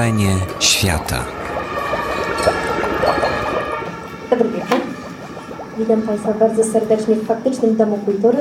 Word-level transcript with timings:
Wrażenie 0.00 0.36
świata. 0.60 1.24
Dobry 4.30 4.48
wieczór. 4.48 4.80
Witam 5.78 6.02
Państwa 6.02 6.34
bardzo 6.34 6.64
serdecznie 6.64 7.14
w 7.14 7.26
Faktycznym 7.26 7.76
Domu 7.76 7.98
Kultury 8.04 8.38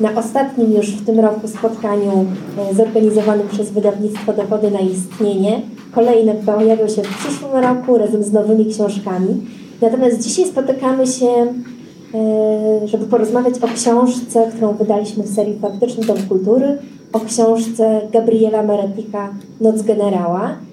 na 0.00 0.14
ostatnim 0.14 0.72
już 0.72 0.90
w 0.90 1.06
tym 1.06 1.20
roku 1.20 1.48
spotkaniu 1.48 2.26
e, 2.70 2.74
zorganizowanym 2.74 3.48
przez 3.48 3.70
wydawnictwo 3.70 4.32
Dowody 4.32 4.70
na 4.70 4.80
Istnienie. 4.80 5.62
Kolejne 5.94 6.34
pojawią 6.34 6.88
się 6.88 7.02
w 7.02 7.18
przyszłym 7.18 7.52
roku 7.52 7.98
razem 7.98 8.22
z 8.22 8.32
nowymi 8.32 8.66
książkami. 8.66 9.46
Natomiast 9.80 10.22
dzisiaj 10.22 10.46
spotykamy 10.46 11.06
się, 11.06 11.26
e, 11.26 12.88
żeby 12.88 13.06
porozmawiać 13.06 13.54
o 13.58 13.68
książce, 13.68 14.50
którą 14.54 14.72
wydaliśmy 14.74 15.24
w 15.24 15.34
serii 15.34 15.58
Faktyczny 15.58 16.06
Dom 16.06 16.18
Kultury, 16.28 16.78
o 17.12 17.20
książce 17.20 18.00
Gabriela 18.12 18.62
Meretika 18.62 19.34
Noc 19.60 19.82
Generała. 19.82 20.67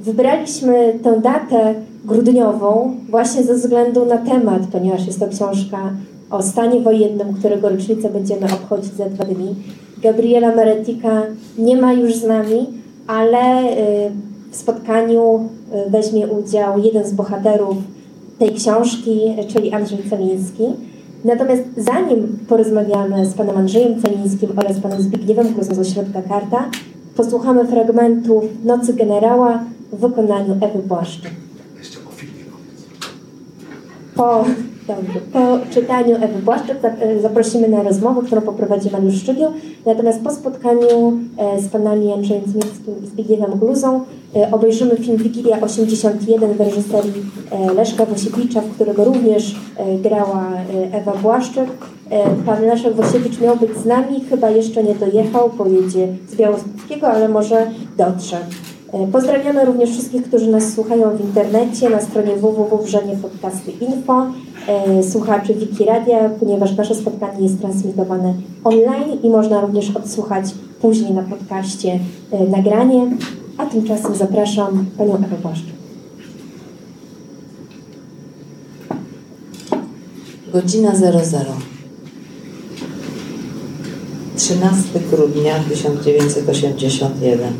Wybraliśmy 0.00 0.98
tę 1.02 1.20
datę 1.20 1.74
grudniową 2.04 2.96
właśnie 3.08 3.42
ze 3.42 3.54
względu 3.54 4.06
na 4.06 4.16
temat, 4.16 4.62
ponieważ 4.72 5.06
jest 5.06 5.20
to 5.20 5.28
książka 5.28 5.78
o 6.30 6.42
stanie 6.42 6.80
wojennym, 6.80 7.34
którego 7.34 7.68
rocznicę 7.68 8.10
będziemy 8.10 8.46
obchodzić 8.46 8.94
za 8.94 9.08
dwa 9.08 9.24
dni. 9.24 9.54
Gabriela 10.02 10.54
Meretika 10.54 11.22
nie 11.58 11.76
ma 11.76 11.92
już 11.92 12.14
z 12.14 12.26
nami, 12.26 12.66
ale 13.06 13.72
y, 13.72 14.10
w 14.50 14.56
spotkaniu 14.56 15.48
y, 15.86 15.90
weźmie 15.90 16.26
udział 16.26 16.78
jeden 16.78 17.04
z 17.04 17.12
bohaterów 17.12 17.76
tej 18.38 18.54
książki, 18.54 19.20
czyli 19.48 19.72
Andrzej 19.72 19.98
Celiński. 20.10 20.64
Natomiast 21.24 21.62
zanim 21.76 22.38
porozmawiamy 22.48 23.26
z 23.26 23.34
panem 23.34 23.56
Andrzejem 23.56 24.02
Celińskim 24.02 24.50
oraz 24.56 24.80
panem 24.80 25.02
Zbigniewem 25.02 25.54
Gruzą 25.54 25.74
z 25.74 25.78
ośrodka 25.78 26.22
Karta, 26.22 26.70
posłuchamy 27.16 27.66
fragmentów 27.66 28.44
Nocy 28.64 28.94
Generała 28.94 29.64
w 29.92 30.00
wykonaniu 30.00 30.56
Ewy 30.60 30.78
Błaszczyk. 30.78 31.30
Po, 34.14 34.44
dobrze, 34.88 35.20
po 35.32 35.58
czytaniu 35.70 36.16
Ewy 36.16 36.42
Błaszczyk 36.42 36.78
zaprosimy 37.22 37.68
na 37.68 37.82
rozmowę, 37.82 38.20
którą 38.26 38.40
poprowadzi 38.40 38.90
Mariusz 38.90 39.14
Szczygieł. 39.14 39.52
Natomiast 39.86 40.22
po 40.22 40.30
spotkaniu 40.30 41.18
e, 41.36 41.60
z 41.60 41.68
panami 41.68 42.12
Andrzejem 42.12 42.44
Celińskim 42.44 42.94
i 43.04 43.06
Zbigniewem 43.06 43.58
Gluzą 43.58 44.00
e, 44.36 44.50
obejrzymy 44.52 44.96
film 44.96 45.16
Wigilia 45.16 45.60
81 45.60 46.52
w 46.52 46.60
reżyserii 46.60 47.12
e, 47.50 47.72
Leszka 47.74 48.04
Wosiewicza, 48.06 48.60
w 48.60 48.70
którego 48.74 49.04
również 49.04 49.56
grała 50.02 50.50
Ewa 50.92 51.12
Błaszczyk. 51.12 51.68
Pan 52.46 52.62
Leszek 52.62 52.94
Wosiewicz 52.94 53.40
miał 53.40 53.56
być 53.56 53.76
z 53.76 53.84
nami, 53.84 54.20
chyba 54.30 54.50
jeszcze 54.50 54.84
nie 54.84 54.94
dojechał, 54.94 55.50
pojedzie 55.50 56.08
z 56.28 56.36
Białostockiego, 56.36 57.08
ale 57.08 57.28
może 57.28 57.70
dotrze. 57.96 58.36
Pozdrawiamy 59.12 59.64
również 59.64 59.90
wszystkich, 59.90 60.22
którzy 60.22 60.50
nas 60.50 60.72
słuchają 60.72 61.16
w 61.16 61.20
internecie 61.20 61.90
na 61.90 62.00
stronie 62.00 62.36
www.wrzeniepodcasty.info, 62.36 64.26
słuchaczy 65.10 65.54
Wiki 65.54 65.84
Radia, 65.84 66.30
ponieważ 66.40 66.76
nasze 66.76 66.94
spotkanie 66.94 67.42
jest 67.42 67.60
transmitowane 67.60 68.34
online 68.64 69.18
i 69.22 69.30
można 69.30 69.60
również 69.60 69.96
odsłuchać 69.96 70.44
później 70.80 71.12
na 71.12 71.22
podcaście 71.22 71.98
nagranie. 72.48 73.16
A 73.58 73.66
tymczasem 73.66 74.14
zapraszam 74.14 74.86
Panią 74.98 75.14
Ewę 75.14 75.36
Błaszczyk. 75.42 75.74
Godzina 80.52 80.94
00. 80.94 81.10
13 84.40 85.00
grudnia 85.10 85.58
1981. 85.68 87.54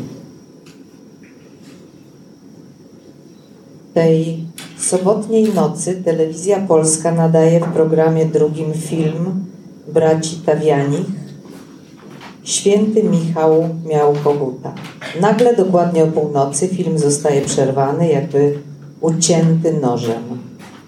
Tej 3.93 4.37
sobotniej 4.77 5.53
nocy 5.53 6.01
telewizja 6.05 6.59
polska 6.67 7.11
nadaje 7.11 7.59
w 7.59 7.73
programie 7.73 8.25
drugim 8.25 8.73
film 8.73 9.45
braci 9.93 10.35
Tawianich 10.45 11.05
Święty 12.43 13.03
Michał 13.03 13.69
miał 13.85 14.13
koguta. 14.23 14.73
Nagle, 15.21 15.55
dokładnie 15.55 16.03
o 16.03 16.07
północy, 16.07 16.67
film 16.67 16.97
zostaje 16.99 17.41
przerwany, 17.41 18.07
jakby 18.07 18.59
ucięty 19.01 19.73
nożem. 19.73 20.23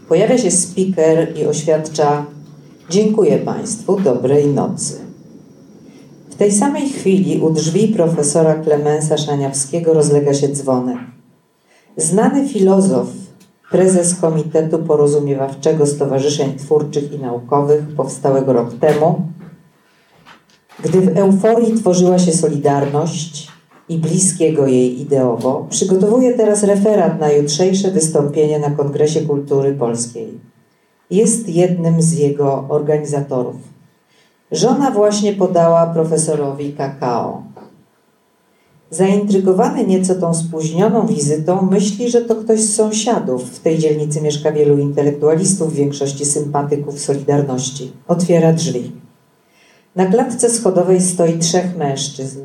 Pojawia 0.10 0.38
się 0.38 0.52
speaker 0.52 1.38
i 1.38 1.46
oświadcza 1.46 2.26
Dziękuję 2.90 3.38
Państwu, 3.38 4.00
dobrej 4.00 4.48
nocy. 4.48 5.03
Tej 6.44 6.52
samej 6.52 6.90
chwili 6.90 7.42
u 7.42 7.50
drzwi 7.50 7.88
profesora 7.88 8.54
Klemensa 8.54 9.18
Szaniawskiego 9.18 9.94
rozlega 9.94 10.34
się 10.34 10.48
dzwonek. 10.48 10.98
Znany 11.98 12.48
filozof, 12.48 13.08
prezes 13.72 14.16
Komitetu 14.16 14.80
Porozumiewawczego 14.80 15.86
Stowarzyszeń 15.86 16.56
Twórczych 16.56 17.12
i 17.12 17.20
Naukowych 17.20 17.96
powstałego 17.96 18.54
rok 18.54 18.74
temu, 18.74 19.22
gdy 20.84 21.02
w 21.02 21.18
euforii 21.18 21.74
tworzyła 21.74 22.20
się 22.20 22.32
Solidarność 22.32 23.48
i 23.90 23.98
bliskiego 23.98 24.68
jej 24.68 25.02
ideowo, 25.02 25.68
przygotowuje 25.70 26.34
teraz 26.34 26.64
referat 26.64 27.20
na 27.20 27.32
jutrzejsze 27.32 27.92
wystąpienie 27.92 28.60
na 28.60 28.70
Kongresie 28.70 29.22
Kultury 29.22 29.74
Polskiej. 29.74 30.40
Jest 31.10 31.50
jednym 31.50 32.02
z 32.02 32.14
jego 32.14 32.66
organizatorów. 32.70 33.73
Żona 34.54 34.92
właśnie 34.92 35.34
podała 35.34 35.88
profesorowi 35.88 36.74
kakao. 36.74 37.44
Zaintrygowany 38.90 39.88
nieco 39.88 40.16
tą 40.16 40.34
spóźnioną 40.34 41.08
wizytą, 41.08 41.62
myśli, 41.72 42.12
że 42.12 42.22
to 42.22 42.36
ktoś 42.36 42.60
z 42.60 42.76
sąsiadów. 42.76 43.44
W 43.44 43.60
tej 43.60 43.78
dzielnicy 43.78 44.22
mieszka 44.22 44.52
wielu 44.52 44.78
intelektualistów, 44.78 45.74
w 45.74 45.76
większości 45.76 46.26
sympatyków 46.26 47.00
Solidarności. 47.00 47.92
Otwiera 48.08 48.54
drzwi. 48.54 48.92
Na 49.96 50.06
klatce 50.06 50.50
schodowej 50.50 51.02
stoi 51.02 51.40
trzech 51.40 51.78
mężczyzn. 51.78 52.42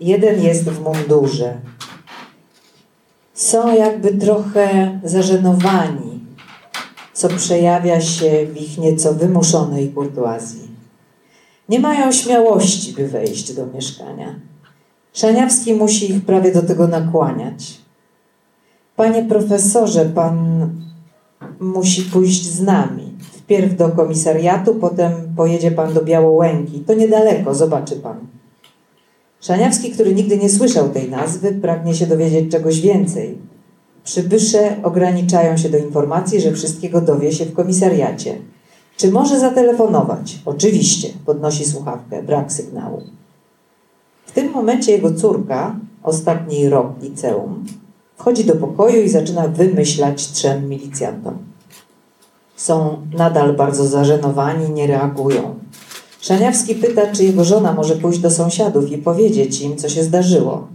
Jeden 0.00 0.42
jest 0.42 0.64
w 0.64 0.84
mundurze. 0.84 1.54
Są 3.34 3.74
jakby 3.74 4.14
trochę 4.14 5.00
zażenowani, 5.04 6.20
co 7.14 7.28
przejawia 7.28 8.00
się 8.00 8.46
w 8.46 8.60
ich 8.60 8.78
nieco 8.78 9.14
wymuszonej 9.14 9.88
kurtuazji. 9.88 10.71
Nie 11.72 11.80
mają 11.80 12.12
śmiałości, 12.12 12.92
by 12.92 13.08
wejść 13.08 13.54
do 13.54 13.66
mieszkania. 13.66 14.34
Szaniawski 15.12 15.74
musi 15.74 16.10
ich 16.10 16.24
prawie 16.24 16.52
do 16.52 16.62
tego 16.62 16.88
nakłaniać. 16.88 17.80
Panie 18.96 19.22
profesorze, 19.22 20.04
pan 20.04 20.68
musi 21.60 22.02
pójść 22.02 22.44
z 22.44 22.62
nami. 22.62 23.12
Wpierw 23.32 23.76
do 23.76 23.88
komisariatu, 23.88 24.74
potem 24.74 25.12
pojedzie 25.36 25.70
pan 25.70 25.94
do 25.94 26.04
Białołęki. 26.04 26.80
To 26.80 26.94
niedaleko, 26.94 27.54
zobaczy 27.54 27.96
pan. 27.96 28.16
Szaniawski, 29.40 29.90
który 29.90 30.14
nigdy 30.14 30.38
nie 30.38 30.48
słyszał 30.48 30.88
tej 30.88 31.10
nazwy, 31.10 31.52
pragnie 31.52 31.94
się 31.94 32.06
dowiedzieć 32.06 32.50
czegoś 32.50 32.80
więcej. 32.80 33.38
Przybysze 34.04 34.76
ograniczają 34.82 35.56
się 35.56 35.68
do 35.68 35.78
informacji, 35.78 36.40
że 36.40 36.52
wszystkiego 36.52 37.00
dowie 37.00 37.32
się 37.32 37.44
w 37.44 37.54
komisariacie. 37.54 38.34
Czy 39.02 39.12
może 39.12 39.40
zatelefonować? 39.40 40.38
Oczywiście, 40.44 41.08
podnosi 41.26 41.64
słuchawkę, 41.64 42.22
brak 42.22 42.52
sygnału. 42.52 43.02
W 44.26 44.32
tym 44.32 44.52
momencie 44.52 44.92
jego 44.92 45.14
córka, 45.14 45.76
ostatni 46.02 46.68
rok 46.68 46.86
liceum, 47.00 47.64
wchodzi 48.16 48.44
do 48.44 48.56
pokoju 48.56 49.02
i 49.02 49.08
zaczyna 49.08 49.48
wymyślać 49.48 50.28
trzem 50.28 50.68
milicjantom. 50.68 51.38
Są 52.56 52.96
nadal 53.14 53.56
bardzo 53.56 53.86
zażenowani, 53.86 54.70
nie 54.70 54.86
reagują. 54.86 55.54
Szaniawski 56.20 56.74
pyta, 56.74 57.06
czy 57.12 57.24
jego 57.24 57.44
żona 57.44 57.72
może 57.72 57.96
pójść 57.96 58.18
do 58.18 58.30
sąsiadów 58.30 58.92
i 58.92 58.98
powiedzieć 58.98 59.60
im, 59.60 59.76
co 59.76 59.88
się 59.88 60.02
zdarzyło. 60.02 60.68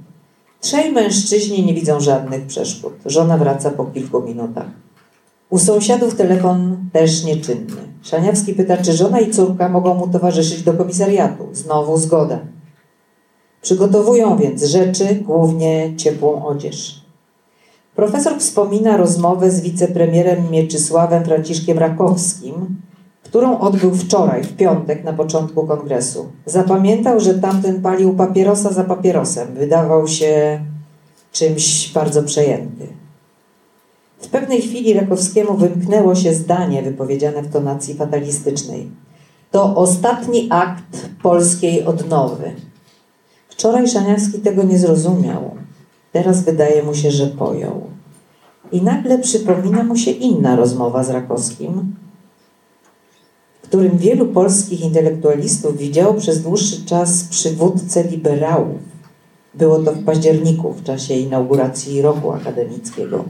Trzej 0.62 0.92
mężczyźni 0.92 1.66
nie 1.66 1.74
widzą 1.74 2.00
żadnych 2.00 2.46
przeszkód. 2.46 2.94
Żona 3.06 3.38
wraca 3.38 3.72
po 3.72 3.86
kilku 3.86 4.22
minutach. 4.22 4.68
U 5.50 5.58
sąsiadów 5.60 6.16
telefon 6.16 6.78
też 6.94 7.24
nieczynny. 7.24 7.88
Szaniawski 8.02 8.54
pyta, 8.54 8.78
czy 8.78 8.94
żona 8.94 9.20
i 9.20 9.32
córka 9.32 9.70
mogą 9.70 9.94
mu 9.94 10.08
towarzyszyć 10.08 10.64
do 10.64 10.74
komisariatu. 10.74 11.48
Znowu 11.54 11.98
zgoda. 11.98 12.40
Przygotowują 13.62 14.38
więc 14.38 14.64
rzeczy, 14.64 15.16
głównie 15.16 15.94
ciepłą 15.98 16.46
odzież. 16.46 17.02
Profesor 17.96 18.40
wspomina 18.40 18.98
rozmowę 18.98 19.52
z 19.52 19.62
wicepremierem 19.62 20.52
Mieczysławem 20.52 21.26
Franciszkiem 21.26 21.80
Rakowskim, 21.80 22.82
którą 23.24 23.60
odbył 23.60 23.96
wczoraj, 23.96 24.44
w 24.44 24.56
piątek, 24.56 25.04
na 25.04 25.14
początku 25.14 25.68
kongresu. 25.68 26.26
Zapamiętał, 26.46 27.20
że 27.20 27.34
tamten 27.34 27.82
palił 27.82 28.14
papierosa 28.14 28.74
za 28.74 28.84
papierosem. 28.84 29.54
Wydawał 29.54 30.08
się 30.08 30.60
czymś 31.32 31.94
bardzo 31.94 32.24
przejęty. 32.24 32.88
W 34.28 34.30
pewnej 34.30 34.62
chwili 34.62 34.94
Rakowskiemu 34.94 35.58
wymknęło 35.58 36.16
się 36.16 36.34
zdanie 36.34 36.84
wypowiedziane 36.84 37.42
w 37.42 37.52
tonacji 37.54 37.94
fatalistycznej. 37.94 38.90
To 39.52 39.76
ostatni 39.76 40.48
akt 40.52 41.10
polskiej 41.24 41.86
odnowy. 41.86 42.52
Wczoraj 43.50 43.88
Szaniawski 43.88 44.40
tego 44.40 44.64
nie 44.64 44.78
zrozumiał. 44.78 45.52
Teraz 46.12 46.44
wydaje 46.44 46.84
mu 46.84 46.94
się, 46.94 47.12
że 47.12 47.28
pojął. 47.28 47.82
I 48.72 48.82
nagle 48.82 49.20
przypomina 49.20 49.84
mu 49.84 49.96
się 49.96 50.12
inna 50.12 50.56
rozmowa 50.56 51.04
z 51.04 51.10
Rakowskim, 51.10 51.96
w 53.62 53.68
którym 53.68 53.98
wielu 53.98 54.26
polskich 54.26 54.82
intelektualistów 54.82 55.78
widziało 55.78 56.14
przez 56.14 56.42
dłuższy 56.44 56.86
czas 56.86 57.24
przywódcę 57.24 58.04
liberałów. 58.04 58.80
Było 59.54 59.80
to 59.80 59.92
w 59.92 60.04
październiku, 60.04 60.74
w 60.74 60.84
czasie 60.84 61.14
inauguracji 61.14 62.02
roku 62.02 62.32
akademickiego. 62.32 63.24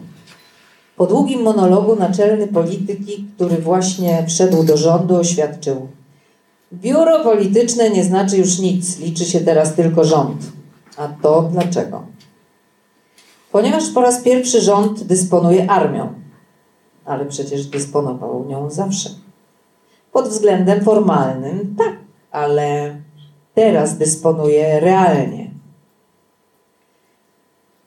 Po 0.97 1.05
długim 1.05 1.41
monologu 1.41 1.95
naczelny 1.95 2.47
polityki, 2.47 3.25
który 3.35 3.57
właśnie 3.57 4.25
wszedł 4.27 4.63
do 4.63 4.77
rządu, 4.77 5.15
oświadczył: 5.15 5.87
Biuro 6.73 7.23
polityczne 7.23 7.89
nie 7.89 8.03
znaczy 8.03 8.37
już 8.37 8.59
nic, 8.59 8.99
liczy 8.99 9.25
się 9.25 9.39
teraz 9.39 9.75
tylko 9.75 10.03
rząd. 10.03 10.41
A 10.97 11.07
to 11.07 11.41
dlaczego? 11.41 12.03
Ponieważ 13.51 13.89
po 13.89 14.01
raz 14.01 14.21
pierwszy 14.21 14.61
rząd 14.61 15.03
dysponuje 15.03 15.71
armią, 15.71 16.13
ale 17.05 17.25
przecież 17.25 17.65
dysponował 17.65 18.45
nią 18.45 18.69
zawsze. 18.69 19.09
Pod 20.11 20.27
względem 20.27 20.83
formalnym 20.83 21.75
tak, 21.77 21.95
ale 22.31 22.95
teraz 23.53 23.97
dysponuje 23.97 24.79
realnie. 24.79 25.51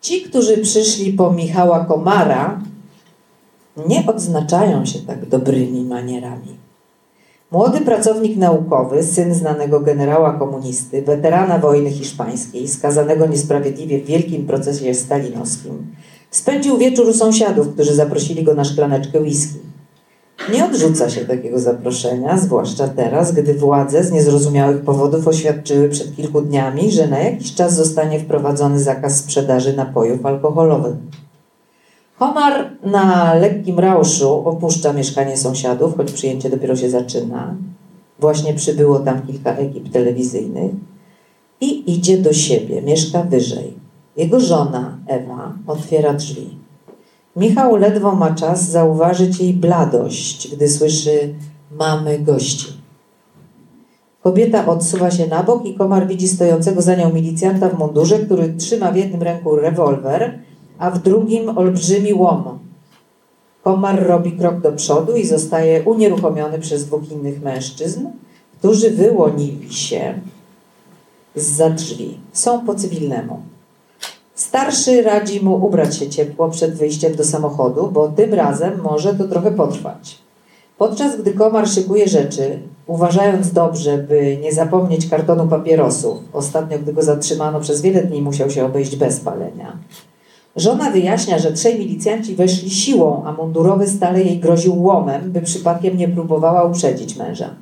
Ci, 0.01 0.23
którzy 0.23 0.59
przyszli 0.59 1.13
po 1.13 1.31
Michała 1.31 1.85
Komara, 1.85 2.61
nie 3.89 4.07
odznaczają 4.07 4.87
się 4.87 4.99
tak 4.99 5.29
dobrymi 5.29 5.85
manierami. 5.85 6.61
Młody 7.51 7.81
pracownik 7.81 8.37
naukowy, 8.37 9.03
syn 9.03 9.35
znanego 9.35 9.81
generała 9.81 10.33
komunisty, 10.33 11.03
weterana 11.03 11.59
wojny 11.59 11.91
hiszpańskiej, 11.91 12.69
skazanego 12.69 13.27
niesprawiedliwie 13.27 14.01
w 14.01 14.07
wielkim 14.07 14.47
procesie 14.47 14.95
stalinowskim, 14.95 15.87
spędził 16.31 16.79
wieczór 16.79 17.09
u 17.09 17.13
sąsiadów, 17.13 17.69
którzy 17.69 17.95
zaprosili 17.95 18.45
go 18.45 18.55
na 18.55 18.65
szklaneczkę 18.65 19.21
whisky. 19.21 19.59
Nie 20.53 20.65
odrzuca 20.65 21.11
się 21.11 21.25
takiego 21.25 21.59
zaproszenia, 21.59 22.39
zwłaszcza 22.39 22.89
teraz, 22.89 23.33
gdy 23.33 23.55
władze 23.55 24.05
z 24.05 24.13
niezrozumiałych 24.13 24.83
powodów 24.83 25.29
oświadczyły 25.29 25.89
przed 25.89 26.17
kilku 26.17 26.43
dniami, 26.43 26.91
że 26.91 27.07
na 27.07 27.19
jakiś 27.19 27.55
czas 27.55 27.75
zostanie 27.75 28.21
wprowadzony 28.21 28.81
zakaz 28.81 29.17
sprzedaży 29.17 29.77
napojów 29.77 30.27
alkoholowych. 30.27 30.95
Homar 32.21 32.71
na 32.85 33.35
lekkim 33.35 33.79
rauszu 33.79 34.49
opuszcza 34.49 34.93
mieszkanie 34.93 35.37
sąsiadów, 35.37 35.97
choć 35.97 36.13
przyjęcie 36.13 36.51
dopiero 36.51 36.77
się 36.77 36.91
zaczyna. 36.91 37.55
Właśnie 38.19 38.55
przybyło 38.55 38.99
tam 38.99 39.23
kilka 39.27 39.53
ekip 39.53 39.93
telewizyjnych 39.93 40.71
i 41.61 41.93
idzie 41.93 42.19
do 42.19 42.33
siebie, 42.33 42.83
mieszka 42.83 43.23
wyżej. 43.23 43.75
Jego 44.17 44.41
żona, 44.41 44.99
Ewa, 45.07 45.53
otwiera 45.67 46.15
drzwi. 46.15 46.57
Michał 47.37 47.77
ledwo 47.77 48.15
ma 48.15 48.35
czas 48.35 48.69
zauważyć 48.69 49.41
jej 49.41 49.55
bladość, 49.55 50.55
gdy 50.57 50.69
słyszy 50.69 51.35
mamy 51.71 52.19
gości. 52.19 52.73
Kobieta 54.23 54.67
odsuwa 54.67 55.11
się 55.11 55.27
na 55.27 55.43
bok 55.43 55.67
i 55.67 55.75
komar 55.75 56.07
widzi 56.07 56.29
stojącego 56.29 56.83
za 56.83 56.95
nią 56.95 57.13
milicjanta 57.13 57.69
w 57.69 57.79
mundurze, 57.79 58.19
który 58.19 58.55
trzyma 58.55 58.93
w 58.93 58.97
jednym 58.97 59.23
ręku 59.23 59.57
rewolwer, 59.57 60.39
a 60.81 60.91
w 60.91 61.03
drugim 61.03 61.59
olbrzymi 61.59 62.15
łom. 62.15 62.59
Komar 63.63 64.07
robi 64.07 64.33
krok 64.33 64.61
do 64.61 64.73
przodu 64.73 65.17
i 65.17 65.27
zostaje 65.27 65.83
unieruchomiony 65.83 66.59
przez 66.59 66.87
dwóch 66.87 67.11
innych 67.11 67.43
mężczyzn, 67.43 68.07
którzy 68.59 68.91
wyłonili 68.91 69.75
się 69.75 70.15
z 71.35 71.75
drzwi. 71.75 72.21
Są 72.33 72.67
po 72.67 72.75
cywilnemu. 72.75 73.41
Starszy 74.35 75.03
radzi 75.03 75.45
mu 75.45 75.67
ubrać 75.67 75.97
się 75.97 76.09
ciepło 76.09 76.49
przed 76.51 76.75
wyjściem 76.75 77.15
do 77.15 77.25
samochodu, 77.25 77.91
bo 77.93 78.09
tym 78.09 78.35
razem 78.35 78.81
może 78.83 79.15
to 79.15 79.29
trochę 79.29 79.51
potrwać. 79.51 80.19
Podczas 80.79 81.21
gdy 81.21 81.33
komar 81.33 81.69
szykuje 81.69 82.09
rzeczy, 82.09 82.59
uważając 82.87 83.53
dobrze, 83.53 83.99
by 83.99 84.39
nie 84.43 84.53
zapomnieć 84.53 85.09
kartonu 85.09 85.49
papierosów, 85.49 86.19
ostatnio 86.33 86.79
gdy 86.79 86.93
go 86.93 87.03
zatrzymano 87.03 87.61
przez 87.61 87.81
wiele 87.81 88.03
dni 88.03 88.23
musiał 88.23 88.51
się 88.51 88.65
obejść 88.65 88.97
bez 88.97 89.21
palenia, 89.21 89.77
Żona 90.57 90.91
wyjaśnia, 90.91 91.39
że 91.39 91.53
trzej 91.53 91.79
milicjanci 91.79 92.35
weszli 92.35 92.71
siłą, 92.71 93.23
a 93.25 93.33
mundurowy 93.33 93.89
stale 93.89 94.23
jej 94.23 94.39
groził 94.39 94.83
łomem, 94.83 95.33
by 95.33 95.41
przypadkiem 95.41 95.97
nie 95.97 96.09
próbowała 96.09 96.65
uprzedzić 96.65 97.17
męża. 97.17 97.55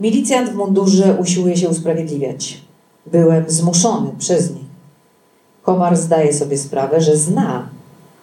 Milicjant 0.00 0.50
w 0.50 0.54
mundurze 0.54 1.16
usiłuje 1.20 1.56
się 1.56 1.68
usprawiedliwiać. 1.68 2.60
Byłem 3.06 3.44
zmuszony 3.48 4.10
przez 4.18 4.50
nich. 4.50 4.72
Komar 5.62 5.96
zdaje 5.96 6.32
sobie 6.32 6.58
sprawę, 6.58 7.00
że 7.00 7.16
zna 7.16 7.68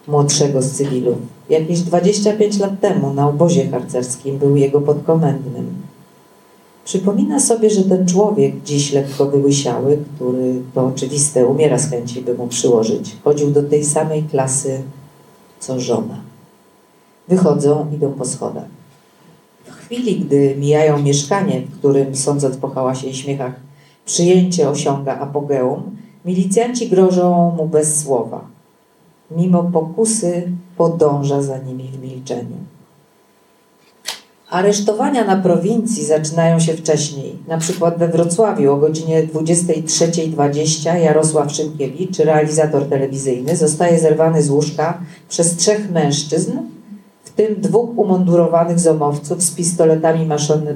młodszego 0.08 0.62
z 0.62 0.70
cywilu. 0.70 1.16
Jakieś 1.50 1.80
25 1.80 2.58
lat 2.58 2.80
temu 2.80 3.14
na 3.14 3.28
obozie 3.28 3.70
harcerskim 3.70 4.38
był 4.38 4.56
jego 4.56 4.80
podkomendnym. 4.80 5.89
Przypomina 6.90 7.40
sobie, 7.40 7.70
że 7.70 7.84
ten 7.84 8.06
człowiek, 8.06 8.62
dziś 8.62 8.92
lekko 8.92 9.26
wyłysiały, 9.26 9.98
który 10.16 10.62
to 10.74 10.86
oczywiste 10.86 11.46
umiera 11.46 11.78
z 11.78 11.90
chęci, 11.90 12.22
by 12.22 12.34
mu 12.34 12.46
przyłożyć, 12.46 13.16
chodził 13.24 13.50
do 13.50 13.62
tej 13.62 13.84
samej 13.84 14.22
klasy 14.22 14.82
co 15.60 15.80
żona. 15.80 16.20
Wychodzą, 17.28 17.86
idą 17.94 18.12
po 18.12 18.24
schodach. 18.24 18.64
W 19.64 19.70
chwili, 19.70 20.20
gdy 20.20 20.56
mijają 20.58 21.02
mieszkanie, 21.02 21.60
w 21.60 21.78
którym, 21.78 22.16
sądząc 22.16 22.56
po 22.56 22.68
hałasie 22.68 23.06
i 23.06 23.14
śmiechach, 23.14 23.52
przyjęcie 24.04 24.68
osiąga 24.68 25.18
apogeum, 25.18 25.96
milicjanci 26.24 26.88
grożą 26.88 27.54
mu 27.56 27.68
bez 27.68 28.00
słowa. 28.00 28.44
Mimo 29.30 29.62
pokusy 29.62 30.52
podąża 30.76 31.42
za 31.42 31.58
nimi 31.58 31.84
w 31.84 32.02
milczeniu. 32.02 32.56
Aresztowania 34.50 35.24
na 35.24 35.36
prowincji 35.36 36.04
zaczynają 36.04 36.60
się 36.60 36.72
wcześniej. 36.72 37.36
Na 37.48 37.58
przykład 37.58 37.98
we 37.98 38.08
Wrocławiu 38.08 38.72
o 38.72 38.76
godzinie 38.76 39.26
23.20 39.26 40.94
Jarosław 40.94 41.52
Szymkiewicz, 41.52 42.18
realizator 42.18 42.88
telewizyjny, 42.88 43.56
zostaje 43.56 43.98
zerwany 43.98 44.42
z 44.42 44.50
łóżka 44.50 45.00
przez 45.28 45.56
trzech 45.56 45.90
mężczyzn, 45.90 46.52
w 47.24 47.30
tym 47.30 47.60
dwóch 47.60 47.98
umundurowanych 47.98 48.80
zomowców 48.80 49.42
z 49.42 49.50
pistoletami 49.50 50.28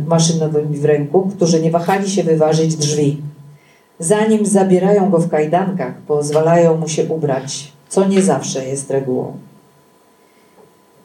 maszynowymi 0.06 0.79
w 0.79 0.85
ręku, 0.85 1.31
którzy 1.37 1.62
nie 1.62 1.71
wahali 1.71 2.11
się 2.11 2.25
wyważyć 2.25 2.76
drzwi. 2.76 3.23
Zanim 3.99 4.47
zabierają 4.47 5.11
go 5.11 5.19
w 5.19 5.28
kajdankach, 5.28 5.95
pozwalają 6.07 6.76
mu 6.76 6.88
się 6.88 7.04
ubrać, 7.04 7.73
co 7.88 8.09
nie 8.09 8.23
zawsze 8.23 8.69
jest 8.69 8.90
regułą. 8.90 9.33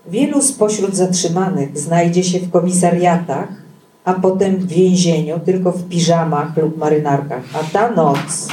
Wielu 0.10 0.42
spośród 0.42 0.96
zatrzymanych 0.96 1.80
znajdzie 1.80 2.24
się 2.24 2.39
w 2.39 2.51
komisariatach, 2.51 3.50
a 4.06 4.13
potem 4.13 4.58
w 4.58 4.68
więzieniu 4.68 5.39
tylko 5.39 5.72
w 5.72 5.89
piżamach 5.89 6.58
lub 6.58 6.78
marynarkach. 6.78 7.44
A 7.54 7.63
ta 7.74 7.92
noc 7.92 8.48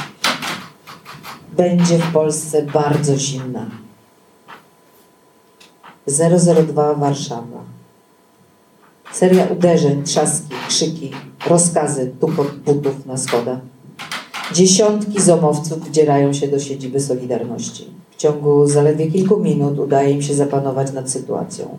będzie 1.57 1.97
w 1.97 2.11
Polsce 2.11 2.61
bardzo 2.61 3.17
zimna. 3.17 3.65
002 6.07 6.93
Warszawa. 6.93 7.63
Seria 9.11 9.45
uderzeń, 9.45 10.03
trzaski, 10.03 10.55
krzyki, 10.67 11.11
rozkazy, 11.47 12.11
tupot 12.19 12.55
butów 12.55 13.05
na 13.05 13.17
schodach. 13.17 13.59
Dziesiątki 14.53 15.21
zomowców 15.21 15.89
wdzierają 15.89 16.33
się 16.33 16.47
do 16.47 16.59
siedziby 16.59 16.99
Solidarności. 16.99 17.87
W 18.17 18.19
ciągu 18.19 18.67
zaledwie 18.67 19.11
kilku 19.11 19.39
minut 19.39 19.79
udaje 19.79 20.11
im 20.11 20.21
się 20.21 20.33
zapanować 20.33 20.93
nad 20.93 21.09
sytuacją. 21.09 21.77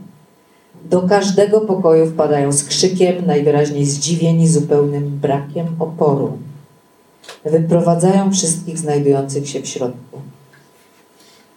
Do 0.91 1.03
każdego 1.03 1.61
pokoju 1.61 2.07
wpadają 2.07 2.53
z 2.53 2.65
krzykiem, 2.65 3.27
najwyraźniej 3.27 3.87
zdziwieni 3.87 4.49
zupełnym 4.49 5.19
brakiem 5.23 5.67
oporu. 5.79 6.33
Wyprowadzają 7.45 8.33
wszystkich 8.33 8.79
znajdujących 8.79 9.49
się 9.49 9.61
w 9.61 9.67
środku. 9.67 10.21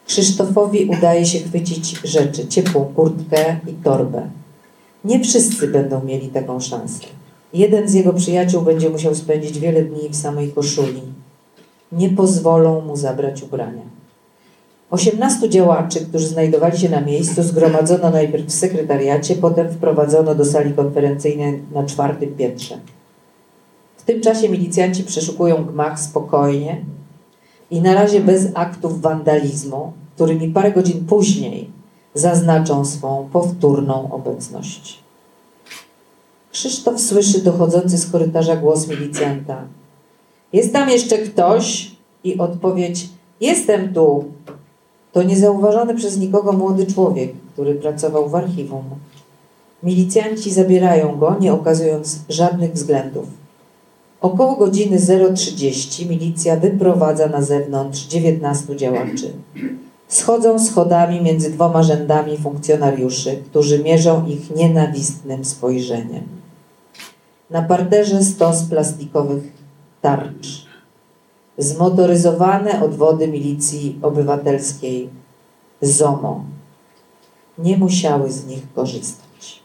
Krzysztofowi 0.07 0.85
udaje 0.85 1.25
się 1.25 1.39
chwycić 1.39 1.99
rzeczy, 2.03 2.47
ciepłą 2.47 2.85
kurtkę 2.95 3.59
i 3.67 3.73
torbę. 3.73 4.29
Nie 5.05 5.19
wszyscy 5.19 5.67
będą 5.67 6.03
mieli 6.03 6.27
taką 6.27 6.59
szansę. 6.59 7.03
Jeden 7.53 7.89
z 7.89 7.93
jego 7.93 8.13
przyjaciół 8.13 8.61
będzie 8.61 8.89
musiał 8.89 9.15
spędzić 9.15 9.59
wiele 9.59 9.83
dni 9.83 10.09
w 10.09 10.15
samej 10.15 10.51
koszuli. 10.51 11.01
Nie 11.91 12.09
pozwolą 12.09 12.81
mu 12.81 12.95
zabrać 12.97 13.43
ubrania. 13.43 13.90
Osiemnastu 14.91 15.47
działaczy, 15.47 16.05
którzy 16.05 16.27
znajdowali 16.27 16.77
się 16.77 16.89
na 16.89 17.01
miejscu, 17.01 17.43
zgromadzono 17.43 18.09
najpierw 18.09 18.45
w 18.45 18.51
sekretariacie, 18.51 19.35
potem 19.35 19.69
wprowadzono 19.69 20.35
do 20.35 20.45
sali 20.45 20.73
konferencyjnej 20.73 21.61
na 21.71 21.83
czwartym 21.83 22.35
piętrze. 22.35 22.77
W 23.97 24.03
tym 24.03 24.21
czasie 24.21 24.49
milicjanci 24.49 25.03
przeszukują 25.03 25.65
gmach 25.65 25.99
spokojnie 25.99 26.85
i 27.71 27.81
na 27.81 27.93
razie 27.93 28.21
bez 28.21 28.47
aktów 28.53 29.01
wandalizmu, 29.01 29.93
którymi 30.15 30.47
parę 30.47 30.71
godzin 30.71 31.05
później 31.05 31.69
zaznaczą 32.13 32.85
swą 32.85 33.29
powtórną 33.33 34.11
obecność. 34.11 34.99
Krzysztof 36.51 37.01
słyszy 37.01 37.41
dochodzący 37.41 37.97
z 37.97 38.11
korytarza 38.11 38.55
głos 38.55 38.87
milicjanta. 38.87 39.63
Jest 40.53 40.73
tam 40.73 40.89
jeszcze 40.89 41.17
ktoś? 41.17 41.91
I 42.23 42.37
odpowiedź 42.37 43.09
Jestem 43.41 43.93
tu. 43.93 44.25
To 45.11 45.23
niezauważony 45.23 45.95
przez 45.95 46.17
nikogo 46.17 46.51
młody 46.51 46.85
człowiek, 46.85 47.31
który 47.53 47.75
pracował 47.75 48.29
w 48.29 48.35
archiwum. 48.35 48.83
Milicjanci 49.83 50.51
zabierają 50.51 51.17
go, 51.17 51.35
nie 51.39 51.53
okazując 51.53 52.19
żadnych 52.29 52.73
względów. 52.73 53.25
Około 54.21 54.55
godziny 54.55 54.99
0.30 54.99 56.09
milicja 56.09 56.55
wyprowadza 56.55 57.27
na 57.27 57.41
zewnątrz 57.41 58.07
19 58.07 58.75
działaczy. 58.75 59.33
Schodzą 60.07 60.59
schodami 60.59 61.21
między 61.21 61.51
dwoma 61.51 61.83
rzędami 61.83 62.37
funkcjonariuszy, 62.37 63.43
którzy 63.45 63.83
mierzą 63.83 64.25
ich 64.25 64.55
nienawistnym 64.55 65.45
spojrzeniem. 65.45 66.23
Na 67.49 67.61
parterze 67.61 68.23
stos 68.23 68.63
plastikowych 68.63 69.43
tarcz. 70.01 70.70
Zmotoryzowane 71.61 72.83
odwody 72.83 73.27
milicji 73.27 73.99
obywatelskiej 74.01 75.09
ZOMO 75.81 76.45
nie 77.57 77.77
musiały 77.77 78.31
z 78.31 78.45
nich 78.45 78.73
korzystać. 78.73 79.63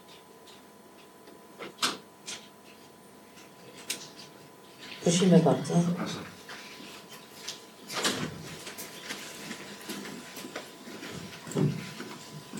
Prosimy 5.03 5.39
bardzo. 5.39 5.73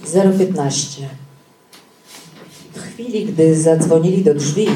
Zero 0.05 0.31
piętnaście. 0.39 1.09
W 2.73 2.81
chwili, 2.81 3.25
gdy 3.25 3.61
zadzwonili 3.61 4.23
do 4.23 4.33
drzwi, 4.33 4.67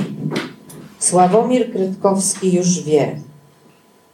Sławomir 1.00 1.72
Krytkowski 1.72 2.54
już 2.54 2.84
wie. 2.84 3.31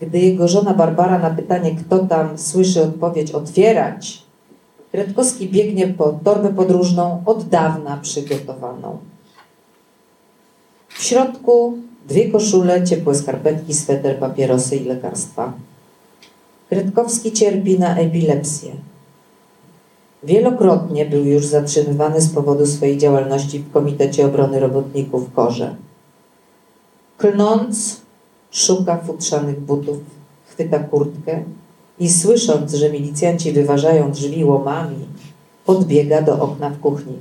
Gdy 0.02 0.20
jego 0.20 0.48
żona 0.48 0.74
Barbara 0.74 1.20
na 1.20 1.30
pytanie, 1.30 1.76
kto 1.76 2.00
tam, 2.00 2.38
słyszy 2.38 2.84
odpowiedź 2.84 3.32
otwierać, 3.32 4.28
Krytkowski 4.92 5.50
biegnie 5.50 5.88
po 5.88 6.20
torbę 6.24 6.54
podróżną, 6.54 7.24
od 7.26 7.50
dawna 7.50 7.98
przygotowaną. 7.98 8.98
W 10.90 11.04
środku 11.04 11.78
dwie 12.08 12.32
koszule, 12.32 12.84
ciepłe 12.84 13.16
skarpetki, 13.16 13.74
sweter, 13.74 14.20
papierosy 14.20 14.76
i 14.76 14.86
lekarstwa. 14.86 15.54
Krytkowski 16.70 17.32
cierpi 17.32 17.80
na 17.80 17.98
epilepsję. 17.98 18.72
Wielokrotnie 20.24 21.06
był 21.06 21.26
już 21.26 21.46
zatrzymywany 21.46 22.22
z 22.22 22.34
powodu 22.34 22.66
swojej 22.66 22.98
działalności 22.98 23.60
w 23.60 23.72
Komitecie 23.72 24.26
Obrony 24.26 24.60
Robotników 24.60 25.34
Korze. 25.34 25.76
Klnąc, 27.18 28.02
szuka 28.52 28.98
futrzanych 28.98 29.60
butów, 29.60 29.98
chwyta 30.48 30.80
kurtkę 30.80 31.44
i 32.00 32.10
słysząc, 32.10 32.74
że 32.74 32.90
milicjanci 32.90 33.52
wyważają 33.52 34.12
drzwi 34.12 34.46
łomami, 34.46 35.06
podbiega 35.66 36.22
do 36.22 36.42
okna 36.42 36.70
w 36.70 36.80
kuchni. 36.80 37.14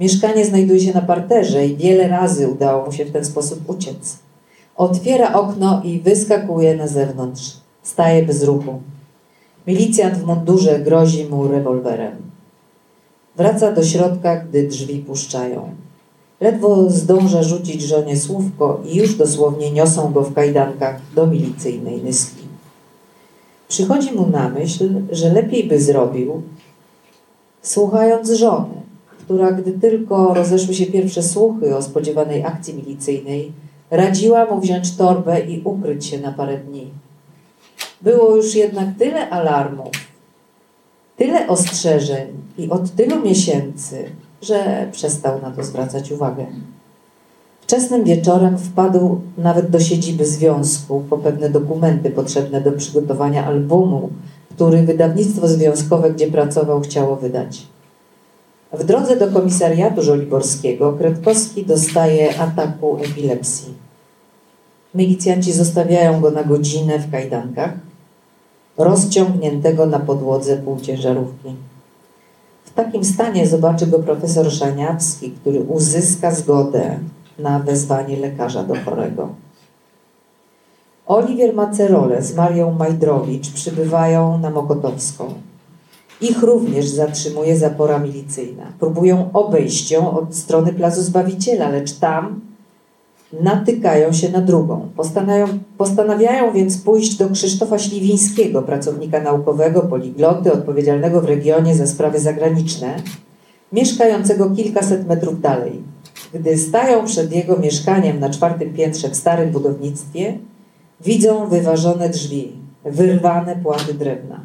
Mieszkanie 0.00 0.46
znajduje 0.46 0.80
się 0.80 0.92
na 0.92 1.02
parterze 1.02 1.66
i 1.66 1.76
wiele 1.76 2.08
razy 2.08 2.48
udało 2.48 2.86
mu 2.86 2.92
się 2.92 3.04
w 3.04 3.12
ten 3.12 3.24
sposób 3.24 3.70
uciec. 3.70 4.18
Otwiera 4.76 5.32
okno 5.32 5.82
i 5.84 6.00
wyskakuje 6.00 6.76
na 6.76 6.86
zewnątrz. 6.86 7.56
Staje 7.82 8.22
bez 8.22 8.42
ruchu. 8.42 8.80
Milicjant 9.66 10.14
w 10.14 10.26
mundurze 10.26 10.80
grozi 10.80 11.24
mu 11.24 11.48
rewolwerem. 11.48 12.16
Wraca 13.36 13.72
do 13.72 13.84
środka, 13.84 14.36
gdy 14.36 14.68
drzwi 14.68 14.98
puszczają. 14.98 15.74
Ledwo 16.42 16.90
zdąża 16.90 17.42
rzucić 17.42 17.82
żonie 17.82 18.16
słówko 18.16 18.80
i 18.86 18.96
już 18.96 19.14
dosłownie 19.14 19.72
niosą 19.72 20.12
go 20.12 20.22
w 20.22 20.34
kajdankach 20.34 21.00
do 21.14 21.26
milicyjnej 21.26 22.02
nyski. 22.02 22.42
Przychodzi 23.68 24.12
mu 24.12 24.26
na 24.26 24.48
myśl, 24.48 24.90
że 25.10 25.32
lepiej 25.32 25.64
by 25.64 25.80
zrobił, 25.80 26.42
słuchając 27.62 28.30
żony, 28.30 28.74
która, 29.20 29.52
gdy 29.52 29.72
tylko 29.72 30.34
rozeszły 30.34 30.74
się 30.74 30.86
pierwsze 30.86 31.22
słuchy 31.22 31.76
o 31.76 31.82
spodziewanej 31.82 32.44
akcji 32.44 32.74
milicyjnej, 32.74 33.52
radziła 33.90 34.44
mu 34.44 34.60
wziąć 34.60 34.96
torbę 34.96 35.40
i 35.40 35.62
ukryć 35.64 36.06
się 36.06 36.20
na 36.20 36.32
parę 36.32 36.58
dni. 36.58 36.90
Było 38.00 38.36
już 38.36 38.54
jednak 38.54 38.88
tyle 38.98 39.30
alarmów, 39.30 39.90
tyle 41.16 41.48
ostrzeżeń 41.48 42.26
i 42.58 42.70
od 42.70 42.90
tylu 42.90 43.20
miesięcy, 43.20 44.10
że 44.42 44.88
przestał 44.92 45.40
na 45.40 45.50
to 45.50 45.64
zwracać 45.64 46.12
uwagę. 46.12 46.46
Wczesnym 47.60 48.04
wieczorem 48.04 48.58
wpadł 48.58 49.20
nawet 49.38 49.70
do 49.70 49.80
siedziby 49.80 50.26
związku 50.26 51.04
po 51.10 51.18
pewne 51.18 51.50
dokumenty 51.50 52.10
potrzebne 52.10 52.60
do 52.60 52.72
przygotowania 52.72 53.46
albumu, 53.46 54.10
który 54.54 54.82
wydawnictwo 54.82 55.48
związkowe, 55.48 56.10
gdzie 56.10 56.26
pracował, 56.26 56.80
chciało 56.80 57.16
wydać. 57.16 57.66
W 58.72 58.84
drodze 58.84 59.16
do 59.16 59.28
komisariatu 59.28 60.02
żoliborskiego 60.02 60.92
Kredkowski 60.92 61.66
dostaje 61.66 62.40
ataku 62.40 62.96
epilepsji. 62.96 63.74
Milicjanci 64.94 65.52
zostawiają 65.52 66.20
go 66.20 66.30
na 66.30 66.44
godzinę 66.44 66.98
w 66.98 67.10
kajdankach, 67.10 67.72
rozciągniętego 68.78 69.86
na 69.86 69.98
podłodze 69.98 70.56
półciężarówki. 70.56 71.54
W 72.72 72.74
takim 72.74 73.04
stanie 73.04 73.46
zobaczy 73.46 73.86
go 73.86 73.98
profesor 73.98 74.52
Szaniawski, 74.52 75.30
który 75.30 75.60
uzyska 75.60 76.30
zgodę 76.30 76.98
na 77.38 77.58
wezwanie 77.58 78.16
lekarza 78.16 78.62
do 78.62 78.74
chorego. 78.84 79.28
Oliwier 81.06 81.54
Macerole 81.54 82.22
z 82.22 82.34
Marią 82.34 82.72
Majdrowicz 82.72 83.50
przybywają 83.50 84.38
na 84.38 84.50
Mokotowską. 84.50 85.34
Ich 86.20 86.42
również 86.42 86.88
zatrzymuje 86.88 87.58
zapora 87.58 87.98
milicyjna. 87.98 88.64
Próbują 88.80 89.30
obejść 89.32 89.90
ją 89.90 90.10
od 90.10 90.36
strony 90.36 90.72
Placu 90.72 91.02
Zbawiciela, 91.02 91.68
lecz 91.68 91.92
tam 91.92 92.40
natykają 93.40 94.12
się 94.12 94.30
na 94.30 94.40
drugą. 94.40 94.88
Postanawiają, 94.96 95.46
postanawiają 95.78 96.52
więc 96.52 96.78
pójść 96.78 97.16
do 97.16 97.30
Krzysztofa 97.30 97.78
Śliwińskiego, 97.78 98.62
pracownika 98.62 99.20
naukowego, 99.20 99.82
poligloty, 99.82 100.52
odpowiedzialnego 100.52 101.20
w 101.20 101.24
regionie 101.24 101.74
za 101.74 101.86
sprawy 101.86 102.18
zagraniczne, 102.18 102.94
mieszkającego 103.72 104.50
kilkaset 104.50 105.08
metrów 105.08 105.40
dalej. 105.40 105.82
Gdy 106.34 106.58
stają 106.58 107.04
przed 107.04 107.32
jego 107.32 107.56
mieszkaniem 107.56 108.20
na 108.20 108.30
czwartym 108.30 108.74
piętrze 108.74 109.08
w 109.08 109.16
starym 109.16 109.50
budownictwie, 109.50 110.38
widzą 111.04 111.48
wyważone 111.48 112.08
drzwi, 112.08 112.52
wyrwane 112.84 113.56
płaty 113.56 113.94
drewna. 113.94 114.40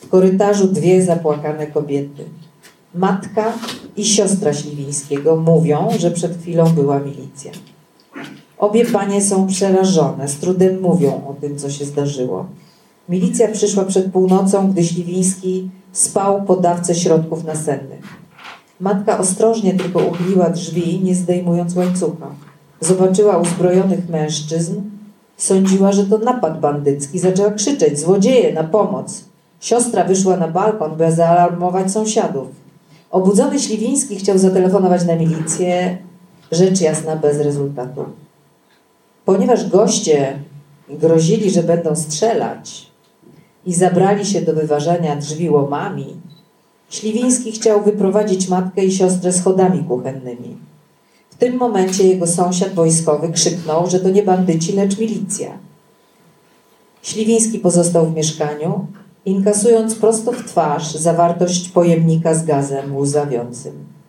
W 0.00 0.08
korytarzu 0.08 0.68
dwie 0.68 1.02
zapłakane 1.02 1.66
kobiety. 1.66 2.24
Matka 2.94 3.52
i 3.96 4.04
siostra 4.04 4.52
Śliwińskiego 4.52 5.36
mówią, 5.36 5.88
że 5.98 6.10
przed 6.10 6.38
chwilą 6.38 6.64
była 6.64 6.98
milicja. 6.98 7.52
Obie 8.60 8.84
panie 8.84 9.22
są 9.22 9.46
przerażone, 9.46 10.28
z 10.28 10.36
trudem 10.36 10.80
mówią 10.80 11.12
o 11.28 11.34
tym, 11.40 11.58
co 11.58 11.70
się 11.70 11.84
zdarzyło. 11.84 12.46
Milicja 13.08 13.48
przyszła 13.48 13.84
przed 13.84 14.12
północą, 14.12 14.70
gdy 14.70 14.84
Śliwiński 14.84 15.70
spał 15.92 16.42
po 16.42 16.56
dawce 16.56 16.94
środków 16.94 17.44
nasennych. 17.44 18.00
Matka 18.80 19.18
ostrożnie 19.18 19.74
tylko 19.74 19.98
uchyliła 19.98 20.50
drzwi, 20.50 21.00
nie 21.04 21.14
zdejmując 21.14 21.76
łańcucha. 21.76 22.26
Zobaczyła 22.80 23.38
uzbrojonych 23.38 24.08
mężczyzn, 24.08 24.80
sądziła, 25.36 25.92
że 25.92 26.06
to 26.06 26.18
napad 26.18 26.60
bandycki. 26.60 27.18
Zaczęła 27.18 27.50
krzyczeć, 27.50 27.98
złodzieje, 27.98 28.52
na 28.52 28.64
pomoc. 28.64 29.24
Siostra 29.60 30.04
wyszła 30.04 30.36
na 30.36 30.48
balkon, 30.48 30.96
by 30.96 31.12
zaalarmować 31.12 31.92
sąsiadów. 31.92 32.48
Obudzony 33.10 33.58
Śliwiński 33.58 34.16
chciał 34.16 34.38
zatelefonować 34.38 35.06
na 35.06 35.16
milicję, 35.16 35.98
rzecz 36.52 36.80
jasna 36.80 37.16
bez 37.16 37.40
rezultatu. 37.40 38.04
Ponieważ 39.30 39.68
goście 39.68 40.38
grozili, 40.88 41.50
że 41.50 41.62
będą 41.62 41.96
strzelać 41.96 42.86
i 43.66 43.74
zabrali 43.74 44.26
się 44.26 44.40
do 44.40 44.54
wyważania 44.54 45.16
drzwi 45.16 45.50
łomami, 45.50 46.16
Śliwiński 46.90 47.52
chciał 47.52 47.82
wyprowadzić 47.82 48.48
matkę 48.48 48.84
i 48.84 48.92
siostrę 48.92 49.32
schodami 49.32 49.84
kuchennymi. 49.84 50.56
W 51.30 51.34
tym 51.34 51.56
momencie 51.56 52.08
jego 52.08 52.26
sąsiad 52.26 52.74
wojskowy 52.74 53.32
krzyknął, 53.32 53.90
że 53.90 54.00
to 54.00 54.10
nie 54.10 54.22
bandyci, 54.22 54.72
lecz 54.72 54.98
milicja. 54.98 55.58
Śliwiński 57.02 57.58
pozostał 57.58 58.06
w 58.06 58.14
mieszkaniu, 58.14 58.86
inkasując 59.24 59.94
prosto 59.94 60.32
w 60.32 60.44
twarz 60.44 60.94
zawartość 60.94 61.68
pojemnika 61.68 62.34
z 62.34 62.44
gazem 62.44 62.96
łzawiącym. 62.96 63.99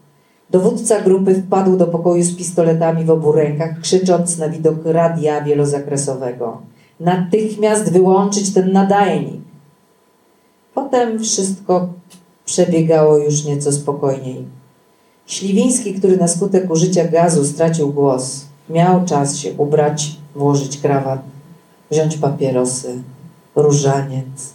Dowódca 0.51 1.01
grupy 1.01 1.36
wpadł 1.36 1.77
do 1.77 1.88
pokoju 1.88 2.24
z 2.24 2.36
pistoletami 2.36 3.05
w 3.05 3.10
obu 3.10 3.31
rękach, 3.31 3.79
krzycząc 3.79 4.38
na 4.38 4.50
widok 4.50 4.77
radia 4.86 5.41
wielozakresowego. 5.41 6.62
Natychmiast 7.00 7.91
wyłączyć 7.91 8.53
ten 8.53 8.72
nadajnik. 8.72 9.41
Potem 10.74 11.20
wszystko 11.20 11.88
przebiegało 12.46 13.17
już 13.17 13.46
nieco 13.46 13.72
spokojniej. 13.72 14.46
Śliwiński, 15.25 15.93
który 15.93 16.17
na 16.17 16.27
skutek 16.27 16.72
użycia 16.72 17.08
gazu 17.08 17.46
stracił 17.46 17.93
głos, 17.93 18.46
miał 18.70 19.05
czas 19.05 19.38
się 19.38 19.53
ubrać, 19.58 20.17
włożyć 20.36 20.77
krawat, 20.77 21.22
wziąć 21.91 22.17
papierosy, 22.17 23.03
różaniec 23.55 24.53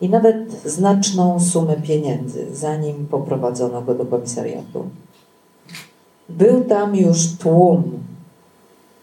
i 0.00 0.08
nawet 0.08 0.62
znaczną 0.64 1.40
sumę 1.40 1.76
pieniędzy, 1.76 2.46
zanim 2.52 3.06
poprowadzono 3.06 3.82
go 3.82 3.94
do 3.94 4.06
komisariatu. 4.06 4.84
Był 6.28 6.64
tam 6.64 6.96
już 6.96 7.36
tłum. 7.38 7.82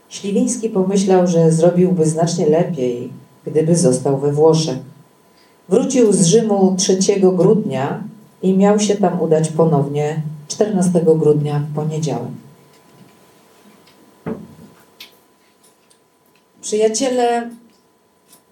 Śliwiński 0.09 0.69
pomyślał, 0.69 1.27
że 1.27 1.51
zrobiłby 1.51 2.05
znacznie 2.05 2.45
lepiej, 2.49 3.09
gdyby 3.45 3.75
został 3.75 4.17
we 4.17 4.31
Włoszech. 4.31 4.77
Wrócił 5.69 6.13
z 6.13 6.25
Rzymu 6.25 6.75
3 6.77 6.97
grudnia 7.19 8.03
i 8.41 8.57
miał 8.57 8.79
się 8.79 8.95
tam 8.95 9.21
udać 9.21 9.49
ponownie 9.49 10.21
14 10.47 11.01
grudnia 11.01 11.59
w 11.59 11.75
poniedziałek. 11.75 12.31
Przyjaciele 16.61 17.49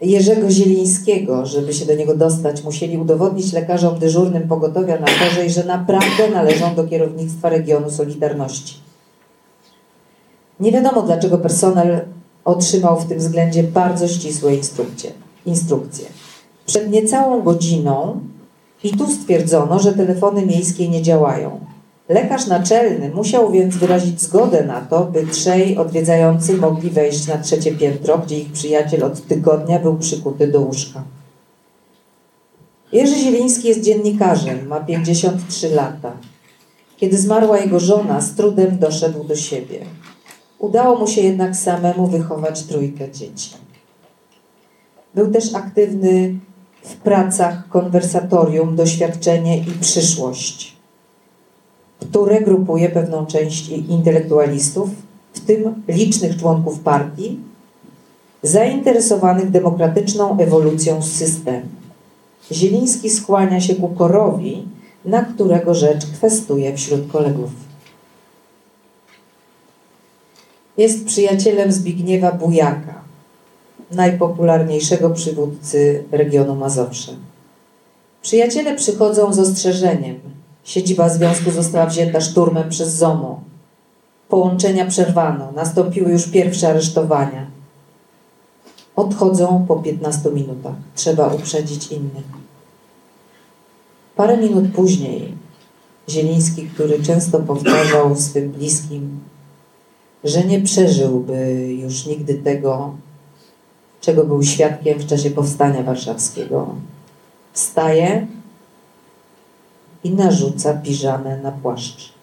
Jerzego 0.02 0.52
Zielińskiego, 0.52 1.46
żeby 1.46 1.74
się 1.74 1.86
do 1.86 1.96
niego 1.96 2.16
dostać, 2.16 2.64
musieli 2.64 2.98
udowodnić 2.98 3.54
lekarzom 3.54 4.00
dyżurnym 4.00 4.48
pogotowia 4.48 5.00
na 5.00 5.08
Chorzej, 5.08 5.50
że 5.50 5.64
naprawdę 5.64 6.30
należą 6.34 6.76
do 6.76 6.88
kierownictwa 6.88 7.50
regionu 7.50 7.92
Solidarności. 7.92 8.76
Nie 10.60 10.72
wiadomo, 10.72 11.02
dlaczego 11.02 11.38
personel 11.38 12.02
otrzymał 12.46 13.00
w 13.00 13.06
tym 13.06 13.18
względzie 13.18 13.64
bardzo 13.64 14.08
ścisłe 14.08 14.56
instrukcje. 14.56 15.12
instrukcje. 15.46 16.06
Przed 16.66 16.92
niecałą 16.92 17.42
godziną 17.42 18.20
i 18.84 18.92
tu 18.92 19.12
stwierdzono, 19.12 19.80
że 19.80 19.94
telefony 19.94 20.46
miejskie 20.46 20.90
nie 20.90 21.02
działają. 21.02 21.60
Lekarz 22.12 22.48
naczelny 22.48 23.10
musiał 23.10 23.52
więc 23.52 23.78
wyrazić 23.78 24.22
zgodę 24.22 24.66
na 24.66 24.82
to, 24.82 25.06
by 25.06 25.28
trzej 25.28 25.78
odwiedzający 25.78 26.58
mogli 26.58 26.90
wejść 26.90 27.28
na 27.28 27.38
trzecie 27.38 27.72
piętro, 27.72 28.18
gdzie 28.18 28.40
ich 28.40 28.52
przyjaciel 28.52 29.04
od 29.04 29.28
tygodnia 29.28 29.80
był 29.80 29.98
przykuty 29.98 30.48
do 30.48 30.62
łóżka. 30.62 31.04
Jerzy 32.92 33.16
Zieliński 33.16 33.68
jest 33.68 33.82
dziennikarzem, 33.82 34.68
ma 34.68 34.80
53 34.80 35.70
lata. 35.70 36.12
Kiedy 36.98 37.18
zmarła 37.18 37.58
jego 37.58 37.80
żona, 37.80 38.22
z 38.22 38.36
trudem 38.36 38.80
doszedł 38.80 39.24
do 39.24 39.36
siebie. 39.36 39.80
Udało 40.60 41.00
mu 41.00 41.08
się 41.08 41.22
jednak 41.22 41.56
samemu 41.56 42.08
wychować 42.08 42.64
trójkę 42.64 43.12
dzieci. 43.12 43.52
Był 45.16 45.32
też 45.32 45.56
aktywny 45.56 46.36
w 46.84 46.96
pracach 46.96 47.70
konwersatorium 47.70 48.76
Doświadczenie 48.76 49.58
i 49.58 49.72
Przyszłość, 49.82 50.81
które 52.02 52.42
grupuje 52.42 52.90
pewną 52.90 53.26
część 53.26 53.70
intelektualistów, 53.70 54.90
w 55.34 55.40
tym 55.40 55.84
licznych 55.88 56.38
członków 56.38 56.80
partii, 56.80 57.40
zainteresowanych 58.44 59.52
demokratyczną 59.52 60.40
ewolucją 60.40 61.02
systemu. 61.02 61.68
Zieliński 62.52 63.10
skłania 63.10 63.62
się 63.62 63.76
ku 63.76 63.88
korowi, 63.88 64.68
na 65.06 65.26
którego 65.26 65.74
rzecz 65.74 66.06
kwestuje 66.06 66.78
wśród 66.78 67.12
kolegów. 67.12 67.50
Jest 70.78 71.06
przyjacielem 71.06 71.72
Zbigniewa 71.72 72.32
Bujaka, 72.32 73.02
najpopularniejszego 73.92 75.10
przywódcy 75.10 76.04
regionu 76.12 76.56
Mazowsze. 76.56 77.12
Przyjaciele 78.22 78.76
przychodzą 78.76 79.34
z 79.34 79.40
ostrzeżeniem. 79.40 80.41
Siedziba 80.64 81.10
związku 81.10 81.52
została 81.52 81.86
wzięta 81.86 82.22
szturmem 82.22 82.70
przez 82.70 82.96
ZOMO. 82.96 83.42
Połączenia 84.30 84.86
przerwano. 84.86 85.52
Nastąpiły 85.52 86.12
już 86.12 86.28
pierwsze 86.28 86.70
aresztowania. 86.70 87.48
Odchodzą 88.96 89.66
po 89.68 89.76
15 89.76 90.30
minutach. 90.30 90.76
Trzeba 90.96 91.28
uprzedzić 91.28 91.92
innych. 91.92 92.26
Parę 94.16 94.38
minut 94.38 94.66
później 94.76 95.34
Zieliński, 96.10 96.68
który 96.68 97.04
często 97.04 97.40
powtarzał 97.40 98.16
swym 98.16 98.52
bliskim, 98.52 99.20
że 100.24 100.44
nie 100.44 100.62
przeżyłby 100.62 101.68
już 101.82 102.06
nigdy 102.06 102.34
tego, 102.34 102.96
czego 104.02 104.24
był 104.24 104.44
świadkiem 104.44 105.00
w 105.00 105.08
czasie 105.08 105.30
powstania 105.30 105.84
warszawskiego. 105.84 106.76
Wstaje 107.54 108.28
i 110.04 110.12
narzuca 110.12 110.74
piżamę 110.74 111.38
na 111.38 111.52
płaszcz. 111.52 112.14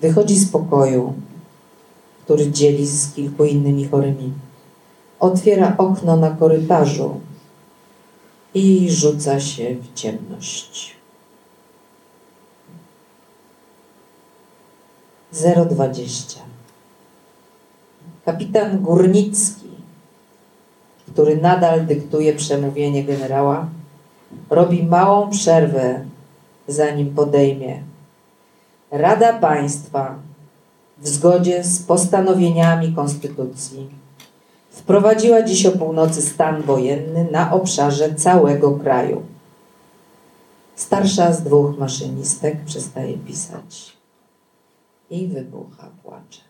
Wychodzi 0.00 0.36
z 0.38 0.50
pokoju, 0.50 1.14
który 2.24 2.50
dzieli 2.50 2.86
z 2.86 3.12
kilku 3.14 3.44
innymi 3.44 3.88
chorymi. 3.88 4.32
Otwiera 5.20 5.74
okno 5.78 6.16
na 6.16 6.30
korytarzu 6.30 7.20
i 8.54 8.90
rzuca 8.90 9.40
się 9.40 9.74
w 9.74 9.94
ciemność. 9.94 10.96
020. 15.32 16.40
Kapitan 18.24 18.82
Górnicki, 18.82 19.68
który 21.12 21.36
nadal 21.36 21.86
dyktuje 21.86 22.34
przemówienie 22.34 23.04
generała, 23.04 23.66
robi 24.50 24.82
małą 24.82 25.30
przerwę, 25.30 26.04
zanim 26.68 27.14
podejmie. 27.14 27.82
Rada 28.90 29.32
Państwa 29.32 30.18
w 30.98 31.08
zgodzie 31.08 31.64
z 31.64 31.82
postanowieniami 31.82 32.92
Konstytucji 32.92 33.90
wprowadziła 34.70 35.42
dziś 35.42 35.66
o 35.66 35.72
północy 35.72 36.22
stan 36.22 36.62
wojenny 36.62 37.28
na 37.30 37.52
obszarze 37.52 38.14
całego 38.14 38.72
kraju. 38.72 39.22
Starsza 40.74 41.32
z 41.32 41.42
dwóch 41.42 41.78
maszynistek 41.78 42.64
przestaje 42.64 43.18
pisać 43.18 43.96
i 45.10 45.26
wybucha 45.28 45.90
płacze. 46.02 46.40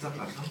Zapraszam. 0.00 0.44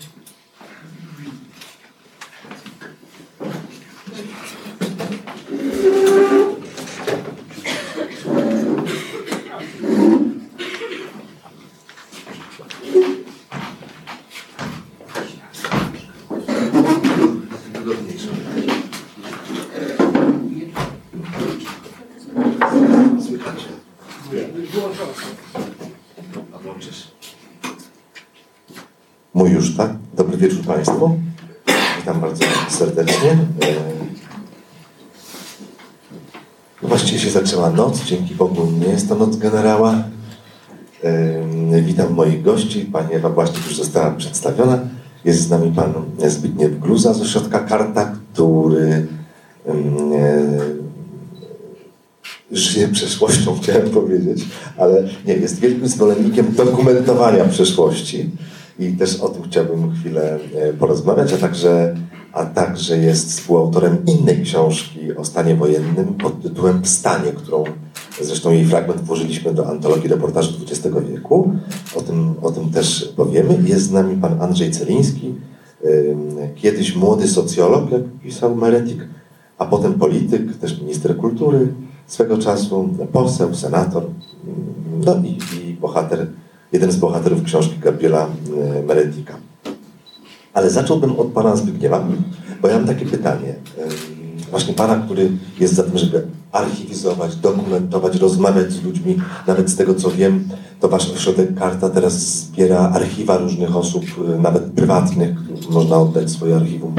Wygodniejsze. 17.74 18.28
Słychać? 23.28 23.66
A 26.54 26.58
włączysz? 26.58 27.08
Mój 29.38 29.52
już, 29.52 29.76
tak? 29.76 29.92
Dobry 30.14 30.38
wieczór 30.38 30.66
Państwu. 30.66 31.16
Witam 32.00 32.22
bardzo 32.22 32.46
serdecznie. 32.70 33.32
E, 33.32 33.38
no 36.82 36.90
Właściwie 36.90 37.20
się 37.20 37.30
zaczęła 37.30 37.70
noc, 37.70 38.04
dzięki 38.04 38.36
Bogu 38.36 38.68
nie 38.80 38.88
jest 38.88 39.10
to 39.10 39.16
noc 39.16 39.38
generała. 39.38 40.04
E, 41.04 41.82
Witam 41.82 42.14
moich 42.14 42.42
gości. 42.42 42.82
Pani 42.82 43.14
Ewa 43.14 43.30
Błaszczyk 43.30 43.66
już 43.66 43.78
została 43.78 44.12
przedstawiona. 44.12 44.80
Jest 45.26 45.42
z 45.42 45.50
nami 45.50 45.72
Pan 45.72 45.94
Zbigniew 46.28 46.80
Gluza 46.80 47.14
z 47.14 47.22
Ośrodka 47.22 47.60
Karta, 47.60 48.16
który 48.34 49.08
e, 49.68 49.74
żyje 52.52 52.88
przeszłością, 52.88 53.56
chciałem 53.62 53.90
powiedzieć, 53.90 54.46
ale 54.78 55.04
nie, 55.26 55.34
jest 55.34 55.60
wielkim 55.60 55.88
zwolennikiem 55.88 56.54
dokumentowania 56.54 57.46
przeszłości 57.46 58.30
i 58.80 58.94
też 58.94 59.20
o 59.20 59.30
tym 59.30 59.44
chciałbym 59.44 59.92
chwilę 59.92 60.40
e, 60.56 60.74
porozmawiać, 60.74 61.34
a 61.34 61.38
także, 61.38 61.96
a 62.34 62.46
także 62.46 62.98
jest 62.98 63.30
współautorem 63.30 63.98
innej 64.06 64.44
książki 64.44 65.16
o 65.16 65.26
stanie 65.26 65.56
wojennym 65.56 66.14
pod 66.14 66.42
tytułem 66.42 66.84
Wstanie, 66.84 67.32
którą 67.32 67.64
zresztą 68.22 68.52
jej 68.52 68.66
fragment 68.66 69.02
włożyliśmy 69.02 69.54
do 69.54 69.70
antologii 69.70 70.10
reportażu 70.10 70.52
XX 70.62 70.96
wieku. 71.10 71.52
O 71.96 72.02
tym, 72.02 72.36
o 72.42 72.52
tym 72.52 72.70
też 72.70 73.14
powiemy. 73.16 73.58
Jest 73.66 73.86
z 73.86 73.92
nami 73.92 74.18
pan 74.22 74.42
Andrzej 74.42 74.72
Celiński, 74.72 75.36
kiedyś 76.56 76.96
młody 76.96 77.28
socjolog, 77.28 77.92
jak 77.92 78.02
pisał 78.24 78.56
Meretik, 78.56 79.08
a 79.58 79.66
potem 79.66 79.94
polityk, 79.94 80.58
też 80.58 80.82
minister 80.82 81.18
kultury 81.18 81.74
swego 82.08 82.38
czasu, 82.38 82.90
poseł, 83.12 83.56
senator, 83.56 84.04
no 85.06 85.16
i, 85.16 85.38
i 85.58 85.74
bohater 85.74 86.28
jeden 86.72 86.92
z 86.92 86.96
bohaterów 86.96 87.44
książki 87.44 87.80
Gabriela 87.80 88.28
e, 88.78 88.84
Meredika. 88.84 89.34
Ale 90.54 90.70
zacząłbym 90.70 91.20
od 91.20 91.28
pana 91.28 91.56
Zbigniewa, 91.56 92.08
bo 92.62 92.68
ja 92.68 92.78
mam 92.78 92.88
takie 92.88 93.06
pytanie. 93.06 93.56
Em, 93.78 93.90
właśnie 94.52 94.74
Pana, 94.74 94.96
który 94.96 95.32
jest 95.60 95.74
za 95.74 95.84
tym, 95.84 95.98
żeby 95.98 96.28
archiwizować, 96.52 97.36
dokumentować, 97.36 98.16
rozmawiać 98.16 98.72
z 98.72 98.84
ludźmi. 98.84 99.18
Nawet 99.48 99.70
z 99.70 99.76
tego, 99.76 99.96
co 99.96 100.12
wiem, 100.12 100.50
to 100.80 100.90
Wasz 100.90 101.12
ośrodek 101.12 101.56
Karta 101.56 101.90
teraz 101.90 102.14
zbiera 102.14 102.80
archiwa 102.80 103.38
różnych 103.38 103.76
osób, 103.76 104.04
y, 104.36 104.40
nawet 104.40 104.64
prywatnych, 104.64 105.30
można 105.70 105.98
oddać 105.98 106.32
swoje 106.32 106.56
archiwum, 106.56 106.96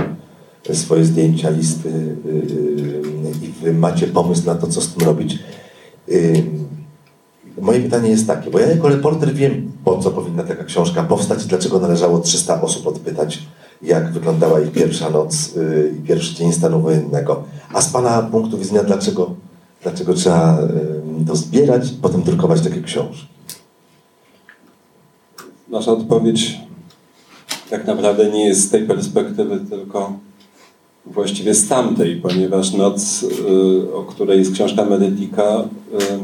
swoje 0.73 1.05
zdjęcia, 1.05 1.51
listy 1.51 2.17
i 3.43 3.65
Wy 3.65 3.73
macie 3.73 4.07
pomysł 4.07 4.47
na 4.47 4.55
to, 4.55 4.67
co 4.67 4.81
z 4.81 4.95
tym 4.95 5.07
robić. 5.07 5.39
Moje 7.61 7.81
pytanie 7.81 8.11
jest 8.11 8.27
takie, 8.27 8.51
bo 8.51 8.59
ja 8.59 8.67
jako 8.67 8.89
reporter 8.89 9.35
wiem, 9.35 9.73
po 9.85 9.99
co 9.99 10.11
powinna 10.11 10.43
taka 10.43 10.65
książka 10.65 11.03
powstać 11.03 11.45
i 11.45 11.49
dlaczego 11.49 11.81
należało 11.81 12.19
300 12.19 12.61
osób 12.63 12.87
odpytać, 12.87 13.43
jak 13.83 14.13
wyglądała 14.13 14.61
ich 14.61 14.73
pierwsza 14.73 15.11
noc 15.11 15.55
yy, 15.55 15.95
i 15.99 16.01
pierwszy 16.01 16.35
dzień 16.35 16.53
stanu 16.53 16.81
wojennego. 16.81 17.45
A 17.73 17.81
z 17.81 17.89
Pana 17.91 18.23
punktu 18.23 18.59
widzenia, 18.59 18.85
dlaczego, 18.85 19.31
dlaczego 19.83 20.15
trzeba 20.15 20.59
yy, 21.19 21.25
to 21.27 21.37
zbierać, 21.37 21.91
potem 22.03 22.23
drukować 22.23 22.61
takie 22.61 22.83
książki? 22.83 23.27
Nasza 25.69 25.93
odpowiedź 25.93 26.69
tak 27.71 27.87
naprawdę 27.87 28.31
nie 28.31 28.47
jest 28.47 28.61
z 28.61 28.71
tej 28.71 28.87
perspektywy, 28.87 29.61
tylko 29.71 30.13
właściwie 31.07 31.55
z 31.55 31.69
tamtej, 31.69 32.17
ponieważ 32.17 32.73
noc, 32.73 33.23
y, 33.23 33.95
o 33.95 34.03
której 34.03 34.39
jest 34.39 34.53
książka 34.53 34.85
Medytika, 34.85 35.43
y, 35.55 36.15
y, 36.15 36.19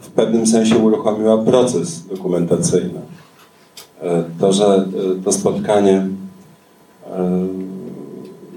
w 0.00 0.10
pewnym 0.10 0.46
sensie 0.46 0.78
uruchomiła 0.78 1.38
proces 1.38 2.06
dokumentacyjny. 2.06 3.00
E, 4.02 4.24
To, 4.40 4.52
że 4.52 4.88
y, 5.18 5.22
to 5.24 5.32
spotkanie 5.32 6.08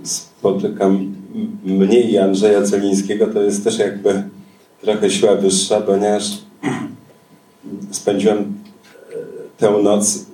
y, 0.04 0.08
spotykam 0.08 1.16
mnie 1.64 2.02
i 2.02 2.18
Andrzeja 2.18 2.64
Celińskiego, 2.64 3.28
to 3.28 3.42
jest 3.42 3.64
też 3.64 3.80
jakby 3.80 4.24
trochę 4.82 5.10
siła 5.10 5.36
wyższa, 5.36 5.82
ponieważ 5.82 6.38
spędziłem 7.92 8.38
e, 8.38 8.44
tę 9.58 9.72
noc 9.84 10.26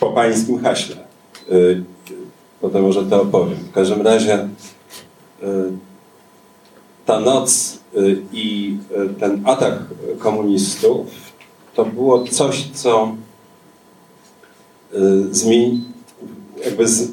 po 0.00 0.10
pańskim 0.10 0.58
haśle. 0.58 0.96
Potem 2.60 2.82
może 2.82 3.04
to 3.04 3.22
opowiem. 3.22 3.58
W 3.58 3.72
każdym 3.72 4.02
razie 4.02 4.48
ta 7.06 7.20
noc 7.20 7.77
i 8.32 8.76
y, 9.10 9.14
ten 9.20 9.42
atak 9.44 9.78
komunistów 10.18 11.06
to 11.74 11.84
było 11.84 12.24
coś, 12.24 12.68
co 12.74 13.12
y, 14.94 15.34
zmieni, 15.34 15.84
jakby 16.64 16.88
z, 16.88 17.08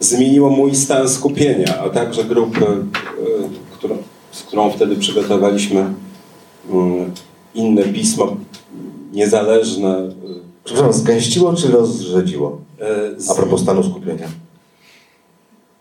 zmieniło 0.00 0.50
mój 0.50 0.74
stan 0.74 1.08
skupienia, 1.08 1.78
a 1.80 1.90
także 1.90 2.24
grupy, 2.24 2.64
y, 2.64 2.78
którą, 3.72 3.96
z 4.32 4.42
którą 4.42 4.70
wtedy 4.70 4.96
przygotowaliśmy 4.96 5.80
y, 5.80 5.84
inne 7.54 7.82
pismo 7.82 8.36
niezależne. 9.12 9.98
y, 9.98 10.12
Przepraszam, 10.64 10.92
zgęściło 10.92 11.54
czy 11.54 11.68
rozrzedziło? 11.68 12.58
y, 13.16 13.20
z- 13.20 13.30
A 13.30 13.34
propos 13.34 13.60
stanu 13.60 13.82
skupienia. 13.82 14.28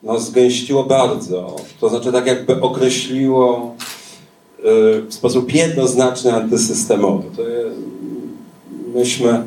no, 0.04 0.20
zgęściło 0.20 0.84
bardzo. 0.84 1.56
To 1.80 1.90
znaczy 1.90 2.12
tak 2.12 2.28
jakby 2.28 2.62
określiło 2.62 3.76
y, 3.76 3.97
w 5.08 5.14
sposób 5.14 5.54
jednoznaczny 5.54 6.34
antysystemowy. 6.34 7.24
To, 7.38 7.44
myśmy 8.96 9.30
y, 9.30 9.42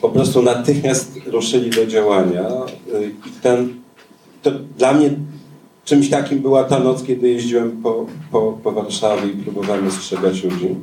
po 0.00 0.08
prostu 0.08 0.42
natychmiast 0.42 1.12
ruszyli 1.26 1.70
do 1.70 1.86
działania 1.86 2.48
y, 2.94 3.10
i 3.28 3.30
ten, 3.42 3.74
to 4.42 4.50
dla 4.78 4.92
mnie 4.92 5.10
czymś 5.84 6.10
takim 6.10 6.38
była 6.38 6.64
ta 6.64 6.78
noc, 6.78 7.02
kiedy 7.02 7.28
jeździłem 7.28 7.82
po, 7.82 8.06
po, 8.30 8.58
po 8.64 8.72
Warszawie 8.72 9.28
i 9.28 9.36
próbowałem 9.36 9.86
ostrzegać 9.86 10.44
ludzi. 10.44 10.74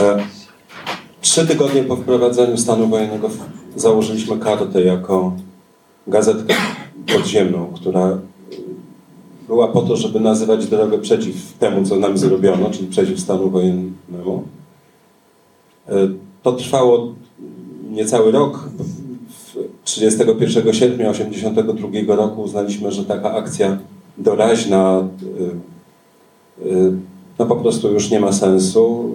E, 0.00 0.18
Trzy 1.20 1.46
tygodnie 1.46 1.82
po 1.82 1.96
wprowadzeniu 1.96 2.56
stanu 2.56 2.88
wojennego 2.88 3.30
założyliśmy 3.76 4.38
kartę 4.38 4.82
jako 4.82 5.32
gazetkę 6.06 6.54
podziemną, 7.14 7.72
która 7.76 8.18
była 9.48 9.68
po 9.68 9.82
to, 9.82 9.96
żeby 9.96 10.20
nazywać 10.20 10.66
drogę 10.66 10.98
przeciw 10.98 11.52
temu, 11.58 11.84
co 11.86 11.96
nam 11.96 12.18
zrobiono, 12.18 12.70
czyli 12.70 12.86
przeciw 12.88 13.20
stanu 13.20 13.50
wojennemu. 13.50 14.42
Y, 15.88 15.92
To 16.42 16.52
trwało 16.52 17.12
niecały 17.90 18.32
rok. 18.32 18.68
W- 19.28 19.56
31 19.84 20.72
sierpnia 20.72 21.12
1982 21.12 22.16
roku 22.16 22.42
uznaliśmy, 22.42 22.92
że 22.92 23.04
taka 23.04 23.32
akcja 23.34 23.78
doraźna 24.18 25.08
y, 26.62 26.66
y, 26.66 26.92
no 27.38 27.46
po 27.46 27.56
prostu 27.56 27.92
już 27.92 28.10
nie 28.10 28.20
ma 28.20 28.32
sensu. 28.32 29.14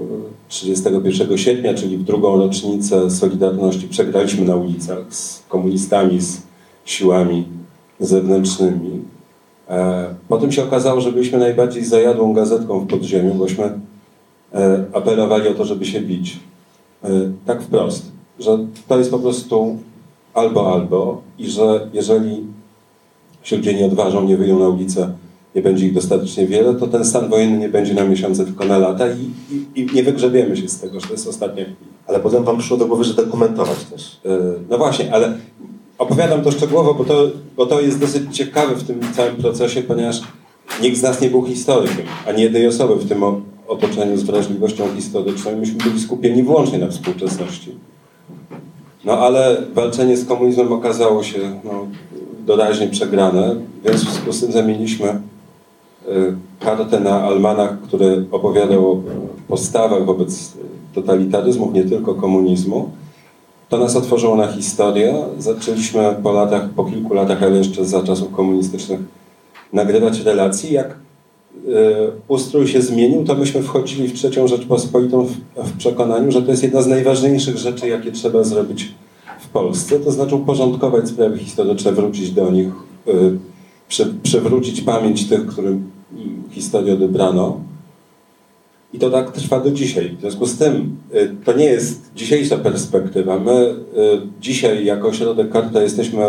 31 0.49 1.37
sierpnia, 1.37 1.73
czyli 1.73 1.97
w 1.97 2.03
drugą 2.03 2.37
rocznicę 2.37 3.09
Solidarności, 3.11 3.87
przegraliśmy 3.87 4.45
na 4.45 4.55
ulicach 4.55 4.99
z 5.09 5.43
komunistami, 5.49 6.21
z 6.21 6.41
siłami 6.85 7.45
zewnętrznymi. 7.99 9.01
E, 9.69 10.05
Potem 10.27 10.51
się 10.51 10.63
okazało, 10.63 11.01
że 11.01 11.11
byliśmy 11.11 11.39
najbardziej 11.39 11.85
zajadłą 11.85 12.33
gazetką 12.33 12.79
w 12.79 12.87
podziemiu, 12.87 13.33
bośmy 13.33 13.79
e, 14.53 14.85
apelowali 14.93 15.47
o 15.47 15.53
to, 15.53 15.65
żeby 15.65 15.85
się 15.85 16.01
bić. 16.01 16.39
E, 17.03 17.09
Tak 17.45 17.61
wprost, 17.61 18.11
że 18.39 18.57
to 18.87 18.97
jest 18.97 19.11
po 19.11 19.19
prostu 19.19 19.77
albo, 20.33 20.73
albo 20.73 21.21
i 21.39 21.49
że 21.49 21.87
jeżeli 21.93 22.43
się 23.43 23.55
ludzie 23.57 23.73
nie 23.73 23.85
odważą, 23.85 24.23
nie 24.23 24.37
wyjdą 24.37 24.59
na 24.59 24.69
ulicę, 24.69 25.13
nie 25.55 25.61
będzie 25.61 25.85
ich 25.85 25.93
dostatecznie 25.93 26.47
wiele, 26.47 26.73
to 26.73 26.87
ten 26.87 27.05
stan 27.05 27.29
wojenny 27.29 27.57
nie 27.57 27.69
będzie 27.69 27.93
na 27.93 28.03
miesiące, 28.03 28.45
tylko 28.45 28.65
na 28.65 28.77
lata 28.77 29.05
i, 29.07 29.31
i, 29.55 29.81
i 29.81 29.95
nie 29.95 30.03
wygrzebiemy 30.03 30.57
się 30.57 30.67
z 30.67 30.79
tego, 30.79 30.99
że 30.99 31.07
to 31.07 31.13
jest 31.13 31.27
ostatnia 31.27 31.63
chwila. 31.63 31.93
Ale 32.07 32.19
potem 32.19 32.43
Wam 32.43 32.57
przyszło 32.57 32.77
do 32.77 32.85
głowy, 32.87 33.03
że 33.03 33.13
dokumentować 33.13 33.83
też. 33.83 34.21
No 34.69 34.77
właśnie, 34.77 35.13
ale 35.13 35.37
opowiadam 35.97 36.41
to 36.41 36.51
szczegółowo, 36.51 36.93
bo 36.93 37.03
to, 37.03 37.27
bo 37.57 37.65
to 37.65 37.81
jest 37.81 37.99
dosyć 37.99 38.37
ciekawe 38.37 38.75
w 38.75 38.83
tym 38.83 38.99
całym 39.13 39.35
procesie, 39.35 39.81
ponieważ 39.81 40.21
nikt 40.81 40.97
z 40.97 41.01
nas 41.01 41.21
nie 41.21 41.29
był 41.29 41.45
historykiem, 41.45 42.05
ani 42.27 42.41
jednej 42.41 42.67
osoby 42.67 42.95
w 42.95 43.09
tym 43.09 43.23
otoczeniu 43.67 44.17
z 44.17 44.23
wrażliwością 44.23 44.83
historyczną 44.95 45.55
myśmy 45.55 45.77
byli 45.77 45.99
skupieni 45.99 46.43
wyłącznie 46.43 46.79
na 46.79 46.87
współczesności. 46.87 47.75
No 49.05 49.19
ale 49.19 49.57
walczenie 49.73 50.17
z 50.17 50.25
komunizmem 50.25 50.73
okazało 50.73 51.23
się 51.23 51.39
no, 51.63 51.87
doraźnie 52.45 52.87
przegrane, 52.87 53.55
więc 53.85 53.97
w 53.97 54.03
związku 54.03 54.33
z 54.33 54.41
tym 54.41 54.51
zamieniliśmy 54.51 55.07
e, 55.07 55.19
kartę 56.59 56.99
na 56.99 57.23
almanach, 57.23 57.81
który 57.81 58.25
opowiadał 58.31 58.91
o 58.91 59.01
postawach 59.47 60.05
wobec 60.05 60.53
totalitaryzmów, 60.93 61.73
nie 61.73 61.83
tylko 61.83 62.15
komunizmu. 62.15 62.89
To 63.69 63.77
nas 63.77 63.95
otworzyło 63.95 64.35
na 64.35 64.47
historię. 64.47 65.15
Zaczęliśmy 65.39 66.15
po 66.23 66.31
latach, 66.31 66.69
po 66.69 66.85
kilku 66.85 67.13
latach, 67.13 67.43
ale 67.43 67.57
jeszcze 67.57 67.85
za 67.85 68.03
czasów 68.03 68.31
komunistycznych, 68.31 68.99
nagrywać 69.73 70.19
relacje. 70.19 70.71
Jak 70.71 70.87
e, 70.87 70.95
ustrój 72.27 72.67
się 72.67 72.81
zmienił, 72.81 73.23
to 73.23 73.35
myśmy 73.35 73.63
wchodzili 73.63 74.07
w 74.07 74.13
trzecią 74.13 74.47
Rzeczpospolitą 74.47 75.25
w, 75.25 75.31
w 75.55 75.77
przekonaniu, 75.77 76.31
że 76.31 76.41
to 76.41 76.51
jest 76.51 76.63
jedna 76.63 76.81
z 76.81 76.87
najważniejszych 76.87 77.57
rzeczy, 77.57 77.87
jakie 77.87 78.11
trzeba 78.11 78.43
zrobić 78.43 78.93
w 79.39 79.47
Polsce. 79.47 79.99
To 79.99 80.11
znaczy 80.11 80.35
uporządkować 80.35 81.09
sprawy 81.09 81.37
historyczne, 81.37 81.91
wrócić 81.91 82.31
do 82.31 82.51
nich, 82.51 82.67
e, 83.07 83.11
przy, 83.87 84.13
przywrócić 84.23 84.81
pamięć 84.81 85.29
tych, 85.29 85.47
którym 85.47 85.91
mm, 86.13 86.43
historię 86.51 86.93
odebrano. 86.93 87.57
I 88.93 88.99
to 88.99 89.09
tak 89.09 89.31
trwa 89.31 89.59
do 89.59 89.71
dzisiaj. 89.71 90.15
W 90.17 90.21
związku 90.21 90.45
z 90.45 90.57
tym 90.57 90.97
y, 91.15 91.35
to 91.45 91.53
nie 91.53 91.65
jest 91.65 92.11
dzisiejsza 92.15 92.57
perspektywa. 92.57 93.39
My 93.39 93.51
y, 93.51 93.75
dzisiaj 94.41 94.85
jako 94.85 95.07
ośrodek 95.07 95.49
Karta 95.51 95.81
jesteśmy 95.81 96.21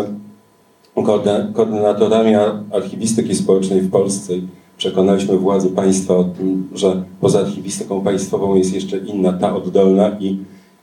koordyna- 0.95 1.53
koordynatorami 1.53 2.35
ar- 2.35 2.59
archiwistyki 2.71 3.35
społecznej 3.35 3.81
w 3.81 3.91
Polsce. 3.91 4.33
Przekonaliśmy 4.77 5.37
władze 5.37 5.69
państwa 5.69 6.17
o 6.17 6.23
tym, 6.23 6.69
że 6.75 7.03
poza 7.21 7.39
archiwistyką 7.39 8.01
państwową 8.01 8.55
jest 8.55 8.73
jeszcze 8.73 8.97
inna, 8.97 9.33
ta 9.33 9.55
oddolna 9.55 10.09
i, 10.19 10.25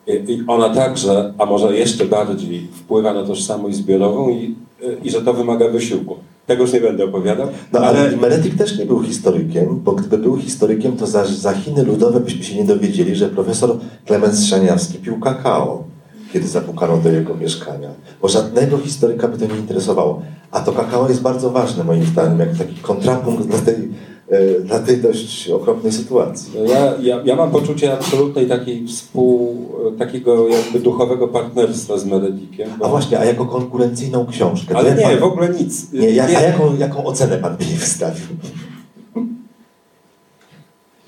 i, 0.07 0.33
i 0.33 0.43
ona 0.47 0.69
także, 0.75 1.35
a 1.39 1.47
może 1.47 1.79
jeszcze 1.79 2.05
bardziej 2.05 2.69
wpływa 2.73 3.15
na 3.15 3.23
tożsamość 3.25 3.77
zbiorową 3.77 4.31
i, 4.31 4.55
y, 4.85 4.97
i 5.05 5.11
że 5.11 5.23
to 5.23 5.33
wymaga 5.33 5.69
wysiłku. 5.69 6.17
Tego 6.47 6.63
już 6.63 6.73
nie 6.73 6.81
będę 6.81 7.05
opowiadał, 7.05 7.49
No 7.73 7.81
ale 7.81 8.17
Meretik 8.17 8.57
też 8.57 8.79
nie 8.79 8.87
był 8.87 9.03
historykiem, 9.03 9.81
bo 9.85 9.93
gdyby 9.93 10.19
był 10.19 10.37
historykiem, 10.37 10.97
to 10.97 11.07
za, 11.07 11.25
za 11.25 11.53
Chiny 11.55 11.83
Ludowe 11.83 12.21
byśmy 12.21 12.45
się 12.45 12.57
nie 12.57 12.65
dowiedzieli, 12.65 13.17
że 13.17 13.29
profesor 13.29 13.79
Klemens 14.07 14.45
Szaniawski 14.45 14.99
pił 14.99 15.21
kakao, 15.21 15.85
kiedy 16.33 16.49
zapukano 16.49 16.97
do 16.97 17.13
jego 17.13 17.35
mieszkania. 17.35 17.91
Bo 18.23 18.29
żadnego 18.29 18.79
historyka 18.79 19.29
by 19.29 19.39
to 19.39 19.55
nie 19.55 19.61
interesowało. 19.61 20.23
A 20.51 20.61
to 20.61 20.73
kakao 20.73 21.09
jest 21.09 21.23
bardzo 21.23 21.51
ważne 21.51 21.85
moim 21.85 22.05
zdaniem, 22.05 22.39
jak 22.39 22.57
taki 22.57 22.75
kontrapunkt 22.75 23.47
dla 23.47 23.59
tej 23.59 23.89
e, 24.33 24.61
dla 24.61 24.79
tej 24.79 24.97
dość 24.97 25.51
okropnej 25.51 25.93
sytuacji. 25.93 26.53
No 26.59 26.73
Ja, 26.73 26.95
ja, 27.01 27.21
ja 27.25 27.37
mam 27.37 27.51
poczucie 27.51 27.93
absolutnej 27.93 28.47
takiej 28.49 28.87
współ, 28.87 29.57
takiego 29.99 30.49
jakby 30.49 30.81
duchowego 30.81 31.29
partnerstwa 31.29 31.99
z 31.99 32.05
Meredikiem. 32.05 32.71
A 32.81 32.89
właśnie, 32.89 33.19
a 33.19 33.25
jako 33.25 33.45
konkurencyjną 33.47 34.27
książkę? 34.27 34.77
Ale 34.77 34.95
nie, 34.95 35.03
pan- 35.03 35.19
w 35.19 35.23
ogóle 35.23 35.49
nic. 35.49 35.93
Nie, 35.93 36.11
ja, 36.11 36.25
a 36.25 36.31
jaką, 36.31 36.77
jaką 36.77 37.05
ocenę 37.05 37.39
pan 37.39 37.57
by 37.57 37.65
jej 37.65 37.75
wystawił? 37.77 38.27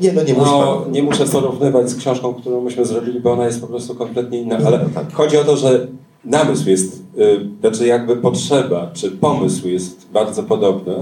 Nie, 0.00 0.12
no 0.12 0.22
nie 0.22 0.34
No, 0.34 0.80
pan. 0.84 0.92
nie 0.92 1.02
muszę 1.02 1.26
porównywać 1.26 1.90
z 1.90 1.96
książką, 1.96 2.34
którą 2.34 2.60
myśmy 2.60 2.84
zrobili, 2.84 3.20
bo 3.20 3.32
ona 3.32 3.46
jest 3.46 3.60
po 3.60 3.66
prostu 3.66 3.94
kompletnie 3.94 4.40
inna. 4.40 4.58
No, 4.58 4.66
Ale 4.66 4.78
no 4.78 4.84
tak. 4.94 5.12
chodzi 5.12 5.36
o 5.36 5.44
to, 5.44 5.56
że 5.56 5.86
namysł 6.24 6.68
jest, 6.70 7.02
y, 7.18 7.48
znaczy 7.60 7.86
jakby 7.86 8.16
potrzeba, 8.16 8.90
czy 8.94 9.10
pomysł 9.10 9.68
jest 9.68 10.06
bardzo 10.12 10.42
podobny, 10.42 10.94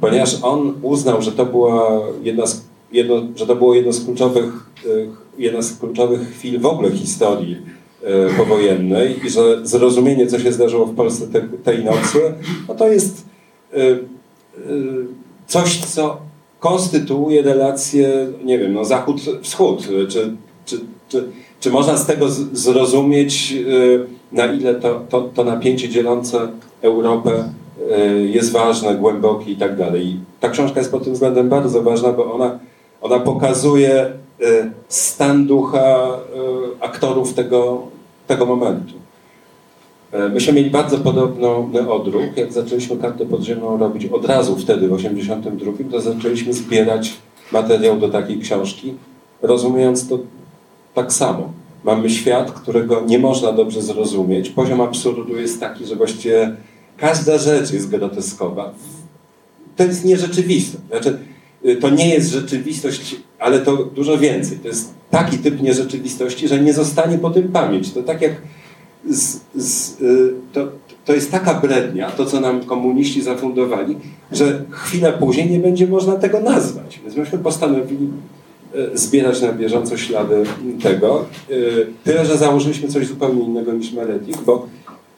ponieważ 0.00 0.42
on 0.42 0.74
uznał, 0.82 1.22
że 1.22 1.32
to 1.32 1.46
była 1.46 2.00
jedna 2.22 2.46
z, 2.46 2.64
jedno, 2.92 3.22
że 3.36 3.46
to 3.46 3.56
było 3.56 3.74
jedno 3.74 3.92
z 3.92 4.04
kluczowych, 4.04 4.70
y, 4.86 5.08
jedna 5.38 5.62
z 5.62 5.78
kluczowych 5.78 6.30
chwil 6.30 6.60
w 6.60 6.66
ogóle 6.66 6.90
historii 6.90 7.56
y, 8.02 8.36
powojennej 8.36 9.26
i 9.26 9.30
że 9.30 9.66
zrozumienie, 9.66 10.26
co 10.26 10.38
się 10.38 10.52
zdarzyło 10.52 10.86
w 10.86 10.94
Polsce 10.94 11.26
te, 11.26 11.40
tej 11.40 11.84
nocy, 11.84 12.34
no 12.68 12.74
to 12.74 12.88
jest 12.88 13.24
y, 13.76 13.98
coś, 15.46 15.78
co 15.78 16.18
konstytuuje 16.60 17.42
relacje, 17.42 18.28
nie 18.44 18.58
wiem, 18.58 18.74
no 18.74 18.84
zachód-wschód, 18.84 19.82
czy, 20.08 20.36
czy, 20.66 20.80
czy, 21.08 21.28
czy 21.60 21.70
można 21.70 21.96
z 21.96 22.06
tego 22.06 22.28
zrozumieć, 22.52 23.54
na 24.32 24.46
ile 24.46 24.74
to, 24.74 25.02
to, 25.08 25.20
to 25.34 25.44
napięcie 25.44 25.88
dzielące 25.88 26.48
Europę 26.82 27.48
jest 28.24 28.52
ważne, 28.52 28.94
głębokie 28.94 29.50
i 29.50 29.56
tak 29.56 29.76
dalej. 29.76 30.16
Ta 30.40 30.48
książka 30.48 30.80
jest 30.80 30.92
pod 30.92 31.04
tym 31.04 31.12
względem 31.12 31.48
bardzo 31.48 31.82
ważna, 31.82 32.12
bo 32.12 32.34
ona, 32.34 32.58
ona 33.02 33.18
pokazuje 33.18 34.06
y, 34.40 34.70
stan 34.88 35.46
ducha 35.46 36.08
y, 36.80 36.84
aktorów 36.84 37.34
tego, 37.34 37.82
tego 38.26 38.46
momentu. 38.46 38.94
Myśmy 40.32 40.52
mieli 40.52 40.70
bardzo 40.70 40.98
podobny 40.98 41.90
odruch, 41.90 42.36
jak 42.36 42.52
zaczęliśmy 42.52 42.96
kartę 42.96 43.26
podziemną 43.26 43.76
robić 43.76 44.06
od 44.06 44.24
razu 44.24 44.56
wtedy, 44.56 44.88
w 44.88 44.92
82, 44.92 45.72
to 45.90 46.00
zaczęliśmy 46.00 46.52
zbierać 46.52 47.12
materiał 47.52 47.96
do 47.96 48.08
takiej 48.08 48.38
książki, 48.38 48.94
rozumiejąc 49.42 50.08
to 50.08 50.18
tak 50.94 51.12
samo. 51.12 51.52
Mamy 51.84 52.10
świat, 52.10 52.50
którego 52.50 53.02
nie 53.06 53.18
można 53.18 53.52
dobrze 53.52 53.82
zrozumieć. 53.82 54.50
Poziom 54.50 54.80
absurdu 54.80 55.36
jest 55.36 55.60
taki, 55.60 55.86
że 55.86 55.96
właściwie 55.96 56.56
każda 56.96 57.38
rzecz 57.38 57.72
jest 57.72 57.88
groteskowa. 57.88 58.74
To 59.76 59.84
jest 59.84 60.04
nierzeczywiste. 60.04 60.78
Znaczy, 60.90 61.18
y, 61.66 61.76
to 61.76 61.90
nie 61.90 62.08
jest 62.08 62.30
rzeczywistość, 62.30 63.16
ale 63.38 63.58
to 63.58 63.76
dużo 63.76 64.18
więcej. 64.18 64.58
To 64.58 64.68
jest 64.68 64.94
taki 65.10 65.38
typ 65.38 65.62
nierzeczywistości, 65.62 66.48
że 66.48 66.60
nie 66.60 66.72
zostanie 66.72 67.18
po 67.18 67.30
tym 67.30 67.48
pamięć. 67.48 67.92
To 67.92 68.02
tak 68.02 68.22
jak 68.22 68.32
z, 69.10 69.40
z, 69.54 70.00
y, 70.00 70.34
to, 70.52 70.68
to 71.04 71.14
jest 71.14 71.30
taka 71.30 71.54
brednia, 71.54 72.10
to 72.10 72.26
co 72.26 72.40
nam 72.40 72.60
komuniści 72.64 73.22
zafundowali, 73.22 73.96
że 74.32 74.64
chwilę 74.70 75.12
później 75.12 75.50
nie 75.50 75.58
będzie 75.58 75.86
można 75.86 76.16
tego 76.16 76.40
nazwać. 76.40 77.00
Więc 77.04 77.16
myśmy 77.16 77.38
postanowili 77.38 78.08
y, 78.74 78.98
zbierać 78.98 79.42
na 79.42 79.52
bieżąco 79.52 79.96
ślady 79.96 80.44
tego. 80.82 81.24
Tyle, 82.04 82.26
że 82.26 82.38
założyliśmy 82.38 82.88
coś 82.88 83.06
zupełnie 83.06 83.42
innego 83.42 83.72
niż 83.72 83.92
Meredith, 83.92 84.42
bo 84.44 84.66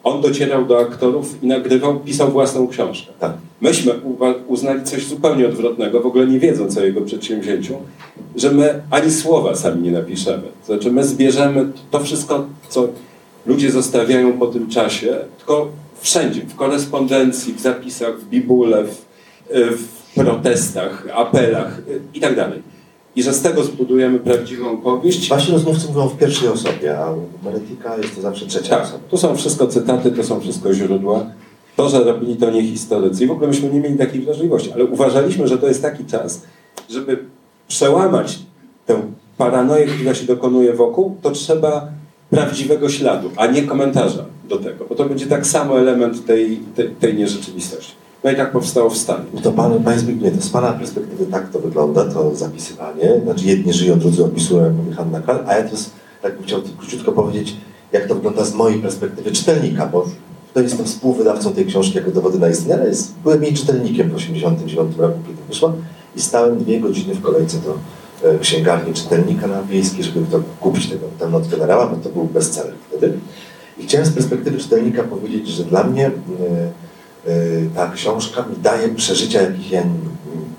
on 0.07 0.21
docierał 0.21 0.65
do 0.65 0.81
aktorów 0.81 1.43
i 1.43 1.47
nagrywał, 1.47 2.01
pisał 2.01 2.31
własną 2.31 2.69
książkę. 2.69 3.13
Tak. 3.21 3.33
Myśmy 3.61 3.93
uznali 4.47 4.85
coś 4.85 5.07
zupełnie 5.07 5.49
odwrotnego, 5.49 6.01
w 6.01 6.07
ogóle 6.07 6.27
nie 6.27 6.39
wiedząc 6.39 6.79
o 6.79 6.85
jego 6.85 7.01
przedsięwzięciu, 7.01 7.75
że 8.37 8.51
my 8.53 8.83
ani 8.91 9.11
słowa 9.11 9.55
sami 9.55 9.83
nie 9.83 9.91
napiszemy. 9.91 10.43
To 10.43 10.67
znaczy 10.67 10.93
my 10.93 11.05
zbierzemy 11.05 11.67
to 11.91 12.01
wszystko, 12.01 12.47
co 12.69 12.89
ludzie 13.47 13.71
zostawiają 13.71 14.33
po 14.33 14.47
tym 14.47 14.69
czasie, 14.69 15.17
tylko 15.39 15.69
wszędzie, 16.01 16.41
w 16.41 16.57
korespondencji, 16.57 17.55
w 17.55 17.61
zapisach, 17.61 18.19
w 18.21 18.29
bibule, 18.29 18.85
w, 18.85 19.05
w 19.51 20.15
protestach, 20.15 21.07
apelach 21.15 21.79
y, 21.79 22.01
i 23.17 23.23
że 23.23 23.33
z 23.33 23.43
tego 23.43 23.65
zbudujemy 23.65 24.19
prawdziwą 24.19 24.77
powieść. 24.77 25.29
Wasi 25.29 25.53
rozmówcy 25.53 25.89
mówią 25.89 26.09
w 26.09 26.19
pierwszej 26.19 26.49
osobie, 26.49 26.99
a 26.99 27.15
Meretika 27.45 27.97
jest 27.97 28.15
to 28.17 28.21
zawsze 28.21 28.47
trzecia 28.47 28.71
Tak, 28.77 28.83
osoba. 28.85 28.99
to 29.11 29.19
są 29.19 29.37
wszystko 29.37 29.67
cytaty, 29.67 30.11
to 30.11 30.25
są 30.25 30.41
wszystko 30.41 30.75
źródła. 30.75 31.27
To, 31.77 31.89
że 31.89 32.05
robili 32.05 32.37
to 32.37 32.51
nie 32.51 32.63
historycy. 32.63 33.25
I 33.25 33.27
w 33.27 33.31
ogóle 33.31 33.49
myśmy 33.49 33.71
nie 33.71 33.81
mieli 33.81 33.99
takiej 33.99 34.21
wrażliwości, 34.21 34.73
ale 34.73 34.85
uważaliśmy, 34.85 35.49
że 35.49 35.59
to 35.59 35.69
jest 35.69 35.83
taki 35.83 36.05
czas, 36.05 36.43
żeby 36.91 37.19
przełamać 37.69 38.39
tę 38.87 39.03
paranoję, 39.39 39.87
która 39.87 40.15
się 40.15 40.27
dokonuje 40.27 40.73
wokół, 40.73 41.17
to 41.23 41.31
trzeba 41.31 41.89
prawdziwego 42.31 42.89
śladu, 42.89 43.31
a 43.37 43.47
nie 43.47 43.63
komentarza 43.63 44.25
do 44.49 44.59
tego, 44.59 44.85
bo 44.89 44.95
to 44.95 45.05
będzie 45.05 45.27
tak 45.27 45.47
samo 45.47 45.79
element 45.81 46.27
tej, 46.27 46.57
tej, 46.75 46.91
tej 46.91 47.15
nierzeczywistości. 47.15 47.93
No 48.27 48.33
i 48.33 48.37
tak 48.37 48.53
powstało 48.53 48.91
w 48.91 48.97
Stanach. 48.97 49.27
To 49.43 49.53
pan, 49.53 49.85
pan 49.85 49.99
Zbigniew, 49.99 50.37
to 50.37 50.43
z 50.43 50.51
pana 50.51 50.73
perspektywy 50.73 51.27
tak 51.27 51.51
to 51.51 51.59
wygląda, 51.59 52.05
to 52.05 52.35
zapisywanie. 52.35 53.21
Znaczy 53.25 53.45
jedni 53.45 53.73
żyją, 53.73 53.99
drudzy 53.99 54.25
opisują, 54.25 54.65
jak 54.65 54.73
mówi 54.73 54.93
Hanna 54.93 55.21
Kral, 55.21 55.45
a 55.47 55.57
ja 55.57 55.63
teraz 55.63 55.91
tak 56.23 56.35
bym 56.35 56.43
chciał 56.43 56.61
króciutko 56.79 57.13
powiedzieć, 57.13 57.57
jak 57.93 58.07
to 58.07 58.15
wygląda 58.15 58.45
z 58.45 58.55
mojej 58.55 58.79
perspektywy 58.79 59.33
czytelnika, 59.33 59.87
bo 59.87 60.07
to 60.55 60.61
jestem 60.61 60.87
współwydawcą 60.87 61.53
tej 61.53 61.67
książki 61.67 61.97
jako 61.97 62.11
dowody 62.11 62.39
na 62.39 62.49
istnienie, 62.49 62.75
ale 62.75 62.89
jest, 62.89 63.15
byłem 63.23 63.43
jej 63.43 63.55
czytelnikiem 63.55 64.09
w 64.09 64.15
1989 64.15 64.97
roku, 64.97 65.19
kiedy 65.27 65.43
wyszła 65.49 65.73
i 66.17 66.21
stałem 66.23 66.59
dwie 66.59 66.81
godziny 66.81 67.15
w 67.15 67.23
kolejce 67.23 67.57
do 67.59 67.79
e, 68.29 68.39
księgarni 68.39 68.95
czytelnika 68.95 69.47
na 69.47 69.63
wiejskiej, 69.63 70.05
żeby 70.05 70.27
to 70.31 70.41
kupić 70.61 70.91
tego, 70.91 71.07
tę 71.19 71.29
noc 71.29 71.49
generała, 71.49 71.87
bo 71.87 71.97
to 71.97 72.09
był 72.09 72.25
bestseller 72.25 72.75
wtedy. 72.89 73.13
I 73.79 73.83
chciałem 73.83 74.07
z 74.07 74.11
perspektywy 74.11 74.59
czytelnika 74.59 75.03
powiedzieć, 75.03 75.49
że 75.49 75.65
dla 75.65 75.85
mnie 75.85 76.07
e, 76.07 76.11
ta 77.75 77.91
książka 77.91 78.43
mi 78.43 78.57
daje 78.63 78.89
przeżycia, 78.89 79.43
jakich 79.43 79.71
ja 79.71 79.83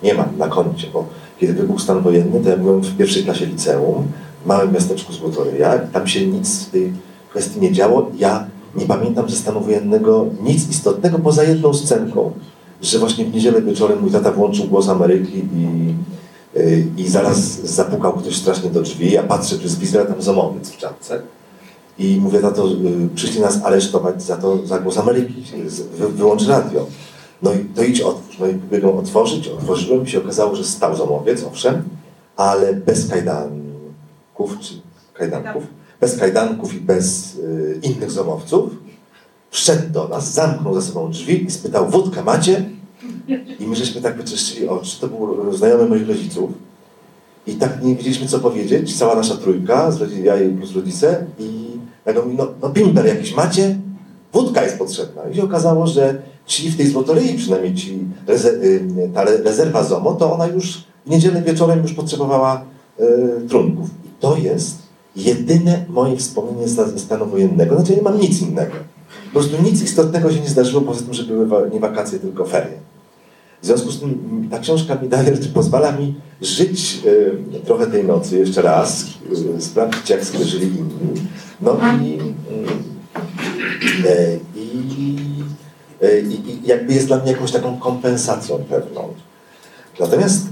nie 0.03 0.13
mam 0.13 0.37
na 0.37 0.47
koncie, 0.47 0.87
bo 0.93 1.07
kiedy 1.39 1.53
wybuchł 1.53 1.79
stan 1.79 2.01
wojenny, 2.01 2.39
to 2.43 2.49
ja 2.49 2.57
byłem 2.57 2.81
w 2.81 2.97
pierwszej 2.97 3.23
klasie 3.23 3.45
liceum, 3.45 4.07
w 4.43 4.47
małym 4.47 4.73
miasteczku 4.73 5.13
Złotoryja, 5.13 5.79
tam 5.79 6.07
się 6.07 6.27
nic 6.27 6.65
w 6.65 6.71
tej 6.71 6.93
kwestii 7.29 7.61
nie 7.61 7.71
działo. 7.71 8.11
Ja 8.17 8.47
nie 8.75 8.85
pamiętam 8.85 9.29
ze 9.29 9.35
stanu 9.35 9.61
wojennego 9.61 10.25
nic 10.41 10.69
istotnego 10.69 11.19
poza 11.19 11.43
jedną 11.43 11.73
scenką, 11.73 12.31
że 12.81 12.99
właśnie 12.99 13.25
w 13.25 13.33
niedzielę 13.33 13.61
wieczorem 13.61 14.01
mój 14.01 14.11
tata 14.11 14.31
włączył 14.31 14.65
głos 14.65 14.89
Ameryki 14.89 15.37
i, 15.37 15.93
y, 16.59 16.87
i 16.97 17.07
zaraz 17.07 17.37
zapukał 17.61 18.13
ktoś 18.13 18.35
strasznie 18.35 18.69
do 18.69 18.81
drzwi. 18.81 19.11
Ja 19.11 19.23
patrzę 19.23 19.57
przez 19.57 19.75
wizję, 19.75 20.05
tam 20.05 20.21
zomowiec 20.21 20.69
w 20.69 20.77
czapce. 20.77 21.21
I 21.99 22.17
mówię, 22.21 22.39
tato, 22.39 22.67
y, 22.67 23.09
przyszli 23.15 23.41
nas 23.41 23.63
aresztować 23.63 24.23
za 24.23 24.37
to, 24.37 24.65
za 24.65 24.79
głos 24.79 24.97
Ameryki, 24.97 25.43
wyłącz 25.99 26.47
radio. 26.47 26.87
No 27.41 27.53
i 27.53 27.65
to 27.65 27.83
idź 27.83 28.01
otwórz. 28.01 28.39
No 28.39 28.47
i 28.47 28.53
pobiegłem 28.53 28.97
otworzyć, 28.97 29.47
otworzyłem 29.47 30.03
i 30.03 30.09
się 30.09 30.17
okazało, 30.17 30.55
że 30.55 30.63
stał 30.63 30.95
zamowiec, 30.95 31.43
owszem, 31.43 31.83
ale 32.35 32.73
bez 32.73 33.09
kajdanków, 33.09 34.59
czy 34.59 34.73
kajdanków, 35.13 35.63
bez 36.01 36.17
kajdanków 36.17 36.73
i 36.73 36.81
bez 36.81 37.35
y, 37.35 37.79
innych 37.83 38.11
zamowców. 38.11 38.71
Wszedł 39.51 39.89
do 39.89 40.07
nas, 40.07 40.33
zamknął 40.33 40.73
za 40.73 40.81
sobą 40.81 41.11
drzwi 41.11 41.45
i 41.45 41.51
spytał, 41.51 41.89
wódkę 41.89 42.23
macie? 42.23 42.69
I 43.59 43.67
my 43.67 43.75
żeśmy 43.75 44.01
tak 44.01 44.17
wyczyszczyli 44.17 44.67
oczy, 44.67 45.01
to 45.01 45.07
był 45.07 45.53
znajomy 45.57 45.89
moich 45.89 46.07
rodziców. 46.07 46.51
I 47.47 47.53
tak 47.53 47.83
nie 47.83 47.95
wiedzieliśmy, 47.95 48.27
co 48.27 48.39
powiedzieć, 48.39 48.97
cała 48.97 49.15
nasza 49.15 49.35
trójka, 49.35 49.91
z 49.91 50.17
ja 50.23 50.41
i 50.41 50.49
plus 50.49 50.75
rodzice. 50.75 51.25
I 51.39 51.66
nagle 52.07 52.33
no, 52.37 52.47
no 52.61 52.69
bimber 52.69 53.05
jakiś 53.05 53.35
macie? 53.35 53.77
Wódka 54.33 54.63
jest 54.63 54.77
potrzebna. 54.77 55.21
I 55.31 55.35
się 55.35 55.43
okazało, 55.43 55.87
że 55.87 56.21
ci 56.45 56.69
w 56.69 56.77
tej 56.77 56.87
Złotoryi, 56.87 57.37
przynajmniej 57.37 57.75
ci, 57.75 57.99
y, 58.29 59.09
ta 59.13 59.21
re- 59.21 59.37
rezerwa 59.37 59.83
ZOMO, 59.83 60.13
to 60.13 60.33
ona 60.33 60.47
już 60.47 60.87
w 61.05 61.09
niedzielę 61.09 61.41
wieczorem 61.41 61.81
już 61.81 61.93
potrzebowała 61.93 62.61
y, 62.99 63.03
trunków. 63.49 63.89
I 64.05 64.09
to 64.19 64.37
jest 64.37 64.77
jedyne 65.15 65.85
moje 65.89 66.17
wspomnienie 66.17 66.67
ze 66.67 66.99
stanu 66.99 67.25
wojennego. 67.25 67.75
Znaczy 67.75 67.91
ja 67.91 67.97
nie 67.97 68.03
mam 68.03 68.19
nic 68.19 68.41
innego. 68.41 68.73
Po 69.33 69.39
prostu 69.39 69.63
nic 69.63 69.81
istotnego 69.83 70.31
się 70.31 70.39
nie 70.39 70.49
zdarzyło, 70.49 70.81
poza 70.81 71.05
tym, 71.05 71.13
że 71.13 71.23
były 71.23 71.69
nie 71.73 71.79
wakacje, 71.79 72.19
tylko 72.19 72.45
ferie. 72.45 72.77
W 73.61 73.65
związku 73.65 73.91
z 73.91 73.99
tym 73.99 74.47
ta 74.51 74.59
książka 74.59 74.95
mi 74.95 75.09
daje, 75.09 75.37
pozwala 75.53 75.91
mi 75.91 76.15
żyć 76.41 77.01
y, 77.05 77.61
trochę 77.65 77.87
tej 77.87 78.03
nocy 78.03 78.37
jeszcze 78.37 78.61
raz, 78.61 79.05
y, 79.57 79.61
sprawdzić 79.61 80.09
jak 80.09 80.25
sobie 80.25 80.45
inni. 80.45 81.21
No 81.61 81.77
i, 82.03 82.19
y, 84.05 84.39
i, 86.21 86.67
jakby 86.67 86.93
jest 86.93 87.07
dla 87.07 87.17
mnie 87.17 87.31
jakąś 87.31 87.51
taką 87.51 87.79
kompensacją 87.79 88.57
pewną. 88.69 89.13
Natomiast 89.99 90.47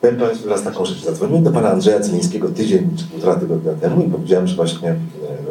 powiem 0.00 0.16
Państwu 0.16 0.44
teraz 0.44 0.62
taką 0.62 0.84
rzecz. 0.84 1.04
Zadzwoniłem 1.04 1.44
do 1.44 1.52
Pana 1.52 1.70
Andrzeja 1.70 2.00
Celińskiego 2.00 2.48
tydzień 2.48 2.90
czy 2.96 3.04
półtora 3.04 3.34
tygodnia 3.34 3.72
temu 3.72 4.02
i 4.02 4.10
powiedziałem, 4.10 4.46
że 4.46 4.56
właśnie 4.56 4.94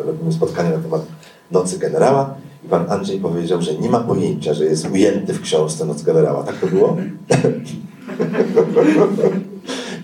robimy 0.06 0.34
spotkanie 0.34 0.70
na 0.70 0.78
temat 0.78 1.02
Nocy 1.52 1.80
Generała 1.80 2.36
i 2.66 2.70
Pan 2.70 2.92
Andrzej 2.92 3.20
powiedział, 3.20 3.62
że 3.62 3.74
nie 3.74 3.90
ma 3.90 4.00
pojęcia, 4.00 4.54
że 4.54 4.66
jest 4.66 4.90
ujęty 4.90 5.34
w 5.34 5.42
książce 5.42 5.86
Noc 5.86 6.04
Generała. 6.04 6.44
Tak 6.44 6.56
to 6.56 6.68
było? 6.68 6.98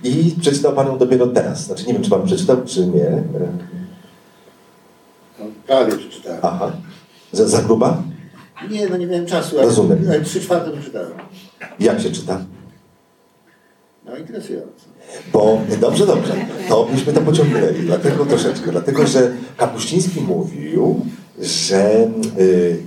I 0.03 0.35
przeczytał 0.39 0.73
Pan 0.73 0.87
ją 0.87 0.97
dopiero 0.97 1.27
teraz. 1.27 1.65
Znaczy 1.65 1.87
nie 1.87 1.93
wiem, 1.93 2.03
czy 2.03 2.09
Pan 2.09 2.25
przeczytał, 2.25 2.57
czy 2.65 2.87
nie. 2.87 3.23
No, 5.39 5.45
prawie 5.67 5.97
przeczytałem. 5.97 6.39
Aha. 6.43 6.71
Za, 7.31 7.47
za 7.47 7.61
gruba? 7.61 8.03
Nie, 8.71 8.89
no 8.89 8.97
nie 8.97 9.07
miałem 9.07 9.25
czasu, 9.25 9.57
ale, 9.57 9.67
Rozumiem. 9.67 9.99
ale 10.07 10.21
trzy 10.21 10.41
czwarte 10.41 10.71
przeczytałem. 10.71 11.11
Jak 11.79 12.01
się 12.01 12.11
czyta? 12.11 12.45
No 14.05 14.17
interesujące. 14.17 14.85
Bo 15.33 15.61
dobrze, 15.81 16.05
dobrze, 16.05 16.35
to 16.69 16.87
byśmy 16.91 17.13
to 17.13 17.21
pociągnęli, 17.21 17.79
dlatego 17.85 18.25
troszeczkę, 18.25 18.71
dlatego 18.71 19.07
że 19.07 19.31
Kapuściński 19.57 20.21
mówił, 20.21 21.05
że 21.41 22.07
y, 22.39 22.83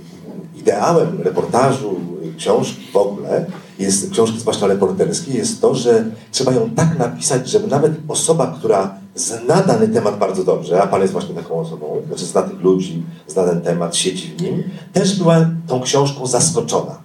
ideałem 0.55 1.21
reportażu, 1.21 1.95
y, 2.23 2.37
książki 2.37 2.87
w 2.93 2.95
ogóle, 2.95 3.45
jest, 3.79 4.11
książki 4.11 4.39
zwłaszcza 4.39 4.67
reporterskiej, 4.67 5.35
jest 5.35 5.61
to, 5.61 5.75
że 5.75 6.05
trzeba 6.31 6.51
ją 6.51 6.69
tak 6.69 6.99
napisać, 6.99 7.49
żeby 7.49 7.67
nawet 7.67 7.91
osoba, 8.07 8.55
która 8.59 8.95
zna 9.15 9.61
dany 9.61 9.87
temat 9.87 10.19
bardzo 10.19 10.43
dobrze, 10.43 10.83
a 10.83 10.87
Pan 10.87 11.01
jest 11.01 11.13
właśnie 11.13 11.35
taką 11.35 11.59
osobą, 11.59 12.01
znaczy 12.07 12.25
zna 12.25 12.41
tych 12.41 12.61
ludzi, 12.61 13.03
zna 13.27 13.43
ten 13.43 13.61
temat, 13.61 13.95
siedzi 13.95 14.33
w 14.37 14.41
nim, 14.41 14.63
też 14.93 15.17
była 15.17 15.49
tą 15.67 15.81
książką 15.81 16.27
zaskoczona. 16.27 16.97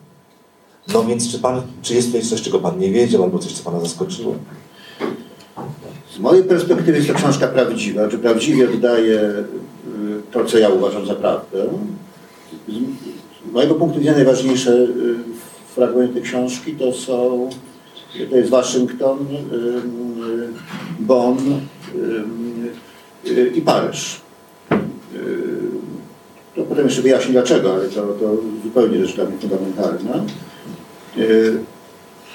No 0.93 1.05
więc 1.05 1.33
czy 1.33 1.39
Pan, 1.39 1.63
czy 1.83 1.95
jest 1.95 2.07
tutaj 2.07 2.23
coś, 2.23 2.43
czego 2.43 2.59
Pan 2.59 2.79
nie 2.79 2.91
wiedział, 2.91 3.23
albo 3.23 3.39
coś, 3.39 3.53
co 3.53 3.65
Pana 3.65 3.81
zaskoczyło? 3.81 4.35
Z 6.17 6.19
mojej 6.19 6.45
perspektywy 6.45 6.99
jest 6.99 7.09
to 7.09 7.15
książka 7.15 7.49
prawdziwa, 7.49 8.09
czy 8.09 8.19
prawdziwie 8.19 8.71
oddaje 8.71 9.21
to, 10.33 10.45
co 10.45 10.59
ja 10.59 10.69
uważam 10.69 11.07
za 11.07 11.15
prawdę. 11.15 11.67
Z 13.49 13.53
mojego 13.53 13.75
punktu 13.75 13.99
widzenia 13.99 14.17
najważniejsze 14.17 14.73
y, 14.73 14.89
fragmenty 15.75 16.21
książki 16.21 16.75
to 16.75 16.93
są, 16.93 17.51
to 18.31 18.37
jest 18.37 18.51
Waszyngton, 18.51 19.19
y, 19.19 19.35
y, 19.35 20.49
Bonn 20.99 21.39
i 23.55 23.61
Paryż. 23.61 24.21
To 26.57 26.63
potem 26.63 26.85
jeszcze 26.85 27.03
wyjaśnię 27.03 27.33
dlaczego, 27.33 27.73
ale 27.73 27.89
to, 27.89 28.03
to 28.03 28.37
zupełnie 28.65 29.07
rzecz 29.07 29.17
dla 29.17 29.25
mnie 29.25 29.39
fundamentalna. 29.39 30.25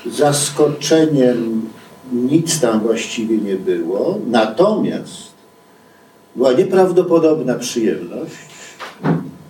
Zaskoczeniem 0.06 1.62
nic 2.14 2.60
tam 2.60 2.80
właściwie 2.80 3.38
nie 3.38 3.56
było, 3.56 4.20
natomiast 4.28 5.35
była 6.36 6.54
nieprawdopodobna 6.54 7.56
przyjemność 7.56 8.36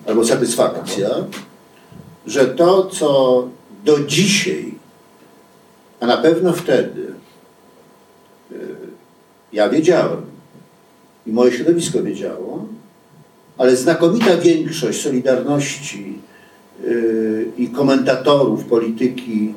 albo 0.08 0.26
satysfakcja, 0.26 1.10
że 2.28 2.46
to, 2.46 2.86
co 2.86 3.48
do 3.86 4.00
dzisiaj, 4.00 4.74
a 6.00 6.06
na 6.06 6.18
pewno 6.18 6.54
wtedy 6.54 7.02
y, 8.52 8.56
ja 9.54 9.70
wiedziałem 9.70 10.22
i 11.28 11.32
moje 11.32 11.52
środowisko 11.52 12.04
wiedziało, 12.04 12.66
ale 13.58 13.76
znakomita 13.76 14.38
większość 14.38 15.02
Solidarności 15.02 16.20
y, 16.84 17.52
i 17.58 17.68
komentatorów 17.68 18.66
polityki 18.66 19.54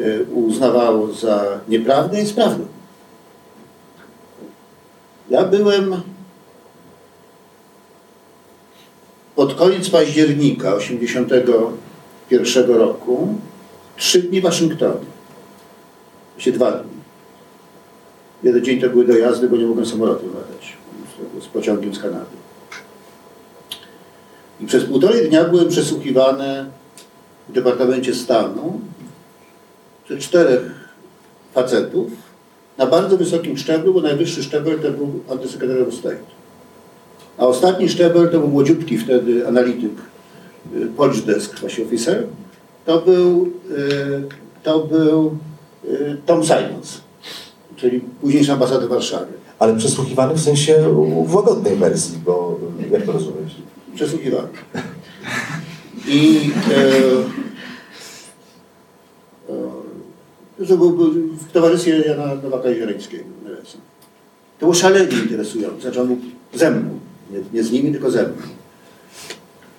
y, 0.00 0.26
uznawało 0.34 1.12
za 1.12 1.60
nieprawdę, 1.68 2.18
jest 2.18 2.34
prawdą. 2.34 2.66
Ja 5.30 5.44
byłem 5.44 6.02
pod 9.36 9.54
koniec 9.54 9.90
października 9.90 10.72
1981 10.72 12.76
roku 12.76 13.34
trzy 13.96 14.22
dni 14.22 14.40
w 14.40 14.42
Waszyngtonie. 14.42 15.06
Właściwie 16.34 16.56
dwa 16.56 16.72
dni. 16.72 16.92
Jeden 18.42 18.64
dzień 18.64 18.80
to 18.80 18.88
były 18.88 19.04
dojazdy, 19.04 19.48
bo 19.48 19.56
nie 19.56 19.66
mogłem 19.66 19.86
samolotem 19.86 20.28
latać 20.28 20.76
z 21.40 21.46
pociągiem 21.46 21.94
z 21.94 21.98
Kanady. 21.98 22.36
I 24.60 24.66
przez 24.66 24.84
półtorej 24.84 25.28
dnia 25.28 25.44
byłem 25.44 25.68
przesłuchiwany 25.68 26.66
w 27.48 27.52
Departamencie 27.52 28.14
Stanu 28.14 28.80
przez 30.04 30.24
czterech 30.24 30.62
facetów 31.54 32.10
na 32.78 32.86
bardzo 32.86 33.16
wysokim 33.16 33.58
szczeblu, 33.58 33.94
bo 33.94 34.00
najwyższy 34.00 34.42
szczebel 34.42 34.80
to 34.80 34.90
był 34.90 35.20
Undersecretary 35.28 35.86
of 35.86 35.94
State. 35.94 36.41
A 37.38 37.46
ostatni 37.46 37.88
szczebel 37.88 38.30
to 38.30 38.38
był 38.38 38.48
młodziutki 38.48 38.98
wtedy 38.98 39.48
analityk, 39.48 39.92
y, 40.76 40.86
Polish 40.96 41.22
Desk 41.22 41.60
właśnie 41.60 41.84
officer. 41.84 42.26
To 42.84 43.00
był, 43.00 43.52
y, 43.70 44.22
to 44.62 44.78
był 44.78 45.36
y, 45.84 46.16
Tom 46.26 46.44
Simons, 46.44 47.00
czyli 47.76 48.00
późniejszy 48.00 48.52
ambasador 48.52 48.86
w 48.86 48.90
Warszawie. 48.90 49.32
Ale 49.58 49.76
przesłuchiwany 49.76 50.34
w 50.34 50.40
sensie 50.40 50.74
w 51.26 51.34
łagodnej 51.34 51.76
wersji, 51.76 52.18
bo 52.24 52.58
jak 52.90 53.02
to 53.02 53.12
rozumieć? 53.12 53.54
przesłuchiwany. 53.94 54.48
I 56.06 56.50
e, 56.70 56.86
e, 59.52 60.64
że 60.64 60.76
był, 60.76 60.90
był 60.90 61.10
w 61.36 61.52
towarzystwie 61.52 62.00
Jana 62.00 62.34
Nowaka 62.34 62.74
Zieleńskiego. 62.74 63.24
To 64.58 64.66
było 64.66 64.74
szalenie 64.74 65.16
interesujące. 65.16 65.82
Znaczy 65.82 66.00
on 66.00 66.06
był 66.06 66.18
ze 66.54 66.70
mną. 66.70 66.98
Nie, 67.32 67.38
nie 67.52 67.62
z 67.62 67.72
nimi, 67.72 67.92
tylko 67.92 68.10
ze 68.10 68.22
mną. 68.22 68.42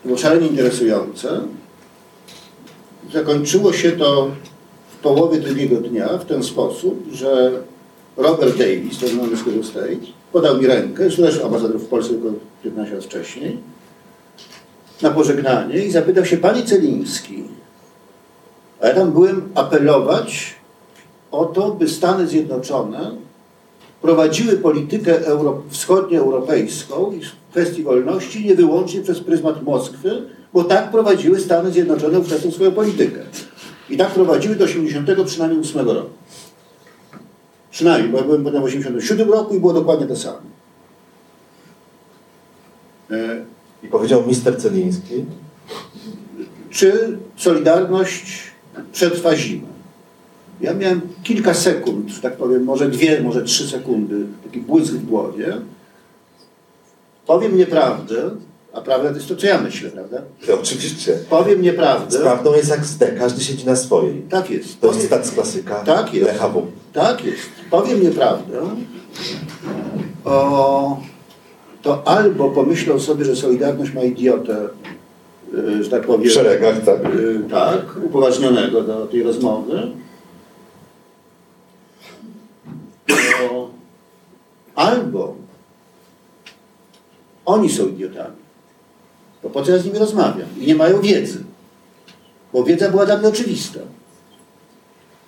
Było 0.05 0.17
szalenie 0.17 0.47
interesujące. 0.47 1.41
Zakończyło 3.13 3.73
się 3.73 3.91
to 3.91 4.31
w 4.97 5.01
połowie 5.01 5.39
drugiego 5.39 5.75
dnia 5.75 6.17
w 6.17 6.25
ten 6.25 6.43
sposób, 6.43 7.07
że 7.11 7.51
Robert 8.17 8.57
Davis, 8.57 8.99
ten 8.99 9.09
znany 9.09 9.63
z 9.63 9.67
State, 9.67 10.05
podał 10.31 10.57
mi 10.57 10.67
rękę, 10.67 11.03
zresztą 11.03 11.23
też 11.23 11.41
ambasador 11.41 11.79
w 11.79 11.85
Polsce 11.85 12.13
tylko 12.13 12.29
15 12.63 12.95
lat 12.95 13.03
wcześniej, 13.03 13.57
na 15.01 15.11
pożegnanie 15.11 15.85
i 15.85 15.91
zapytał 15.91 16.25
się, 16.25 16.37
Panie 16.37 16.63
Celiński, 16.63 17.43
a 18.81 18.87
ja 18.87 18.95
tam 18.95 19.11
byłem 19.11 19.49
apelować 19.55 20.55
o 21.31 21.45
to, 21.45 21.71
by 21.71 21.89
Stany 21.89 22.27
Zjednoczone 22.27 23.11
prowadziły 24.03 24.57
politykę 24.57 25.25
euro, 25.25 25.61
wschodnioeuropejską 25.69 27.11
i 27.11 27.21
w 27.21 27.31
kwestii 27.51 27.83
wolności 27.83 28.45
nie 28.45 28.55
wyłącznie 28.55 29.01
przez 29.01 29.19
pryzmat 29.19 29.63
Moskwy, 29.63 30.29
bo 30.53 30.63
tak 30.63 30.91
prowadziły 30.91 31.39
Stany 31.39 31.71
Zjednoczone 31.71 32.19
ówczesną 32.19 32.51
swoją 32.51 32.71
politykę. 32.71 33.19
I 33.89 33.97
tak 33.97 34.11
prowadziły 34.11 34.55
do 34.55 34.65
80 34.65 35.09
przynajmniej 35.25 35.61
8 35.61 35.89
roku. 35.89 36.09
Przynajmniej, 37.71 38.11
bo 38.11 38.17
ja 38.17 38.23
byłem 38.23 38.43
potem 38.43 38.61
w 38.61 38.65
87 38.65 39.31
roku 39.31 39.55
i 39.55 39.59
było 39.59 39.73
dokładnie 39.73 40.07
to 40.07 40.15
samo. 40.15 40.41
E, 43.11 43.45
I 43.83 43.87
powiedział 43.87 44.27
mister 44.27 44.61
Celiński, 44.61 45.25
czy 46.69 47.17
Solidarność 47.37 48.41
przetrwa 48.91 49.35
zimę. 49.35 49.72
Ja 50.63 50.73
miałem 50.73 51.01
kilka 51.23 51.53
sekund, 51.53 52.09
że 52.09 52.21
tak 52.21 52.37
powiem, 52.37 52.63
może 52.63 52.89
dwie, 52.89 53.21
może 53.21 53.41
trzy 53.41 53.67
sekundy, 53.69 54.25
taki 54.43 54.59
błysk 54.59 54.93
w 54.93 55.05
głowie. 55.05 55.57
Powiem 57.27 57.57
nieprawdę, 57.57 58.29
a 58.73 58.81
prawda 58.81 59.09
to 59.09 59.15
jest 59.15 59.27
to, 59.27 59.35
co 59.35 59.47
ja 59.47 59.61
myślę, 59.61 59.89
prawda? 59.89 60.21
to 60.47 60.59
oczywiście, 60.59 61.17
Powiem 61.29 61.59
z 61.59 61.61
nieprawdę. 61.61 62.19
prawdą 62.19 62.53
jest 62.53 62.69
jak 62.69 62.85
z 62.85 62.97
D, 62.97 63.11
każdy 63.11 63.43
siedzi 63.43 63.65
na 63.65 63.75
swojej. 63.75 64.21
Tak 64.29 64.49
jest. 64.49 64.81
To 64.81 64.87
jest 64.87 65.01
cytat 65.01 65.27
z 65.27 65.31
klasyka 65.31 65.75
Tak 65.75 66.13
jest. 66.13 66.27
Lecha 66.27 66.49
W. 66.49 66.67
tak 66.93 67.25
jest. 67.25 67.49
Powiem 67.69 68.03
nieprawdę. 68.03 68.61
O, 70.25 71.01
to 71.81 72.07
albo 72.07 72.49
pomyślą 72.49 72.99
sobie, 72.99 73.25
że 73.25 73.35
Solidarność 73.35 73.93
ma 73.93 74.01
idiotę, 74.01 74.57
y, 75.53 75.83
że 75.83 75.89
tak 75.89 76.05
powiem. 76.05 76.29
W 76.29 76.33
szeregach, 76.33 76.81
tak. 76.85 77.05
Y, 77.15 77.39
tak, 77.49 77.81
upoważnionego 78.05 78.81
do 78.81 79.05
tej 79.07 79.23
rozmowy. 79.23 79.91
To 83.07 83.69
albo 84.75 85.35
oni 87.45 87.69
są 87.69 87.87
idiotami. 87.87 88.35
To 89.41 89.49
po 89.49 89.63
co 89.63 89.71
ja 89.71 89.77
z 89.77 89.85
nimi 89.85 89.99
rozmawiam? 89.99 90.49
I 90.59 90.67
nie 90.67 90.75
mają 90.75 91.01
wiedzy. 91.01 91.43
Bo 92.53 92.63
wiedza 92.63 92.89
była 92.89 93.05
dla 93.05 93.17
mnie 93.17 93.27
oczywista. 93.27 93.79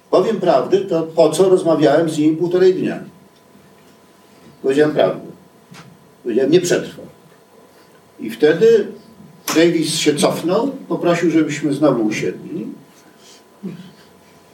Powiem 0.10 0.40
prawdę, 0.40 0.82
to 0.82 1.04
po 1.04 1.30
co 1.30 1.50
rozmawiałem 1.50 2.10
z 2.10 2.18
nimi 2.18 2.38
półtorej 2.38 2.74
dnia? 2.74 3.00
Powiedziałem 4.62 4.96
prawdę. 4.96 5.28
Powiedziałem, 6.24 6.52
nie 6.52 6.62
przetrwa. 6.62 7.04
I 8.20 8.30
wtedy 8.30 8.88
Davis 9.56 9.96
się 9.96 10.16
cofnął, 10.16 10.72
poprosił, 10.88 11.32
żebyśmy 11.32 11.74
znowu 11.74 12.06
usiedli, 12.06 12.68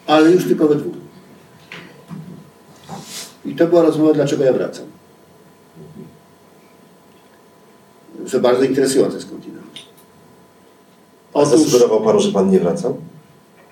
ale 0.08 0.32
już 0.32 0.44
tylko 0.44 0.68
we 0.68 0.76
dwóch. 0.76 0.94
I 3.46 3.56
to 3.56 3.68
była 3.68 3.82
rozmowa, 3.82 4.14
dlaczego 4.14 4.44
ja 4.44 4.54
wracam. 4.54 4.86
To 8.32 8.40
bardzo 8.40 8.64
interesujące 8.64 9.22
skądinąd. 9.22 9.62
A 11.34 11.46
zasugerował 11.46 12.02
panu, 12.02 12.20
że 12.20 12.32
pan 12.32 12.52
nie 12.52 12.60
wracał? 12.60 12.98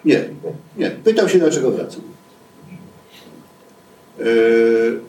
Nie, 0.06 0.30
nie. 0.78 0.92
Pytał 0.92 1.30
się, 1.30 1.40
dlaczego 1.40 1.72
wracam. 1.72 2.02
Yy, 4.20 5.00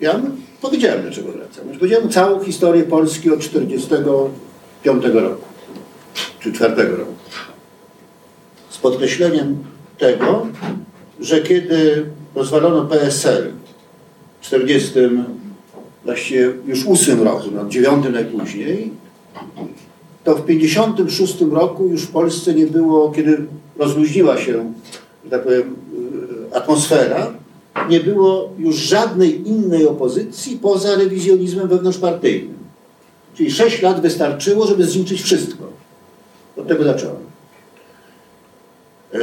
Ja 0.00 0.20
powiedziałem, 0.60 1.02
dlaczego 1.02 1.32
wracam. 1.32 1.68
Już 1.68 1.78
powiedziałem 1.78 2.10
całą 2.10 2.44
historię 2.44 2.82
Polski 2.82 3.30
od 3.30 3.40
45 3.40 5.04
roku, 5.04 5.44
czy 6.40 6.52
4 6.52 6.88
roku. 6.96 7.14
Z 8.70 8.78
podkreśleniem 8.78 9.64
tego, 9.98 10.46
że 11.20 11.40
kiedy 11.42 12.06
rozwalono 12.34 12.84
PSL 12.84 13.52
w 14.40 14.46
40, 14.46 14.92
właściwie 16.04 16.52
już 16.66 16.86
8 16.86 17.22
roku, 17.22 17.48
no 17.54 17.68
9 17.68 18.06
najpóźniej, 18.12 18.90
to 20.24 20.36
w 20.36 20.46
56 20.46 21.40
roku 21.40 21.86
już 21.88 22.02
w 22.02 22.10
Polsce 22.10 22.54
nie 22.54 22.66
było, 22.66 23.10
kiedy 23.10 23.46
rozluźniła 23.78 24.38
się, 24.38 24.72
że 25.24 25.30
tak 25.30 25.44
powiem, 25.44 25.76
y, 26.52 26.56
atmosfera, 26.56 27.32
nie 27.88 28.00
było 28.00 28.50
już 28.58 28.76
żadnej 28.76 29.48
innej 29.48 29.86
opozycji 29.86 30.58
poza 30.58 30.96
rewizjonizmem 30.96 31.68
wewnątrzpartyjnym. 31.68 32.54
Czyli 33.34 33.50
6 33.50 33.82
lat 33.82 34.00
wystarczyło, 34.00 34.66
żeby 34.66 34.84
zniszczyć 34.84 35.22
wszystko. 35.22 35.64
Od 36.56 36.68
tego 36.68 36.84
zacząłem. 36.84 37.16
E, 39.14 39.18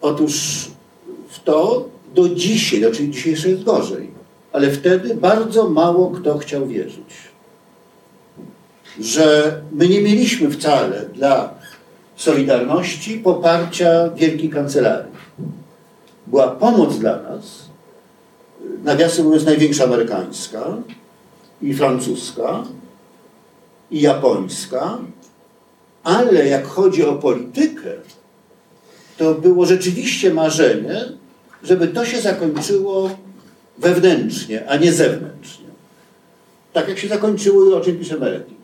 otóż 0.00 0.64
w 1.28 1.44
to 1.44 1.88
do 2.14 2.28
dzisiaj, 2.28 2.80
znaczy 2.80 3.08
dzisiaj 3.08 3.32
jeszcze 3.32 3.48
jest 3.48 3.64
gorzej, 3.64 4.07
ale 4.52 4.70
wtedy 4.70 5.14
bardzo 5.14 5.68
mało 5.68 6.10
kto 6.10 6.38
chciał 6.38 6.66
wierzyć, 6.66 7.14
że 9.00 9.60
my 9.72 9.88
nie 9.88 10.02
mieliśmy 10.02 10.50
wcale 10.50 11.06
dla 11.06 11.54
Solidarności 12.16 13.18
poparcia 13.18 14.10
Wielkiej 14.10 14.50
Kancelarii. 14.50 15.12
Była 16.26 16.48
pomoc 16.48 16.98
dla 16.98 17.22
nas, 17.22 17.68
nawiasem 18.84 19.24
mówiąc 19.24 19.44
największa 19.44 19.84
amerykańska 19.84 20.76
i 21.62 21.74
francuska 21.74 22.64
i 23.90 24.00
japońska, 24.00 24.98
ale 26.04 26.46
jak 26.46 26.66
chodzi 26.66 27.04
o 27.04 27.14
politykę, 27.14 27.90
to 29.16 29.34
było 29.34 29.66
rzeczywiście 29.66 30.34
marzenie, 30.34 31.04
żeby 31.62 31.88
to 31.88 32.04
się 32.04 32.20
zakończyło 32.20 33.10
wewnętrznie, 33.78 34.68
a 34.70 34.76
nie 34.76 34.92
zewnętrznie. 34.92 35.66
Tak 36.72 36.88
jak 36.88 36.98
się 36.98 37.08
zakończyło 37.08 37.64
i 37.70 37.72
o 37.72 37.80
czym 37.80 37.96
pisze 37.98 38.18
Meredith. 38.18 38.58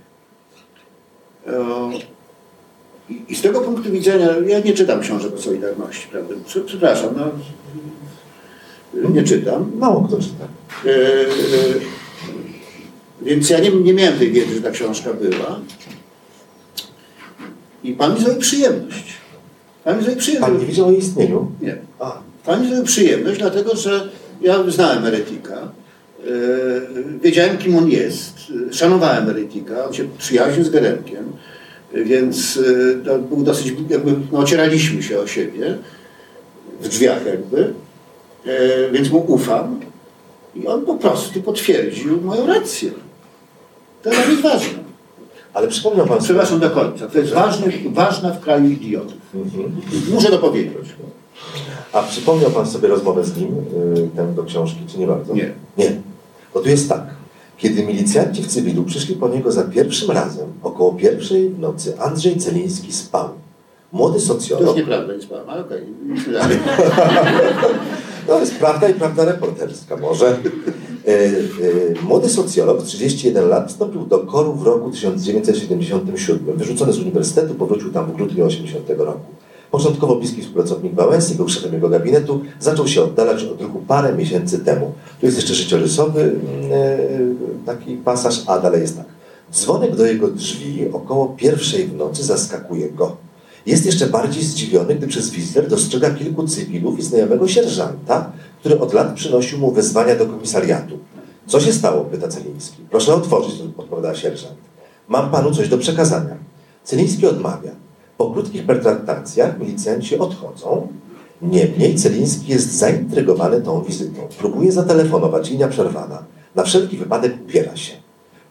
E, 1.47 1.53
I 3.29 3.35
z 3.37 3.43
tego 3.43 3.61
punktu 3.61 3.91
widzenia, 3.93 4.29
ja 4.47 4.61
nie 4.61 4.73
czytam 4.73 5.01
książek 5.01 5.35
o 5.35 5.43
Solidarności, 5.43 6.09
prawda? 6.11 6.35
Prze- 6.47 6.61
Przepraszam, 6.61 7.15
no, 7.17 7.31
nie 9.11 9.23
czytam. 9.23 9.71
Mało 9.79 10.09
kto 10.09 10.17
czyta. 10.19 10.45
E, 10.87 10.91
e, 10.91 11.25
Więc 13.23 13.51
ja 13.51 13.61
nie, 13.61 13.71
nie 13.71 13.95
miałem 13.95 14.19
tej 14.19 14.33
wiedzy, 14.33 14.55
że 14.55 14.61
ta 14.63 14.71
książka 14.71 15.13
była. 15.13 15.61
I 17.85 17.93
pan 17.93 18.15
mi 18.15 18.21
zrobił 18.21 18.41
przyjemność. 18.41 19.05
Pan 19.85 19.97
mi 19.99 20.03
zrobił 20.03 20.17
Pan 20.17 20.21
przyjemność. 20.23 20.61
nie 20.61 20.67
wiedział 20.67 20.87
o 20.89 20.93
istnieniu? 20.93 21.53
Nie. 21.61 21.77
A, 21.99 22.19
Pan 22.45 22.61
mi 22.63 22.67
zrobił 22.69 22.85
przyjemność, 22.85 23.39
dlatego 23.39 23.77
że 23.77 24.09
ja 24.45 24.71
znałem 24.71 25.05
Eretika. 25.05 25.55
E, 25.57 26.31
Wiedziałem, 27.23 27.59
kim 27.59 27.77
on 27.77 27.91
jest. 27.91 28.35
Szanowałem 28.73 29.31
Eretika. 29.31 29.85
On 29.87 29.95
się 29.95 30.05
przyjaźnił 30.19 30.65
z 30.65 30.71
Geremkiem. 30.71 31.33
Więc 31.95 32.59
e, 33.07 33.19
był 33.19 33.43
dosyć, 33.43 33.73
jakby, 33.91 34.13
no, 34.33 34.39
ocieraliśmy 34.39 35.03
się 35.03 35.21
o 35.21 35.27
siebie 35.27 35.79
w 36.81 36.89
drzwiach 36.89 37.27
jakby. 37.27 37.75
E, 38.47 38.91
Więc 38.93 39.11
mu 39.11 39.19
ufam. 39.29 39.81
I 40.57 40.67
on 40.67 40.85
po 40.87 40.95
prostu 40.95 41.43
potwierdził 41.43 42.21
moją 42.21 42.47
rację. 42.47 42.91
To 44.03 44.11
jest 44.13 44.41
ważne. 44.43 44.79
ale 45.55 45.69
przypomniał 45.69 46.07
pan. 46.07 46.19
Przepraszam 46.19 46.61
do 46.61 46.71
końca. 46.71 47.07
To 47.07 47.19
jest 47.19 47.33
ważne, 47.33 47.67
ważna 47.93 48.31
w 48.31 48.41
kraju 48.41 48.71
idiotów. 48.71 49.19
Mhm. 49.35 49.77
Muszę 50.11 50.29
to 50.29 50.39
powiedzieć. 50.39 50.73
A 51.93 52.03
przypomniał 52.03 52.51
pan 52.51 52.67
sobie 52.67 52.89
rozmowę 52.89 53.25
z 53.25 53.37
nim, 53.37 53.49
y, 53.97 54.09
tę 54.17 54.33
do 54.35 54.45
książki, 54.45 54.79
czy 54.87 54.99
nie 54.99 55.07
bardzo? 55.07 55.35
Nie. 55.35 55.53
Nie. 55.79 56.01
Bo 56.55 56.61
tu 56.61 56.69
jest 56.69 56.89
tak. 56.89 57.03
Kiedy 57.59 57.83
milicjanci 57.83 58.43
w 58.43 58.47
cywilu 58.47 58.85
przyszli 58.85 59.17
po 59.17 59.29
niego 59.29 59.53
za 59.53 59.65
pierwszym 59.65 60.11
razem, 60.11 60.47
około 60.63 60.93
pierwszej 60.93 61.51
w 61.51 61.59
nocy, 61.59 62.01
Andrzej 62.01 62.37
Celiński 62.37 62.93
spał. 62.93 63.29
Młody 63.93 64.13
To 64.13 64.17
jest 64.17 64.27
socjolog. 64.27 64.77
nieprawda, 64.77 65.15
nie 65.15 65.23
spałem, 65.23 65.51
ale 65.51 65.61
okej. 65.61 65.87
dalej. 66.33 66.59
To 68.27 68.41
jest 68.41 68.55
prawda 68.59 68.89
i 68.89 68.95
prawda 68.95 69.25
reporterska 69.25 69.97
może. 69.97 70.27
E, 70.29 71.11
e, 71.11 72.03
młody 72.03 72.29
socjolog, 72.29 72.83
31 72.83 73.49
lat, 73.49 73.69
wstąpił 73.69 74.07
do 74.07 74.19
koru 74.19 74.53
w 74.53 74.63
roku 74.63 74.91
1977. 74.91 76.57
Wyrzucony 76.57 76.93
z 76.93 76.99
uniwersytetu, 76.99 77.55
powrócił 77.55 77.93
tam 77.93 78.07
w 78.07 78.17
grudniu 78.17 78.45
80 78.47 78.89
roku. 78.99 79.21
Początkowo 79.75 80.17
bliski 80.17 80.43
współpracownik 80.43 80.95
Wałęsy, 80.95 81.35
był 81.35 81.49
szefem 81.49 81.73
jego 81.73 81.89
gabinetu, 81.89 82.41
zaczął 82.61 82.89
się 82.89 83.03
oddalać 83.03 83.45
od 83.45 83.61
ruchu 83.61 83.83
parę 83.89 84.15
miesięcy 84.15 84.59
temu. 84.59 84.93
Tu 85.21 85.27
jest 85.27 85.39
jeszcze 85.39 85.55
życiorysowy 85.55 86.21
mm, 86.21 86.73
e, 86.73 87.67
taki 87.67 87.97
pasaż, 87.97 88.43
a 88.47 88.59
dalej 88.59 88.81
jest 88.81 88.97
tak. 88.97 89.07
Dzwonek 89.53 89.97
do 89.97 90.07
jego 90.07 90.29
drzwi 90.29 90.89
około 90.93 91.29
pierwszej 91.29 91.87
w 91.87 91.97
nocy 91.97 92.25
zaskakuje 92.25 92.91
go. 92.91 93.17
Jest 93.67 93.87
jeszcze 93.87 94.07
bardziej 94.07 94.43
zdziwiony, 94.43 94.95
gdy 94.95 95.07
przez 95.07 95.31
wizjer 95.31 95.69
dostrzega 95.69 96.11
kilku 96.11 96.49
cywilów 96.49 96.99
i 96.99 97.03
znajomego 97.03 97.49
sierżanta, 97.49 98.33
który 98.61 98.81
od 98.81 98.93
lat 98.93 99.15
przynosił 99.15 99.59
mu 99.59 99.71
wezwania 99.73 100.17
do 100.17 100.27
komisariatu. 100.27 100.99
Co 101.47 101.61
się 101.61 101.73
stało? 101.73 102.05
pyta 102.05 102.29
Celiński. 102.29 102.83
Proszę 102.91 103.15
otworzyć, 103.15 103.55
odpowiada 103.77 104.15
sierżant. 104.15 104.57
Mam 105.09 105.31
panu 105.31 105.55
coś 105.55 105.69
do 105.69 105.79
przekazania. 105.79 106.37
Celiński 106.85 107.27
odmawia. 107.27 107.84
Po 108.19 108.31
krótkich 108.31 108.67
pertraktacjach 108.67 109.59
milicjanci 109.59 110.19
odchodzą. 110.19 110.89
Niemniej 111.43 111.95
Celiński 111.95 112.53
jest 112.53 112.73
zaintrygowany 112.73 113.61
tą 113.61 113.83
wizytą. 113.83 114.21
Próbuje 114.39 114.73
zatelefonować, 114.73 115.51
linia 115.51 115.69
przerwana. 115.69 116.25
Na 116.55 116.63
wszelki 116.63 116.97
wypadek 116.97 117.35
upiera 117.45 117.77
się. 117.77 117.93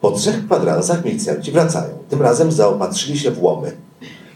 Po 0.02 0.12
trzech 0.12 0.46
kwadransach 0.46 1.06
milicjanci 1.06 1.52
wracają. 1.52 1.94
Tym 2.10 2.22
razem 2.22 2.52
zaopatrzyli 2.52 3.20
się 3.20 3.32
w 3.32 3.44
łomy. 3.44 3.72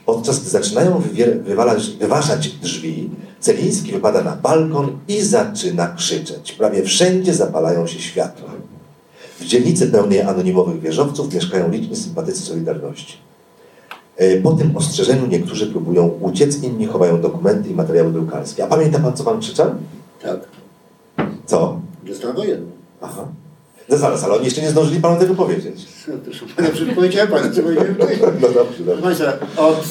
Podczas 0.05 0.39
gdy 0.39 0.49
zaczynają 0.49 1.01
wywalać, 1.43 1.89
wyważać 1.89 2.49
drzwi, 2.49 3.09
Celiński 3.39 3.91
wypada 3.91 4.23
na 4.23 4.36
balkon 4.36 4.99
i 5.07 5.21
zaczyna 5.21 5.88
krzyczeć. 5.88 6.51
Prawie 6.51 6.84
wszędzie 6.84 7.34
zapalają 7.34 7.88
się 7.88 7.99
światła. 7.99 8.49
W 9.39 9.45
dzielnicy 9.45 9.88
pełnej 9.88 10.21
anonimowych 10.21 10.80
wieżowców 10.80 11.34
mieszkają 11.34 11.71
liczni 11.71 11.95
sympatycy 11.95 12.41
Solidarności. 12.41 13.26
E, 14.18 14.41
Po 14.41 14.51
tym 14.51 14.78
ostrzeżeniu 14.78 15.28
niektórzy 15.28 15.68
próbują 15.68 16.07
uciec, 16.22 16.63
inni 16.63 16.86
chowają 16.86 17.22
dokumenty 17.22 17.70
i 17.70 17.74
materiały 17.74 18.11
drukarskie. 18.11 18.63
A 18.63 18.68
pamięta 18.68 18.99
pan, 18.99 19.13
co 19.18 19.24
pan 19.24 19.39
krzyczał? 19.39 19.70
Tak, 20.22 20.39
Co? 21.45 21.80
że 22.05 22.15
stan 22.15 22.36
wojenny. 22.36 22.72
Aha. 23.01 23.28
No 23.89 23.97
zaraz, 23.97 24.24
ale 24.24 24.34
oni 24.34 24.45
jeszcze 24.45 24.61
nie 24.61 24.70
zdążyli 24.70 25.01
panu 25.01 25.20
tego 25.20 25.36
powiedzieć. 25.36 25.86
Proszę 26.24 26.45
pana, 26.55 26.70
przecież 26.70 26.95
powiedziałem 26.95 27.30
panu, 27.30 27.55
co 27.55 27.61
powiedziałem. 27.63 27.95
No 28.41 28.47
dobrze, 28.49 28.84
dobrze. 28.86 29.01
Państwa, 29.01 29.34
od, 29.57 29.84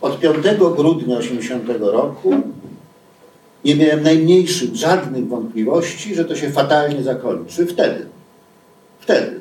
od 0.00 0.20
5 0.20 0.36
grudnia 0.76 1.18
80 1.18 1.64
roku 1.80 2.30
nie 3.64 3.76
miałem 3.76 4.02
najmniejszych, 4.02 4.76
żadnych 4.76 5.28
wątpliwości, 5.28 6.14
że 6.14 6.24
to 6.24 6.36
się 6.36 6.50
fatalnie 6.50 7.02
zakończy. 7.02 7.66
Wtedy. 7.66 8.06
Wtedy. 9.00 9.40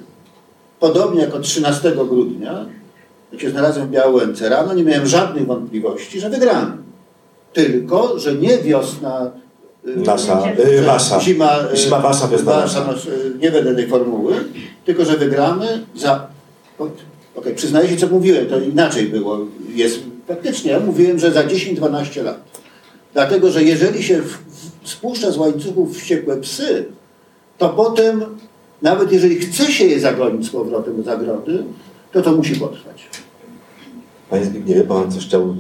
Podobnie 0.80 1.21
jak 1.21 1.36
od 1.36 1.41
13 1.41 1.91
grudnia, 1.91 2.65
jak 3.32 3.41
się 3.41 3.49
znalazłem 3.49 3.88
w 3.88 3.91
Białęce 3.91 4.49
rano, 4.49 4.73
nie 4.73 4.84
miałem 4.84 5.07
żadnych 5.07 5.45
wątpliwości, 5.45 6.19
że 6.19 6.30
wygramy. 6.30 6.71
Tylko, 7.53 8.19
że 8.19 8.36
nie 8.36 8.57
wiosna... 8.57 9.32
y, 9.88 10.05
że 10.05 11.17
y. 11.17 11.21
Zima, 11.21 11.59
y, 11.73 11.78
Zima 11.78 11.99
wasza, 11.99 12.30
nasza. 12.45 12.86
no, 12.88 12.93
y, 12.93 13.34
nie 13.39 13.51
będę 13.51 13.75
tej 13.75 13.88
formuły, 13.88 14.34
tylko, 14.86 15.05
że 15.05 15.17
wygramy 15.17 15.86
za... 15.95 16.28
Okej, 17.36 17.55
przyznaję 17.55 17.89
się, 17.89 17.97
co 17.97 18.07
mówiłem, 18.07 18.45
to 18.45 18.59
inaczej 18.59 19.05
było. 19.05 19.39
Jest, 19.69 19.99
faktycznie, 20.28 20.71
ja 20.71 20.80
mówiłem, 20.80 21.19
że 21.19 21.32
za 21.32 21.43
10-12 21.43 22.23
lat. 22.23 22.39
Dlatego, 23.13 23.51
że 23.51 23.63
jeżeli 23.63 24.03
się 24.03 24.21
w, 24.21 24.38
w, 24.84 24.89
spuszcza 24.89 25.32
z 25.32 25.38
łańcuchów 25.38 25.97
wściekłe 25.97 26.38
psy, 26.38 26.86
to 27.57 27.69
potem, 27.69 28.25
nawet 28.82 29.11
jeżeli 29.11 29.36
chce 29.36 29.71
się 29.71 29.86
je 29.86 29.99
zagonić 29.99 30.45
z 30.45 30.49
powrotem 30.49 30.97
do 30.97 31.03
zagrody, 31.03 31.63
to 32.12 32.22
to 32.22 32.32
musi 32.32 32.55
potrwać. 32.55 33.10
Panie 34.30 34.45
Zbigniewie, 34.45 34.84
pan 34.84 35.12
coś 35.12 35.26
chciał 35.26 35.41
y, 35.49 35.53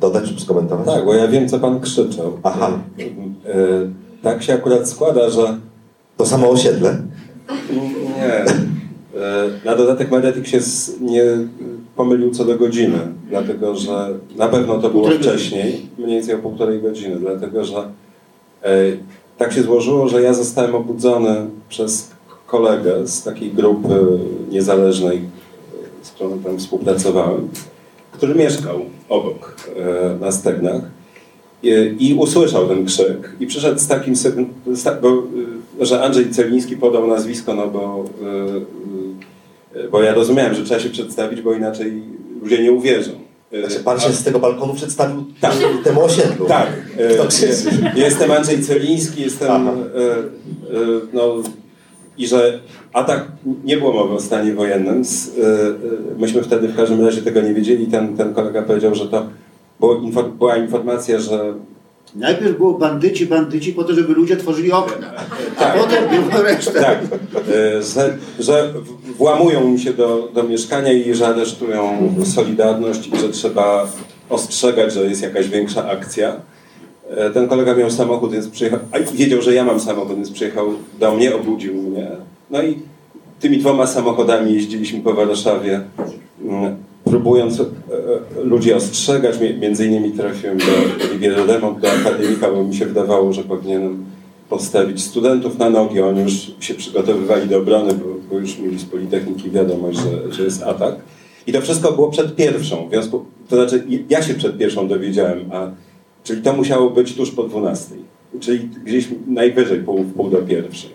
dodać 0.00 0.30
lub 0.30 0.40
skomentować? 0.40 0.86
Tak, 0.86 1.04
bo 1.04 1.14
ja 1.14 1.28
wiem, 1.28 1.48
co 1.48 1.58
pan 1.58 1.80
krzyczał. 1.80 2.38
Aha. 2.42 2.78
E, 3.48 3.54
Tak 4.22 4.42
się 4.42 4.54
akurat 4.54 4.88
składa, 4.88 5.30
że 5.30 5.56
To 6.16 6.26
samo 6.26 6.50
osiedle? 6.50 6.96
nie. 8.16 8.24
E, 8.24 8.46
Na 9.64 9.76
dodatek 9.76 10.10
Medetik 10.10 10.46
się 10.46 10.60
z- 10.60 11.00
nie 11.00 11.22
pomylił 11.96 12.30
co 12.30 12.44
do 12.44 12.56
godziny, 12.58 12.98
dlatego 13.28 13.76
że 13.76 14.08
na 14.36 14.48
pewno 14.48 14.78
to 14.78 14.90
było 14.90 15.10
wcześniej, 15.10 15.86
mniej 15.98 16.10
więcej 16.16 16.34
o 16.34 16.38
półtorej 16.38 16.82
godziny, 16.82 17.16
dlatego 17.16 17.64
że 17.64 17.76
e, 17.76 18.70
tak 19.38 19.52
się 19.52 19.62
złożyło, 19.62 20.08
że 20.08 20.22
ja 20.22 20.34
zostałem 20.34 20.74
obudzony 20.74 21.46
przez 21.68 22.10
kolegę 22.46 23.06
z 23.06 23.22
takiej 23.22 23.50
grupy 23.52 24.18
niezależnej, 24.50 25.20
z 26.06 26.10
którą 26.10 26.38
tam 26.38 26.58
współpracowałem, 26.58 27.48
który 28.12 28.34
mieszkał 28.34 28.80
obok 29.08 29.56
e, 29.76 30.14
na 30.24 30.32
Stegnach 30.32 30.82
i, 31.62 31.68
i 31.98 32.14
usłyszał 32.14 32.68
ten 32.68 32.84
krzyk 32.86 33.32
i 33.40 33.46
przyszedł 33.46 33.78
z 33.80 33.86
takim, 33.86 34.14
tak, 34.84 35.00
bo, 35.00 35.22
y, 35.80 35.86
że 35.86 36.02
Andrzej 36.02 36.30
Celiński 36.30 36.76
podał 36.76 37.06
nazwisko, 37.06 37.54
no 37.54 37.66
bo, 37.66 38.04
bo 39.90 40.02
ja 40.02 40.14
rozumiałem, 40.14 40.54
że 40.54 40.64
trzeba 40.64 40.80
się 40.80 40.90
przedstawić, 40.90 41.40
bo 41.42 41.52
inaczej 41.52 42.02
ludzie 42.42 42.62
nie 42.62 42.72
uwierzą. 42.72 43.10
Znaczy, 43.60 43.84
pan 43.84 44.00
się 44.00 44.12
z 44.12 44.22
tego 44.24 44.38
balkonu 44.38 44.74
przedstawił 44.74 45.24
Tak. 45.40 45.54
temu 45.84 46.04
osiedlu. 46.04 46.46
tak. 46.46 46.68
e, 46.98 47.14
Kto 47.14 47.26
krzyczy? 47.26 47.70
e, 47.96 47.98
Jestem 48.00 48.30
Andrzej 48.30 48.62
Celiński, 48.62 49.22
jestem. 49.22 49.50
E, 49.50 49.70
e, 49.70 49.72
no, 51.12 51.34
I 52.18 52.26
że 52.26 52.60
atak 52.92 53.26
nie 53.64 53.76
było 53.76 53.92
mowy 53.92 54.14
o 54.14 54.20
stanie 54.20 54.54
wojennym. 54.54 55.02
E, 55.02 55.46
e, 55.46 56.18
myśmy 56.18 56.42
wtedy 56.42 56.68
w 56.68 56.76
każdym 56.76 57.04
razie 57.04 57.22
tego 57.22 57.40
nie 57.40 57.54
wiedzieli. 57.54 57.86
Ten, 57.86 58.16
ten 58.16 58.34
kolega 58.34 58.62
powiedział, 58.62 58.94
że 58.94 59.08
to 59.08 59.26
była 60.38 60.56
informacja, 60.56 61.18
że 61.18 61.54
Najpierw 62.14 62.56
było 62.56 62.78
bandyci, 62.78 63.26
bandyci 63.26 63.72
po 63.72 63.84
to, 63.84 63.94
żeby 63.94 64.14
ludzie 64.14 64.36
tworzyli 64.36 64.72
okna. 64.72 65.12
A 65.56 65.60
Tak. 65.60 65.78
potem 65.78 66.04
było 66.08 66.42
resztę. 66.42 66.80
tak, 66.80 66.98
e, 67.48 67.82
że, 67.82 68.16
że 68.38 68.72
włamują 69.16 69.68
mi 69.68 69.78
się 69.80 69.92
do, 69.92 70.28
do 70.34 70.42
mieszkania 70.42 70.92
i 70.92 71.14
że 71.14 71.26
aresztują 71.26 72.14
Solidarność 72.34 73.08
i 73.08 73.18
że 73.18 73.28
trzeba 73.28 73.88
ostrzegać, 74.30 74.92
że 74.92 75.04
jest 75.04 75.22
jakaś 75.22 75.48
większa 75.48 75.88
akcja. 75.88 76.36
E, 77.10 77.30
Ten 77.30 77.48
kolega 77.48 77.74
miał 77.74 77.90
samochód, 77.90 78.32
więc 78.32 78.48
przyjechał, 78.48 78.78
wiedział, 79.14 79.42
że 79.42 79.54
ja 79.54 79.64
mam 79.64 79.80
samochód, 79.80 80.16
więc 80.16 80.30
przyjechał 80.30 80.66
do 81.00 81.14
mnie, 81.14 81.34
obudził 81.36 81.74
mnie. 81.74 82.08
No 82.50 82.62
i 82.62 82.78
tymi 83.40 83.58
dwoma 83.58 83.86
samochodami 83.86 84.54
jeździliśmy 84.54 85.00
po 85.00 85.14
Warszawie, 85.14 85.80
mm, 86.44 86.76
próbując 87.04 87.60
e, 87.60 87.62
e, 87.62 88.44
ludzi 88.44 88.72
ostrzegać. 88.72 89.36
Między 89.60 89.86
innymi 89.86 90.12
trafiłem 90.12 90.58
do 90.58 90.64
Riviera 91.12 91.44
Remont, 91.46 91.80
do 91.80 91.88
akademika, 91.92 92.52
bo 92.52 92.64
mi 92.64 92.74
się 92.74 92.86
wydawało, 92.86 93.32
że 93.32 93.44
powinienem 93.44 94.04
postawić 94.48 95.02
studentów 95.04 95.58
na 95.58 95.70
nogi. 95.70 96.00
Oni 96.00 96.22
już 96.22 96.32
się 96.60 96.74
przygotowywali 96.74 97.48
do 97.48 97.58
obrony, 97.58 97.94
bo, 97.94 98.04
bo 98.30 98.38
już 98.38 98.58
mieli 98.58 98.78
z 98.78 98.84
Politechniki 98.84 99.50
wiadomość, 99.50 99.98
że, 99.98 100.32
że 100.32 100.42
jest 100.42 100.62
atak. 100.62 100.94
I 101.46 101.52
to 101.52 101.60
wszystko 101.60 101.92
było 101.92 102.10
przed 102.10 102.36
pierwszą. 102.36 102.88
W 102.88 102.90
związku, 102.90 103.24
to 103.48 103.56
znaczy, 103.56 103.84
ja 104.10 104.22
się 104.22 104.34
przed 104.34 104.58
pierwszą 104.58 104.88
dowiedziałem, 104.88 105.40
a 105.52 105.70
czyli 106.26 106.42
to 106.42 106.52
musiało 106.52 106.90
być 106.90 107.14
tuż 107.14 107.30
po 107.30 107.42
12. 107.42 107.94
Czyli 108.40 108.68
gdzieś 108.84 109.08
najwyżej 109.26 109.80
pół, 109.80 110.04
pół 110.04 110.30
do 110.30 110.38
pierwszej. 110.38 110.90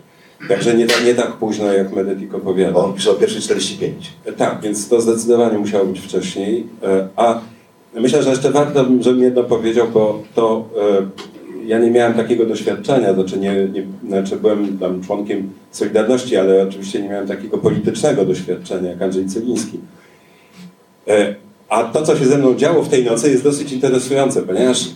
Także 0.48 0.74
nie, 0.74 0.86
tak- 0.86 1.04
nie 1.06 1.14
tak 1.14 1.32
późno, 1.32 1.72
jak 1.72 1.92
Medetik 1.96 2.34
opowiada. 2.34 2.78
On 2.78 2.92
pisze 2.94 3.10
o 3.10 3.14
pierwszej 3.14 3.42
45. 3.42 4.12
Tak, 4.36 4.60
więc 4.62 4.88
to 4.88 5.00
zdecydowanie 5.00 5.58
musiało 5.58 5.84
być 5.84 6.00
wcześniej. 6.00 6.66
E, 6.82 7.08
A 7.16 7.40
myślę, 7.94 8.22
że 8.22 8.30
jeszcze 8.30 8.50
warto, 8.50 8.86
żebym 9.00 9.22
jedno 9.22 9.44
powiedział, 9.44 9.88
bo 9.94 10.22
to 10.34 10.68
e, 10.80 11.66
ja 11.66 11.78
nie 11.78 11.90
miałem 11.90 12.14
takiego 12.14 12.46
doświadczenia, 12.46 13.14
znaczy, 13.14 13.38
nie, 13.38 13.68
nie, 13.72 13.86
znaczy 14.08 14.36
byłem 14.36 14.78
tam 14.78 15.02
członkiem 15.02 15.50
Solidarności, 15.70 16.36
ale 16.36 16.62
oczywiście 16.62 17.02
nie 17.02 17.08
miałem 17.08 17.28
takiego 17.28 17.58
politycznego 17.58 18.24
doświadczenia 18.24 18.90
jak 18.90 19.02
Andrzej 19.02 19.26
Celiński. 19.26 19.78
E, 21.08 21.34
A 21.68 21.84
to, 21.84 22.02
co 22.02 22.16
się 22.16 22.24
ze 22.26 22.38
mną 22.38 22.54
działo 22.54 22.82
w 22.82 22.88
tej 22.88 23.04
nocy 23.04 23.30
jest 23.30 23.44
dosyć 23.44 23.72
interesujące, 23.72 24.42
ponieważ 24.42 24.88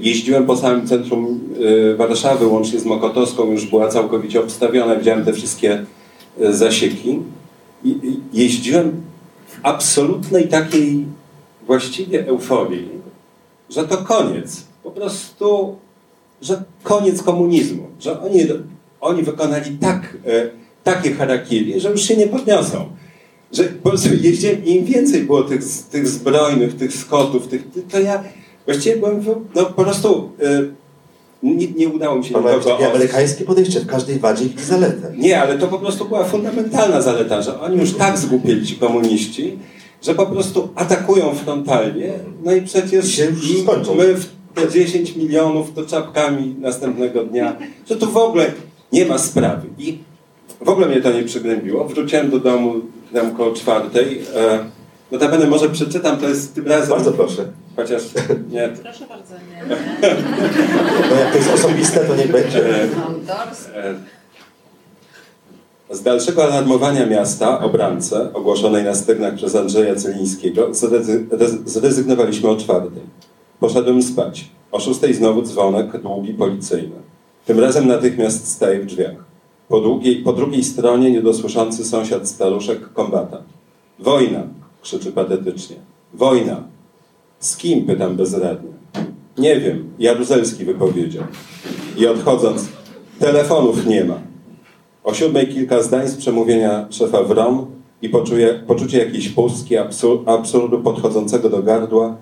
jeździłem 0.00 0.46
po 0.46 0.56
całym 0.56 0.86
centrum 0.86 1.40
e, 1.92 1.94
Warszawy, 1.94 2.46
łącznie 2.46 2.80
z 2.80 2.84
Mokotowską, 2.84 3.52
już 3.52 3.66
była 3.66 3.88
całkowicie 3.88 4.40
obstawiona, 4.40 4.96
widziałem 4.96 5.24
te 5.24 5.32
wszystkie 5.32 5.84
e, 6.40 6.52
zasieki. 6.52 7.18
Jeździłem 8.32 9.02
w 9.46 9.58
absolutnej 9.62 10.48
takiej 10.48 11.04
właściwie 11.66 12.26
euforii, 12.26 12.88
że 13.70 13.84
to 13.84 13.96
koniec. 13.96 14.64
Po 14.82 14.90
prostu, 14.90 15.76
że 16.42 16.62
koniec 16.82 17.22
komunizmu. 17.22 17.86
Że 18.00 18.20
oni, 18.20 18.40
oni 19.00 19.22
wykonali 19.22 19.78
tak, 19.78 20.16
takie 20.84 21.14
harakiri, 21.14 21.80
że 21.80 21.90
już 21.90 22.02
się 22.02 22.16
nie 22.16 22.26
podniosą. 22.26 22.88
Że 23.52 23.64
po 23.64 23.88
prostu 23.88 24.08
jeździłem 24.20 24.64
im 24.64 24.84
więcej 24.84 25.22
było 25.22 25.42
tych, 25.42 25.64
tych 25.90 26.08
zbrojnych, 26.08 26.76
tych 26.76 26.94
skotów, 26.94 27.48
tych, 27.48 27.62
to 27.90 28.00
ja 28.00 28.24
właściwie 28.66 28.96
byłem 28.96 29.20
w, 29.20 29.26
no, 29.54 29.64
po 29.64 29.82
prostu 29.84 30.30
e, 30.42 30.62
nie, 31.42 31.72
nie 31.72 31.88
udało 31.88 32.16
mi 32.16 32.24
się 32.24 32.34
nikogo 32.34 32.60
takie 32.60 32.90
amerykańskie 32.90 33.44
podejście, 33.44 33.80
w 33.80 33.86
każdej 33.86 34.18
wadzie 34.18 34.44
widzi 34.44 34.64
zaletę. 34.64 35.12
Nie, 35.16 35.42
ale 35.42 35.58
to 35.58 35.68
po 35.68 35.78
prostu 35.78 36.04
była 36.04 36.24
fundamentalna 36.24 37.02
zaleta, 37.02 37.42
że 37.42 37.60
oni 37.60 37.80
już 37.80 37.92
tak 37.92 38.18
zgłupieli 38.18 38.66
ci 38.66 38.76
komuniści, 38.76 39.58
że 40.02 40.14
po 40.14 40.26
prostu 40.26 40.68
atakują 40.74 41.34
frontalnie, 41.34 42.12
no 42.44 42.52
i 42.52 42.62
przecież 42.62 43.04
I 43.04 43.12
się 43.12 43.24
już 43.24 43.62
skończą. 43.62 43.94
my 43.94 44.14
w 44.14 44.26
te 44.54 44.68
10 44.68 45.16
milionów 45.16 45.72
to 45.74 45.86
czapkami 45.86 46.54
następnego 46.58 47.24
dnia, 47.24 47.56
że 47.88 47.96
tu 47.96 48.10
w 48.10 48.16
ogóle 48.16 48.52
nie 48.92 49.06
ma 49.06 49.18
sprawy. 49.18 49.68
I 49.78 49.98
w 50.60 50.68
ogóle 50.68 50.86
mnie 50.88 51.00
to 51.00 51.12
nie 51.12 51.22
przygnębiło. 51.22 51.84
Wróciłem 51.84 52.30
do 52.30 52.38
domu 52.38 52.74
tam 53.12 53.36
koło 53.36 53.52
czwartej. 53.52 54.20
E, 54.36 54.58
notabene 55.14 55.46
może 55.46 55.70
przeczytam, 55.70 56.16
to 56.18 56.28
jest 56.28 56.54
tym 56.54 56.66
razem... 56.66 56.88
Bardzo 56.90 57.12
proszę. 57.12 57.44
Chociaż 57.76 58.02
nie, 58.50 58.68
Proszę 58.82 59.06
bardzo, 59.06 59.34
nie. 59.34 59.76
No 61.10 61.16
jak 61.16 61.30
to 61.32 61.38
jest 61.38 61.50
osobiste, 61.54 62.00
to 62.00 62.16
niech 62.16 62.32
będzie. 62.32 62.82
e. 62.82 62.82
E, 65.90 65.94
Z 65.94 66.02
dalszego 66.02 66.44
alarmowania 66.44 67.06
miasta 67.06 67.60
o 67.60 67.68
bramce, 67.68 68.32
ogłoszonej 68.32 68.84
na 68.84 68.94
stygnach 68.94 69.34
przez 69.34 69.54
Andrzeja 69.56 69.94
Celińskiego, 69.96 70.68
zrezy- 70.70 71.28
rez- 71.28 71.66
zrezygnowaliśmy 71.68 72.48
o 72.50 72.56
czwartej. 72.56 73.02
Poszedłem 73.60 74.02
spać. 74.02 74.50
O 74.72 74.80
szóstej 74.80 75.14
znowu 75.14 75.42
dzwonek 75.42 76.00
długi 76.02 76.34
policyjny. 76.34 76.96
Tym 77.46 77.60
razem 77.60 77.86
natychmiast 77.88 78.48
staje 78.48 78.80
w 78.80 78.86
drzwiach. 78.86 79.14
Po, 79.68 79.80
długiej, 79.80 80.16
po 80.16 80.32
drugiej 80.32 80.64
stronie 80.64 81.10
niedosłyszący 81.10 81.84
sąsiad 81.84 82.28
staruszek 82.28 82.92
kombatant. 82.92 83.44
Wojna! 83.98 84.42
Krzyczy 84.84 85.12
patetycznie. 85.12 85.76
Wojna! 86.14 86.62
Z 87.38 87.56
kim? 87.56 87.86
pytam 87.86 88.16
bezradnie. 88.16 88.70
Nie 89.38 89.60
wiem, 89.60 89.90
Jaruzelski 89.98 90.64
wypowiedział. 90.64 91.24
I 91.96 92.06
odchodząc, 92.06 92.68
telefonów 93.18 93.86
nie 93.86 94.04
ma. 94.04 94.18
O 95.04 95.14
siódmej 95.14 95.48
kilka 95.48 95.82
zdań 95.82 96.08
z 96.08 96.16
przemówienia 96.16 96.86
szefa 96.90 97.22
WRON 97.22 97.66
i 98.02 98.08
poczuje, 98.08 98.60
poczucie 98.66 98.98
jakiejś 98.98 99.28
pustki, 99.28 99.76
absur, 99.76 100.22
absurdu 100.26 100.78
podchodzącego 100.78 101.50
do 101.50 101.62
gardła. 101.62 102.16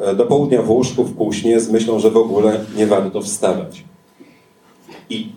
E, 0.00 0.14
Do 0.14 0.26
południa 0.26 0.62
w 0.62 0.70
łóżku 0.70 1.04
w 1.04 1.16
półśnie 1.16 1.60
z 1.60 1.70
myślą, 1.70 1.98
że 1.98 2.10
w 2.10 2.16
ogóle 2.16 2.64
nie 2.76 2.86
warto 2.86 3.22
wstawać. 3.22 3.84
I 5.10 5.32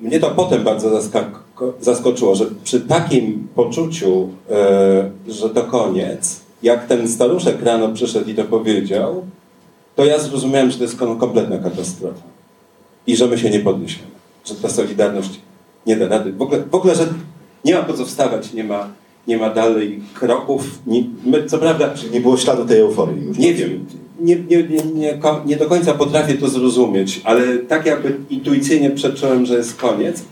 mnie 0.00 0.20
to 0.20 0.30
potem 0.30 0.64
bardzo 0.64 0.90
zaskak- 0.90 1.38
zaskoczyło, 1.80 2.34
że 2.34 2.46
przy 2.64 2.80
takim 2.80 3.48
poczuciu, 3.54 4.28
e, 4.50 5.10
że 5.28 5.50
to 5.50 5.62
koniec, 5.64 6.40
jak 6.62 6.86
ten 6.86 7.08
staruszek 7.08 7.62
rano 7.62 7.88
przyszedł 7.88 8.30
i 8.30 8.34
to 8.34 8.44
powiedział, 8.44 9.22
to 9.96 10.04
ja 10.04 10.18
zrozumiałem, 10.18 10.70
że 10.70 10.76
to 10.78 10.84
jest 10.84 10.96
kom- 10.96 11.18
kompletna 11.18 11.58
katastrofa. 11.58 12.22
I 13.06 13.16
że 13.16 13.26
my 13.26 13.38
się 13.38 13.50
nie 13.50 13.60
podniesiemy. 13.60 14.08
Że 14.44 14.54
ta 14.54 14.68
Solidarność 14.68 15.30
nie 15.86 15.96
da 15.96 16.08
rady. 16.08 16.32
W 16.32 16.42
ogóle, 16.42 16.62
w 16.70 16.74
ogóle 16.74 16.94
że 16.94 17.06
nie 17.64 17.74
ma 17.74 17.82
po 17.82 17.92
co 17.92 18.04
wstawać, 18.04 18.52
nie 18.52 18.64
ma, 18.64 18.88
nie 19.26 19.38
ma 19.38 19.50
dalej 19.50 20.00
kroków. 20.14 20.78
Nie, 20.86 21.04
my, 21.24 21.46
co 21.46 21.58
prawda, 21.58 21.88
Czyli 21.94 22.12
nie 22.12 22.20
było 22.20 22.36
śladu 22.36 22.64
tej 22.64 22.80
euforii 22.80 23.24
już. 23.24 23.38
nie 23.38 23.54
wiem, 23.54 23.86
nie, 24.20 24.36
nie, 24.36 24.62
nie, 24.94 25.18
nie 25.46 25.56
do 25.56 25.66
końca 25.66 25.94
potrafię 25.94 26.34
to 26.34 26.48
zrozumieć, 26.48 27.20
ale 27.24 27.58
tak 27.58 27.86
jakby 27.86 28.16
intuicyjnie 28.30 28.90
przeczułem, 28.90 29.46
że 29.46 29.54
jest 29.56 29.74
koniec. 29.76 30.22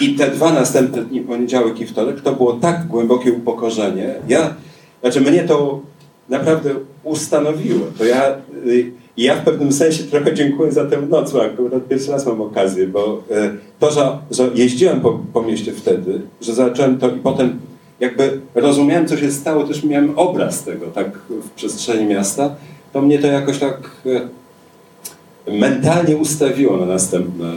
I 0.00 0.14
te 0.14 0.30
dwa 0.30 0.52
następne 0.52 1.02
dni, 1.02 1.20
poniedziałek 1.20 1.80
i 1.80 1.86
wtorek, 1.86 2.20
to 2.20 2.32
było 2.32 2.52
tak 2.52 2.86
głębokie 2.86 3.32
upokorzenie. 3.32 4.14
Ja, 4.28 4.54
znaczy 5.00 5.20
mnie 5.20 5.44
to 5.44 5.80
naprawdę 6.28 6.70
ustanowiło. 7.04 7.86
To 7.98 8.04
ja, 8.04 8.36
y, 8.66 8.90
ja 9.16 9.36
w 9.36 9.44
pewnym 9.44 9.72
sensie 9.72 10.04
trochę 10.04 10.34
dziękuję 10.34 10.72
za 10.72 10.84
tę 10.84 11.00
noc, 11.00 11.32
bo 11.32 11.44
akurat 11.44 11.88
pierwszy 11.88 12.10
raz 12.10 12.26
mam 12.26 12.40
okazję, 12.40 12.86
bo 12.86 13.22
y, 13.30 13.58
to, 13.78 13.90
że, 13.90 14.18
że 14.30 14.50
jeździłem 14.54 15.00
po, 15.00 15.20
po 15.32 15.42
mieście 15.42 15.72
wtedy, 15.72 16.20
że 16.40 16.54
zacząłem 16.54 16.98
to 16.98 17.08
i 17.08 17.18
potem 17.18 17.58
jakby 18.00 18.40
rozumiałem, 18.54 19.08
co 19.08 19.16
się 19.16 19.32
stało, 19.32 19.64
też 19.64 19.84
miałem 19.84 20.18
obraz 20.18 20.64
tego 20.64 20.86
tak 20.86 21.18
w 21.18 21.50
przestrzeni 21.50 22.06
miasta, 22.06 22.54
to 22.92 23.02
mnie 23.02 23.18
to 23.18 23.26
jakoś 23.26 23.58
tak 23.58 23.90
e, 25.46 25.52
mentalnie 25.52 26.16
ustawiło 26.16 26.76
na 26.76 26.86
następne 26.86 27.54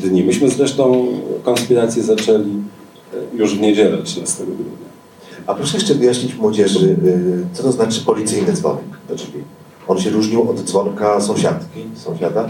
dni. 0.00 0.24
Myśmy 0.24 0.48
zresztą 0.48 1.06
konspirację 1.44 2.02
zaczęli 2.02 2.62
e, 3.14 3.36
już 3.36 3.54
w 3.54 3.60
niedzielę 3.60 4.02
13 4.02 4.44
grudnia. 4.44 4.88
A 5.46 5.54
proszę 5.54 5.76
jeszcze 5.76 5.94
wyjaśnić 5.94 6.34
młodzieży, 6.34 6.96
y, 7.04 7.46
co 7.52 7.62
to 7.62 7.72
znaczy 7.72 8.00
policyjny 8.00 8.52
dzwonek 8.52 8.84
do 9.08 9.14
drzwi. 9.14 9.38
On 9.88 10.00
się 10.00 10.10
różnił 10.10 10.50
od 10.50 10.60
dzwonka 10.60 11.20
sąsiadki, 11.20 11.80
sąsiada? 11.94 12.48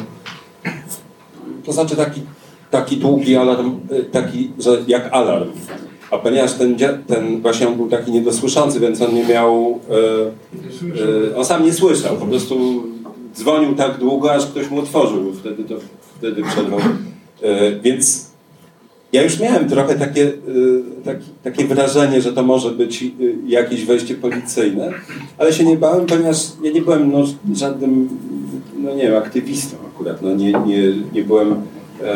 to 1.64 1.72
znaczy 1.72 1.96
taki, 1.96 2.20
taki 2.70 2.96
długi 2.96 3.36
alarm, 3.36 3.80
y, 3.92 4.04
taki, 4.04 4.50
że 4.58 4.84
jak 4.86 5.12
alarm. 5.12 5.50
A 6.10 6.18
ponieważ 6.18 6.52
ten, 6.52 6.76
ten 7.06 7.42
właśnie 7.42 7.68
on 7.68 7.74
był 7.76 7.88
taki 7.88 8.12
niedosłyszący, 8.12 8.80
więc 8.80 9.02
on 9.02 9.14
nie 9.14 9.24
miał, 9.24 9.80
e, 9.90 11.32
e, 11.32 11.36
on 11.36 11.44
sam 11.44 11.64
nie 11.64 11.72
słyszał, 11.72 12.16
po 12.16 12.26
prostu 12.26 12.84
dzwonił 13.34 13.74
tak 13.74 13.98
długo, 13.98 14.34
aż 14.34 14.46
ktoś 14.46 14.70
mu 14.70 14.78
otworzył, 14.78 15.32
wtedy 15.32 15.64
to 15.64 15.74
wtedy 16.18 16.42
przerwał. 16.42 16.80
E, 17.42 17.72
więc 17.80 18.28
ja 19.12 19.22
już 19.22 19.40
miałem 19.40 19.68
trochę 19.68 19.94
takie, 19.94 20.28
e, 20.28 20.32
taki, 21.04 21.24
takie 21.44 21.64
wrażenie, 21.64 22.22
że 22.22 22.32
to 22.32 22.42
może 22.42 22.70
być 22.70 23.02
e, 23.02 23.06
jakieś 23.46 23.84
wejście 23.84 24.14
policyjne, 24.14 24.90
ale 25.38 25.52
się 25.52 25.64
nie 25.64 25.76
bałem, 25.76 26.06
ponieważ 26.06 26.36
ja 26.62 26.72
nie 26.72 26.82
byłem 26.82 27.12
no, 27.12 27.24
żadnym, 27.54 28.08
no 28.78 28.94
nie 28.94 29.02
wiem, 29.02 29.16
aktywistą 29.16 29.76
akurat, 29.94 30.22
no 30.22 30.34
nie, 30.34 30.52
nie, 30.52 30.82
nie 31.12 31.24
byłem 31.24 31.62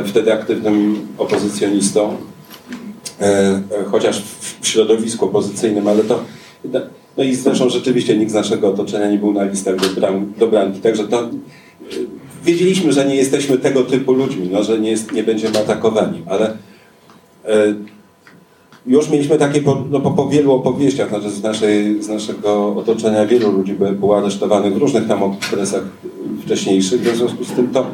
wtedy 0.06 0.32
aktywnym 0.32 1.06
opozycjonistą, 1.18 2.16
chociaż 3.90 4.22
w, 4.60 4.66
środowisku 4.66 5.24
opozycyjnym, 5.24 5.88
ale 5.88 6.04
to 6.04 6.24
no 7.16 7.24
i 7.24 7.34
zresztą 7.34 7.68
rzeczywiście 7.68 8.18
nikt 8.18 8.30
z 8.30 8.34
naszego 8.34 8.68
otoczenia 8.68 9.10
nie 9.10 9.18
był 9.18 9.32
na 9.32 9.44
listach 9.44 9.76
do, 9.76 10.00
bram, 10.00 10.32
do 10.38 10.46
bramki, 10.46 10.80
także 10.80 11.08
to 11.08 11.28
wiedzieliśmy, 12.44 12.92
że 12.92 13.06
nie 13.06 13.16
jesteśmy 13.16 13.58
tego 13.58 13.82
typu 13.82 14.12
ludźmi, 14.12 14.48
no, 14.52 14.62
że 14.62 14.78
nie, 14.80 14.90
jest, 14.90 15.12
nie 15.12 15.22
będziemy 15.22 15.58
atakowani, 15.58 16.22
ale 16.26 16.56
e, 17.44 17.74
już 18.86 19.10
mieliśmy 19.10 19.38
takie, 19.38 19.60
po, 19.62 19.84
no, 19.90 20.00
po, 20.00 20.10
po 20.10 20.28
wielu 20.28 20.52
opowieściach, 20.52 21.08
znaczy 21.08 21.30
z, 21.30 21.42
naszej, 21.42 22.02
z 22.02 22.08
naszego 22.08 22.74
otoczenia 22.76 23.26
wielu 23.26 23.52
ludzi 23.52 23.72
by- 23.72 23.92
było 23.92 24.18
aresztowanych 24.18 24.74
w 24.74 24.76
różnych 24.76 25.08
tam 25.08 25.22
okresach 25.22 25.82
wcześniejszych, 26.44 27.00
w 27.00 27.16
związku 27.16 27.44
z 27.44 27.52
tym 27.52 27.68
to, 27.68 27.86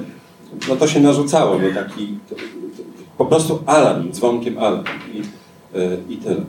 no, 0.68 0.76
to 0.76 0.86
się 0.86 1.01
narzucało, 1.01 1.59
no, 1.59 1.68
taki 1.74 2.18
to, 2.30 2.36
po 3.18 3.26
prostu 3.26 3.59
alarm, 3.66 4.12
dzwonkiem 4.12 4.59
alarm 4.59 4.84
i, 5.14 5.18
e, 5.78 5.96
i 6.09 6.16
tyle. 6.16 6.40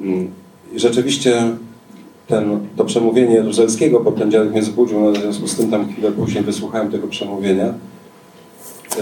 Mm, 0.00 0.30
Rzeczywiście 0.76 1.42
ten, 2.28 2.68
to 2.76 2.84
przemówienie 2.84 3.34
Jaruzelskiego, 3.34 4.00
bo 4.00 4.12
ten 4.12 4.30
dziadek 4.30 4.52
mnie 4.52 4.62
zbudził, 4.62 5.00
no, 5.00 5.12
w 5.12 5.16
związku 5.16 5.48
z 5.48 5.56
tym 5.56 5.70
tam 5.70 5.92
chwilę 5.92 6.12
później 6.12 6.44
wysłuchałem 6.44 6.90
tego 6.90 7.08
przemówienia. 7.08 7.74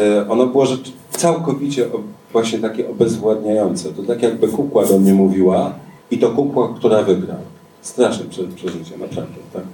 E, 0.01 0.29
Ono 0.29 0.47
było 0.47 0.67
rzecz, 0.67 0.93
całkowicie 1.11 1.87
właśnie 2.33 2.59
takie 2.59 2.91
obezwładniające. 2.91 3.93
To 3.93 4.03
tak 4.03 4.23
jakby 4.23 4.49
kukła 4.49 4.87
do 4.87 4.99
mnie 4.99 5.15
mówiła 5.15 5.75
i 6.11 6.19
to 6.19 6.31
kukła, 6.31 6.75
która 6.77 7.03
wygra. 7.03 7.35
Straszne 7.83 8.25
prze, 8.25 8.43
przeżycie, 8.43 8.99
naprawdę. 8.99 9.35
Tak. 9.53 9.63
E, 9.63 9.67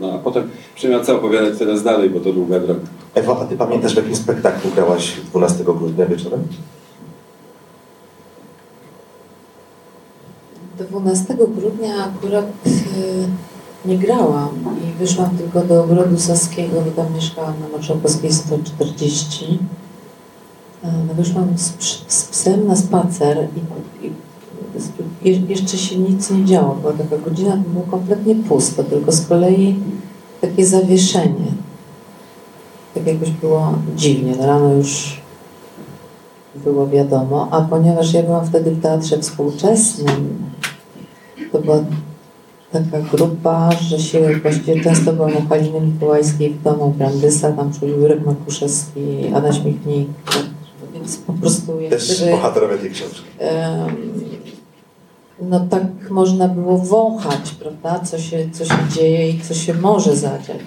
no 0.00 0.12
a 0.12 0.18
potem 0.18 0.50
przemiał 0.74 1.04
co 1.04 1.16
opowiadać 1.16 1.58
teraz 1.58 1.82
dalej, 1.82 2.10
bo 2.10 2.20
to 2.20 2.32
długa 2.32 2.60
droga. 2.60 2.80
Ewa, 3.14 3.40
a 3.40 3.44
ty 3.44 3.56
pamiętasz 3.56 3.94
w 3.94 3.96
jakim 3.96 4.16
spektaklu 4.16 4.70
grałaś 4.70 5.16
12 5.30 5.64
grudnia 5.64 6.06
wieczorem? 6.06 6.40
12 10.84 11.34
grudnia 11.34 11.94
akurat 12.04 12.46
y, 12.66 13.88
nie 13.88 13.98
grałam 13.98 14.48
i 14.84 14.98
wyszłam 14.98 15.30
tylko 15.36 15.60
do 15.64 15.84
Ogrodu 15.84 16.18
Saskiego, 16.20 16.80
bo 16.80 17.02
tam 17.02 17.14
mieszkałam 17.14 17.54
na 17.60 17.68
Marszałkowskiej 17.78 18.32
140. 18.32 19.58
Y, 20.84 20.88
No 21.08 21.14
wyszłam 21.14 21.58
z, 21.58 21.72
z 22.08 22.24
psem 22.24 22.66
na 22.66 22.76
spacer 22.76 23.48
i, 23.56 24.06
i 24.06 24.12
je- 25.30 25.46
jeszcze 25.46 25.76
się 25.78 25.98
nic 25.98 26.30
nie 26.30 26.44
działo. 26.44 26.74
Była 26.74 26.92
taka 26.92 27.18
godzina, 27.18 27.50
to 27.52 27.70
było 27.70 27.84
kompletnie 27.90 28.34
pusto, 28.34 28.84
tylko 28.84 29.12
z 29.12 29.26
kolei 29.26 29.76
takie 30.40 30.66
zawieszenie. 30.66 31.52
Tak 32.94 33.06
jakoś 33.06 33.30
było 33.30 33.72
dziwnie. 33.96 34.34
No 34.38 34.46
Rano 34.46 34.72
już 34.74 35.20
było 36.64 36.86
wiadomo, 36.88 37.48
a 37.50 37.60
ponieważ 37.60 38.12
ja 38.12 38.22
byłam 38.22 38.46
wtedy 38.46 38.70
w 38.70 38.82
teatrze 38.82 39.18
współczesnym, 39.18 40.49
to 41.52 41.58
była 41.58 41.84
taka 42.72 43.00
grupa, 43.00 43.70
że 43.72 43.98
się 43.98 44.40
właściwie 44.42 44.84
często 44.84 45.12
byłam 45.12 45.36
u 45.36 45.48
Haliny 45.48 45.80
Mikołajskiej 45.80 46.50
w 46.50 46.62
domu 46.62 46.94
Brandysa, 46.98 47.52
tam 47.52 47.70
był 47.80 47.88
Jurek 47.88 48.26
Makuszewski, 48.26 49.00
Adaś 49.34 49.64
Michnik, 49.64 50.08
więc 50.94 51.16
po 51.16 51.32
prostu 51.32 51.78
Też 51.90 52.24
bohaterowie 52.30 52.78
tej 52.78 52.90
książki. 52.90 53.22
no 55.42 55.60
tak 55.60 56.10
można 56.10 56.48
było 56.48 56.78
wąchać, 56.78 57.50
prawda, 57.50 58.00
co 58.04 58.18
się, 58.18 58.50
co 58.52 58.64
się 58.64 58.78
dzieje 58.96 59.30
i 59.30 59.40
co 59.40 59.54
się 59.54 59.74
może 59.74 60.16
zadziać. 60.16 60.60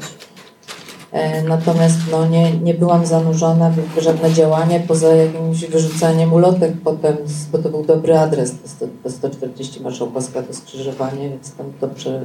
E, 1.13 1.43
Natomiast 1.43 1.97
no, 2.11 2.27
nie, 2.27 2.51
nie 2.57 2.73
byłam 2.73 3.05
zanurzona 3.05 3.69
w 3.95 4.01
żadne 4.01 4.33
działanie 4.33 4.79
poza 4.87 5.07
jakimś 5.15 5.65
wyrzucaniem 5.65 6.33
ulotek 6.33 6.73
potem, 6.83 7.17
bo 7.51 7.57
to 7.57 7.69
był 7.69 7.83
dobry 7.83 8.17
adres, 8.17 8.51
to 8.61 8.67
sto- 8.69 8.87
to 9.03 9.09
140 9.09 9.81
Marszałkowska 9.83 10.43
to 10.43 10.53
skrzyżowanie, 10.53 11.29
więc 11.29 11.55
tam 11.55 11.65
dobrze, 11.81 12.21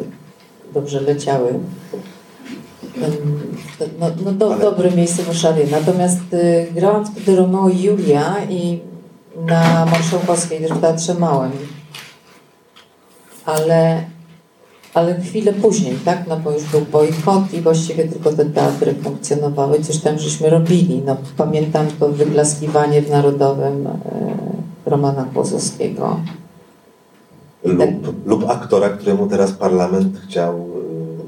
dobrze 0.74 1.00
leciały. 1.00 1.54
No, 4.00 4.06
no 4.24 4.32
do, 4.32 4.52
Ale- 4.54 4.62
dobre 4.62 4.90
miejsce 4.90 5.22
w 5.22 5.26
Warszawie. 5.26 5.64
Natomiast 5.70 6.34
y, 6.34 6.66
grałam 6.74 7.06
wtedy 7.06 7.36
Romeo 7.36 7.68
i 7.68 7.82
Julia 7.82 8.36
i 8.50 8.80
na 9.46 9.86
Marszałkowskiej, 9.86 10.60
też 10.60 10.70
w 10.72 10.80
Teatrze 10.80 11.14
Małym. 11.14 11.52
Ale, 13.46 14.04
ale 14.98 15.20
chwilę 15.20 15.52
później, 15.52 15.94
tak? 16.04 16.24
No 16.28 16.36
bo 16.36 16.50
już 16.52 16.64
był 16.64 16.80
bojkot 16.92 17.54
i 17.54 17.60
właściwie 17.60 18.08
tylko 18.08 18.32
te 18.32 18.44
teatry 18.44 18.94
funkcjonowały. 18.94 19.80
Coś 19.80 19.98
tam 19.98 20.18
żeśmy 20.18 20.50
robili. 20.50 21.02
No, 21.06 21.16
pamiętam 21.36 21.86
to 22.00 22.08
wyglaskiwanie 22.08 23.02
w 23.02 23.10
Narodowym 23.10 23.86
e, 23.86 23.90
Romana 24.86 25.24
Kłosowskiego. 25.34 26.16
Lub, 27.64 28.26
lub 28.26 28.50
aktora, 28.50 28.88
któremu 28.88 29.26
teraz 29.26 29.52
parlament 29.52 30.16
chciał, 30.28 30.54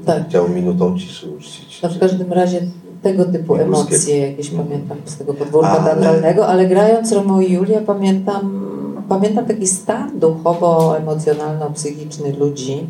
y, 0.01 0.05
Tak. 0.05 0.29
chciał 0.29 0.49
minutą 0.49 0.99
ciszy 0.99 1.29
uczcić. 1.29 1.81
No 1.83 1.89
w 1.89 1.99
każdym 1.99 2.33
razie 2.33 2.61
tego 3.03 3.25
typu 3.25 3.55
emocje 3.55 4.17
jakieś 4.29 4.49
pamiętam 4.49 4.97
z 5.05 5.17
tego 5.17 5.33
podwórka 5.33 5.69
Ale- 5.69 5.83
teatralnego, 5.83 6.47
ale 6.47 6.67
grając 6.67 7.11
Romeo 7.11 7.41
i 7.41 7.51
Julia 7.51 7.81
pamiętam, 7.81 8.67
pamiętam 9.09 9.45
taki 9.45 9.67
stan 9.67 10.19
duchowo-emocjonalno-psychiczny 10.19 12.37
ludzi, 12.39 12.87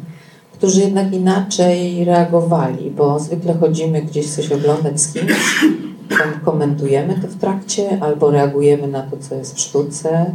którzy 0.61 0.81
jednak 0.81 1.13
inaczej 1.13 2.05
reagowali, 2.05 2.91
bo 2.91 3.19
zwykle 3.19 3.53
chodzimy 3.53 4.01
gdzieś 4.01 4.29
coś 4.29 4.51
oglądać 4.51 5.01
z 5.01 5.13
kimś, 5.13 5.65
tam 6.09 6.45
komentujemy 6.45 7.15
to 7.21 7.27
w 7.27 7.35
trakcie 7.35 7.97
albo 8.01 8.31
reagujemy 8.31 8.87
na 8.87 9.01
to, 9.01 9.17
co 9.17 9.35
jest 9.35 9.55
w 9.55 9.59
sztuce. 9.59 10.31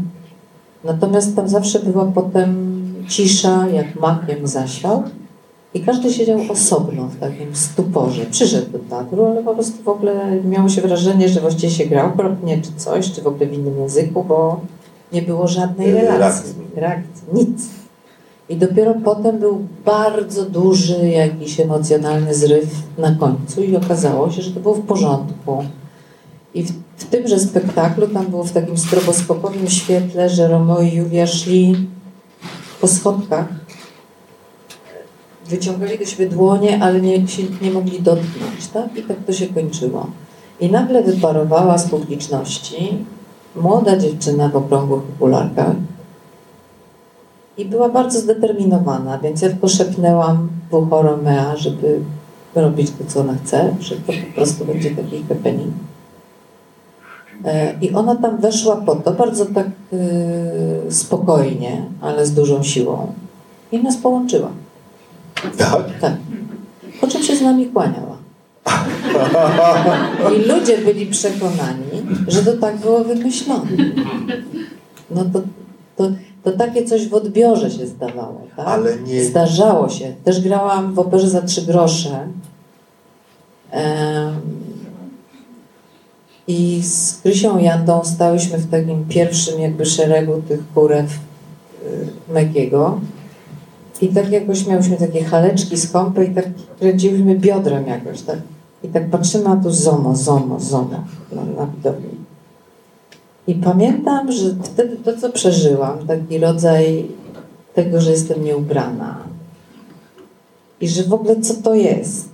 Natomiast 0.85 1.37
tam 1.37 1.49
zawsze 1.49 1.79
była 1.79 2.05
potem 2.05 2.83
cisza, 3.09 3.67
jak 3.69 4.01
makiem 4.01 4.47
zasiał. 4.47 5.03
I 5.75 5.81
każdy 5.81 6.13
siedział 6.13 6.41
osobno 6.51 7.09
w 7.09 7.21
takim 7.21 7.57
stuporze. 7.57 8.27
Przyszedł 8.31 8.73
do 8.73 8.79
teatru, 8.79 9.25
ale 9.25 9.43
po 9.43 9.55
prostu 9.55 9.83
w 9.83 9.89
ogóle 9.89 10.41
miało 10.45 10.69
się 10.69 10.83
wrażenie, 10.83 11.29
że 11.29 11.41
właściwie 11.41 11.73
się 11.73 11.87
grał 11.87 12.07
okropnie 12.07 12.63
czy 12.63 12.71
coś, 12.77 13.13
czy 13.13 13.23
w 13.23 13.27
ogóle 13.27 13.47
w 13.47 13.53
innym 13.53 13.79
języku, 13.79 14.25
bo 14.25 14.61
nie 15.13 15.23
było 15.23 15.49
żadnej 15.49 15.89
Yy, 15.89 16.01
relacji, 16.01 16.55
reakcji, 16.77 17.27
nic. 17.33 17.69
I 18.49 18.57
dopiero 18.57 18.95
potem 19.05 19.39
był 19.39 19.67
bardzo 19.85 20.45
duży 20.45 21.09
jakiś 21.09 21.61
emocjonalny 21.61 22.35
zryw 22.35 22.69
na 22.99 23.15
końcu 23.15 23.63
i 23.63 23.77
okazało 23.77 24.31
się, 24.31 24.43
że 24.43 24.51
to 24.51 24.61
było 24.61 24.75
w 24.75 24.87
porządku. 24.87 25.65
I 26.55 26.63
w, 26.63 26.73
w 26.97 27.05
tymże 27.05 27.39
spektaklu 27.39 28.09
tam 28.09 28.27
było 28.27 28.45
w 28.45 28.53
takim 28.53 28.79
stroboskopowym 28.79 29.69
świetle, 29.69 30.29
że 30.29 30.49
Romeo 30.49 30.81
i 30.81 30.95
Julia 30.95 31.27
szli 31.27 31.89
po 32.81 32.89
schodkach 32.89 33.47
wyciągali 35.49 35.99
do 35.99 36.05
siebie 36.05 36.29
dłonie, 36.29 36.83
ale 36.83 37.01
nie, 37.01 37.29
się 37.29 37.43
nie 37.63 37.71
mogli 37.71 38.03
dotknąć, 38.03 38.67
tak? 38.73 38.97
I 38.97 39.03
tak 39.03 39.17
to 39.27 39.33
się 39.33 39.47
kończyło. 39.47 40.07
I 40.61 40.71
nagle 40.71 41.03
wyparowała 41.03 41.79
z 41.79 41.91
publiczności 41.91 43.05
młoda 43.57 43.97
dziewczyna 43.97 44.49
w 44.49 44.57
okrągłych 44.57 45.03
okularkach 45.17 45.77
i 47.59 47.65
była 47.65 47.89
bardzo 47.89 48.21
zdeterminowana, 48.21 49.19
więc 49.19 49.43
ja 49.43 49.49
tylko 49.49 49.69
szepnęłam 49.69 50.49
w 50.71 50.75
ucho 50.75 51.03
Romea, 51.03 51.57
żeby 51.57 52.01
robić 52.55 52.91
to, 52.91 53.05
co 53.09 53.21
ona 53.21 53.35
chce, 53.45 53.75
że 53.81 53.97
to 53.97 54.13
po 54.13 54.35
prostu 54.35 54.65
będzie 54.65 54.91
taki 54.91 55.25
happening. 55.29 55.75
E, 57.45 57.75
I 57.81 57.93
ona 57.93 58.17
tam 58.17 58.41
weszła 58.41 58.77
po 58.77 58.97
to, 58.97 59.13
bardzo 59.13 59.47
tak 59.47 59.67
e, 59.67 60.93
spokojnie, 60.93 61.83
ale 62.01 62.27
z 62.27 62.35
dużą 62.35 62.63
siłą. 62.63 63.13
I 63.73 63.83
nas 63.83 63.97
połączyła. 63.97 64.49
Tak? 65.59 65.85
Tak. 66.01 66.15
Po 67.01 67.07
czym 67.07 67.23
się 67.23 67.37
z 67.37 67.43
nami 67.43 67.67
kłaniała. 67.67 68.17
I 70.37 70.49
ludzie 70.49 70.79
byli 70.79 71.07
przekonani, 71.07 72.03
że 72.29 72.43
to 72.43 72.53
tak 72.53 72.77
było 72.77 73.05
wymyślone. 73.05 73.71
No 75.11 75.25
to, 75.33 75.41
to, 75.97 76.11
to 76.47 76.53
takie 76.53 76.85
coś 76.85 77.09
w 77.09 77.15
odbiorze 77.15 77.71
się 77.71 77.87
zdawało, 77.87 78.41
tak? 78.57 78.67
Ale 78.69 78.97
nie- 78.97 79.25
Zdarzało 79.25 79.89
się. 79.89 80.15
Też 80.25 80.41
grałam 80.41 80.95
w 80.95 80.99
operze 80.99 81.31
za 81.31 81.43
trzy 81.43 81.63
grosze. 81.63 82.29
Em, 83.71 84.35
I 86.49 86.83
z 86.83 87.19
Krysią 87.23 87.59
Jandą 87.59 88.05
stałyśmy 88.05 88.59
w 88.59 88.71
takim 88.71 89.05
pierwszym 89.09 89.61
jakby 89.61 89.87
szeregu 89.87 90.43
tych 90.49 90.61
kurew 90.75 91.11
y, 91.13 92.33
Mekiego. 92.33 93.01
I 94.01 94.09
tak 94.09 94.31
jakoś 94.31 94.67
miałyśmy 94.67 94.97
takie 94.97 95.25
haleczki 95.25 95.77
skąpe 95.79 96.25
i 96.25 96.35
tak 96.35 96.45
kręciłyśmy 96.81 97.39
biodrem 97.39 97.87
jakoś, 97.87 98.23
tak? 98.23 98.39
I 98.85 98.89
tak 98.89 99.11
patrzymy, 99.11 99.49
a 99.49 99.57
tu 99.57 99.71
zomo, 99.71 100.17
zomo, 100.17 100.61
zomo 100.61 101.05
na, 101.33 101.45
na 101.45 101.67
widowni. 101.67 102.26
I 103.47 103.55
pamiętam, 103.55 104.33
że 104.33 104.51
wtedy 104.63 104.97
to, 104.97 105.17
co 105.21 105.33
przeżyłam, 105.33 106.07
taki 106.07 106.39
rodzaj 106.39 107.07
tego, 107.75 108.01
że 108.01 108.11
jestem 108.11 108.45
nieubrana. 108.45 109.17
I 110.81 110.89
że 110.89 111.03
w 111.03 111.15
ogóle 111.15 111.41
co 111.41 111.55
to 111.55 111.75
jest. 111.75 112.29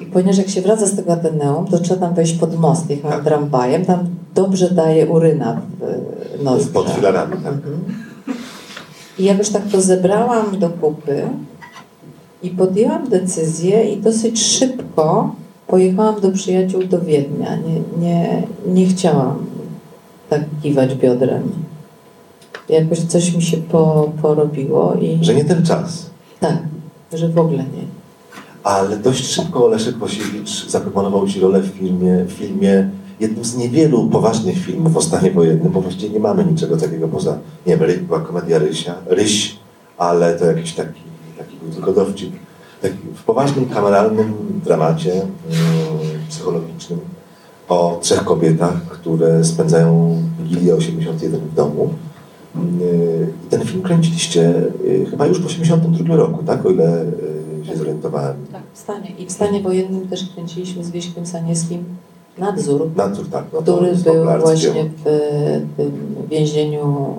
I 0.00 0.06
ponieważ 0.06 0.38
jak 0.38 0.48
się 0.48 0.62
wraca 0.62 0.86
z 0.86 0.96
tego 0.96 1.12
Ateneum, 1.12 1.66
to 1.66 1.78
trzeba 1.78 2.00
tam 2.06 2.14
wejść 2.14 2.32
pod 2.32 2.58
most, 2.58 2.90
jechałam 2.90 3.16
Tak. 3.16 3.24
tramwajem, 3.24 3.84
tam 3.84 4.06
dobrze 4.34 4.70
daje 4.70 5.06
uryna 5.06 5.60
w 6.38 6.42
nos. 6.44 6.66
Pod 6.66 6.90
filarami, 6.90 7.32
tak. 7.32 7.52
Mhm. 7.52 7.80
I 9.18 9.24
jakoś 9.24 9.48
tak 9.48 9.62
to 9.72 9.80
zebrałam 9.80 10.58
do 10.58 10.70
kupy 10.70 11.28
i 12.42 12.50
podjęłam 12.50 13.08
decyzję 13.08 13.84
i 13.92 14.00
dosyć 14.00 14.42
szybko 14.42 15.34
pojechałam 15.66 16.20
do 16.20 16.32
przyjaciół 16.32 16.84
do 16.84 17.00
Wiednia. 17.00 17.56
Nie, 17.56 18.06
nie, 18.08 18.42
nie 18.66 18.86
chciałam 18.86 19.46
tak 20.32 20.42
kiwać 20.62 20.94
biodrem. 20.94 21.42
Jakoś 22.68 22.98
coś 22.98 23.34
mi 23.34 23.42
się 23.42 23.56
po, 23.56 24.12
porobiło 24.22 24.94
i 24.94 25.18
Że 25.24 25.34
nie 25.34 25.44
ten 25.44 25.64
czas. 25.64 26.10
tak, 26.40 26.58
że 27.12 27.28
w 27.28 27.38
ogóle 27.38 27.58
nie. 27.58 27.84
Ale 28.64 28.96
dość 28.96 29.26
szybko 29.26 29.68
Leszek 29.68 29.98
Wosiewicz 29.98 30.68
zaproponował 30.68 31.28
Ci 31.28 31.40
rolę 31.40 31.60
w 31.60 31.66
filmie, 31.66 32.24
w 32.24 32.32
filmie 32.32 32.90
jednym 33.20 33.44
z 33.44 33.56
niewielu 33.56 34.08
poważnych 34.08 34.58
filmów 34.58 34.96
o 34.96 35.02
stanie 35.02 35.30
wojennym, 35.30 35.72
bo 35.72 35.80
właściwie 35.80 36.10
nie 36.10 36.20
mamy 36.20 36.44
niczego 36.44 36.76
takiego 36.76 37.08
poza, 37.08 37.38
nie 37.66 37.76
wiem, 37.76 38.06
była 38.06 38.20
komedia 38.20 38.58
Rysia, 38.58 38.94
Ryś, 39.06 39.56
ale 39.98 40.38
to 40.38 40.44
jakiś 40.44 40.72
taki, 40.72 41.00
taki 41.38 41.56
był 41.62 41.70
tylko 41.74 41.92
dowcip. 41.92 42.32
Taki 42.82 42.98
w 43.14 43.22
poważnym, 43.22 43.68
kameralnym 43.68 44.34
dramacie 44.64 45.12
mm, 45.12 45.28
psychologicznym 46.28 47.00
o 47.68 47.98
trzech 48.02 48.24
kobietach, 48.24 48.82
które 48.82 49.44
spędzają 49.44 50.16
Wigilię 50.40 50.74
81 50.74 51.40
w 51.40 51.54
domu. 51.54 51.88
I 52.56 53.50
ten 53.50 53.60
film 53.60 53.82
kręciliście 53.82 54.54
yy, 54.84 55.06
chyba 55.06 55.26
już 55.26 55.40
w 55.40 55.46
82 55.46 56.16
roku, 56.16 56.42
tak? 56.42 56.66
O 56.66 56.70
ile 56.70 57.04
yy, 57.58 57.66
się 57.66 57.76
zorientowałem. 57.76 58.36
Tak, 58.52 58.62
w 58.72 58.78
stanie. 58.78 59.10
I 59.18 59.26
w 59.26 59.32
stanie 59.32 59.60
wojennym 59.60 60.08
też 60.08 60.28
kręciliśmy 60.34 60.84
z 60.84 60.90
Wieśkiem 60.90 61.26
Saniewskim 61.26 61.84
nadzór, 62.38 62.90
Nadzór, 62.96 63.26
tak. 63.30 63.44
No 63.52 63.62
który 63.62 63.96
był 63.96 64.24
właśnie 64.40 64.84
w 64.84 65.02
tym 65.76 65.92
więzieniu 66.30 67.14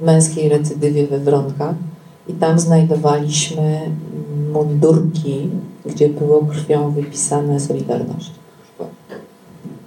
męskiej 0.00 0.48
recydywie 0.48 1.06
we 1.06 1.18
Wronkach 1.18 1.74
i 2.28 2.32
tam 2.32 2.58
znajdowaliśmy 2.58 3.80
mundurki, 4.52 5.48
gdzie 5.86 6.08
było 6.08 6.46
krwią 6.46 6.90
wypisane 6.90 7.60
Solidarność. 7.60 8.30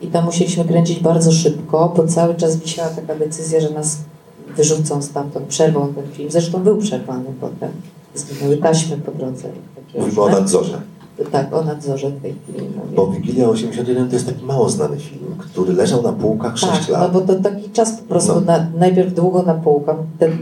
I 0.02 0.08
tam 0.08 0.26
musieliśmy 0.26 0.66
kręcić 0.66 1.00
bardzo 1.00 1.32
szybko, 1.32 1.94
bo 1.98 2.08
cały 2.08 2.36
czas 2.36 2.58
wisiała 2.58 2.90
taka 2.90 3.16
decyzja, 3.16 3.60
że 3.62 3.70
nas 3.70 3.98
wyrzucą 4.58 5.02
stamtąd, 5.02 5.46
przerwą 5.48 5.94
ten 5.94 6.08
film. 6.12 6.32
Zresztą 6.32 6.64
był 6.64 6.78
przerwany 6.78 7.26
potem. 7.42 7.70
Zginęły 8.16 8.58
taśmy 8.58 8.98
po 8.98 9.12
drodze. 9.12 9.48
Mówimy 10.00 10.22
o 10.22 10.30
nadzorze. 10.30 10.82
Tak, 11.32 11.54
o 11.54 11.62
nadzorze 11.64 12.10
w 12.10 12.22
tej 12.22 12.34
chwili. 12.44 12.68
Bo 12.96 13.08
Wigilia 13.08 13.50
81 13.50 14.08
to 14.08 14.14
jest 14.14 14.26
taki 14.26 14.46
mało 14.46 14.70
znany 14.70 14.98
film, 14.98 15.36
który 15.40 15.74
leżał 15.74 16.02
na 16.02 16.14
półkach 16.14 16.58
6 16.58 16.72
Tak, 16.72 16.88
no 16.90 16.94
lat. 17.00 17.12
bo 17.14 17.22
to 17.22 17.36
taki 17.36 17.70
czas 17.70 17.92
po 17.92 18.04
prostu, 18.04 18.36
No. 18.36 18.42
na, 18.42 18.68
najpierw 18.80 19.14
długo 19.14 19.44
na 19.44 19.54
półkach, 19.54 19.96
ten, 20.20 20.38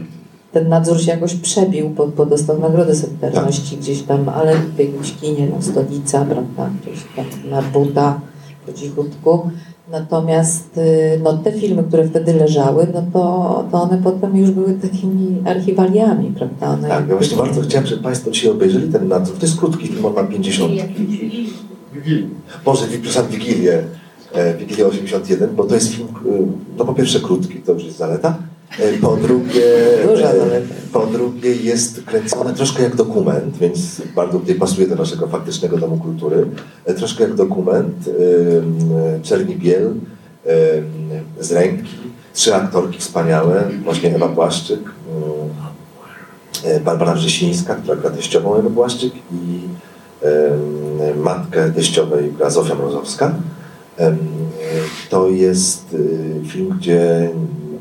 ten 0.52 0.68
nadzór 0.68 1.00
się 1.00 1.10
jakoś 1.10 1.34
przebił, 1.34 1.88
bo, 1.88 2.06
bo 2.06 2.26
dostał 2.26 2.58
Nagrodę 2.58 2.94
Solidarności 2.94 3.70
Tak. 3.70 3.78
gdzieś 3.80 4.02
tam, 4.02 4.28
ale 4.28 4.54
w 4.56 4.78
jakimś 4.78 5.12
kinie, 5.12 5.48
no 5.56 5.62
stolica, 5.62 6.24
prawda, 6.24 6.70
gdzieś 6.82 6.98
tam 7.16 7.50
na 7.50 7.62
buta, 7.62 8.20
po 8.66 8.72
cichutku. 8.72 9.50
Natomiast 9.90 10.78
y, 10.78 11.20
no, 11.22 11.38
te 11.38 11.52
filmy, 11.52 11.84
które 11.84 12.08
wtedy 12.08 12.34
leżały, 12.34 12.86
no 12.94 13.02
to, 13.12 13.64
to 13.72 13.82
one 13.82 13.98
potem 14.04 14.36
już 14.36 14.50
były 14.50 14.74
takimi 14.74 15.42
archiwaliami, 15.44 16.32
prawda? 16.38 16.68
One 16.68 16.88
Tak, 16.88 17.08
ja 17.08 17.16
właśnie 17.16 17.36
bardzo 17.36 17.60
chciałem, 17.60 17.86
żeby 17.86 18.02
Państwo 18.02 18.30
dzisiaj 18.30 18.50
obejrzeli 18.50 18.92
ten 18.92 19.08
nadzór. 19.08 19.36
To 19.36 19.46
jest 19.46 19.58
krótki 19.58 19.88
film, 19.88 20.06
on 20.06 20.14
ma 20.14 20.24
50. 20.24 20.72
Może, 22.66 22.86
przepraszam, 22.86 23.26
Wigilię, 23.26 23.82
e, 24.32 24.54
Wigilię 24.54 24.86
81, 24.86 25.56
bo 25.56 25.64
to 25.64 25.74
jest 25.74 25.88
film, 25.88 26.08
e, 26.08 26.46
no 26.78 26.84
po 26.84 26.94
pierwsze 26.94 27.20
krótki, 27.20 27.58
to 27.58 27.72
już 27.72 27.84
jest 27.84 27.96
zaleta. 27.96 28.38
E, 28.70 28.92
Po 29.00 29.16
drugie, 29.16 29.64
e, 30.22 30.62
po 30.92 31.06
drugie 31.06 31.52
jest 31.56 32.02
kręcone 32.02 32.54
troszkę 32.54 32.82
jak 32.82 32.96
dokument, 32.96 33.56
więc 33.58 34.02
bardzo 34.14 34.38
tutaj 34.38 34.54
pasuje 34.54 34.86
do 34.86 34.94
naszego 34.94 35.26
faktycznego 35.26 35.78
Domu 35.78 35.96
Kultury. 35.96 36.46
E, 36.84 36.94
Troszkę 36.94 37.24
jak 37.24 37.34
dokument, 37.34 37.96
czerni 39.22 39.56
biel, 39.56 39.94
z 41.40 41.52
ręki, 41.52 41.90
trzy 42.34 42.54
aktorki 42.54 42.98
wspaniałe, 42.98 43.64
właśnie 43.84 44.14
Ewa 44.14 44.28
Błaszczyk, 44.28 44.80
e, 46.64 46.80
Barbara 46.80 47.14
Wrzesińska, 47.14 47.74
która 47.74 47.96
gra 47.96 48.10
teściową 48.10 48.56
Ewy 48.56 48.70
Błaszczyk 48.70 49.12
i 49.32 49.60
matkę 51.16 51.70
teściowej 51.72 52.32
gra 52.32 52.50
Zofia 52.50 52.74
Mrozowska. 52.74 53.34
To 55.10 55.28
jest 55.28 55.94
y, 55.94 56.40
film, 56.48 56.76
gdzie 56.78 57.30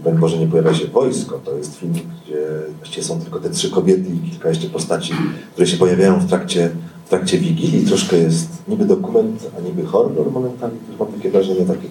broń 0.06 0.18
Boże 0.18 0.38
nie 0.38 0.48
pojawia 0.48 0.74
się 0.74 0.88
wojsko, 0.88 1.40
to 1.46 1.58
jest 1.58 1.76
film, 1.76 1.94
gdzie 1.94 2.38
właściwie 2.78 3.04
są 3.04 3.22
tylko 3.22 3.40
te 3.40 3.50
trzy 3.50 3.72
kobiety 3.72 4.10
i 4.10 4.30
kilka 4.30 4.50
jeszcze 4.50 4.68
postaci, 4.68 5.14
które 5.54 5.68
się 5.68 5.78
pojawiają 5.78 6.20
w 6.20 6.28
trakcie, 6.28 6.70
w 7.06 7.10
trakcie 7.10 7.38
Wigilii. 7.38 7.86
Troszkę 7.86 8.18
jest 8.18 8.48
niby 8.68 8.86
dokument, 8.86 9.52
a 9.58 9.62
niby 9.62 9.86
horror 9.86 10.32
momentami, 10.32 10.80
też 10.80 11.00
mam 11.00 11.08
takie 11.08 11.32
wrażenie 11.32 11.66
takie, 11.66 11.88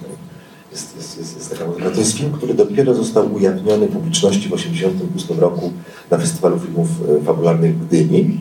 jest, 0.73 0.97
jest, 0.97 1.19
jest, 1.19 1.37
jest 1.37 1.51
taka 1.51 1.67
muzyka. 1.67 1.91
To 1.91 1.99
jest 1.99 2.17
film, 2.17 2.33
który 2.33 2.55
dopiero 2.55 2.95
został 2.95 3.35
ujawniony 3.35 3.87
publiczności 3.87 4.49
w 4.49 4.53
1988 4.53 5.41
roku 5.41 5.73
na 6.11 6.19
Festiwalu 6.19 6.59
Filmów 6.59 6.89
e, 7.21 7.25
Fabularnych 7.25 7.79
w 7.79 7.87
Gdyni. 7.87 8.41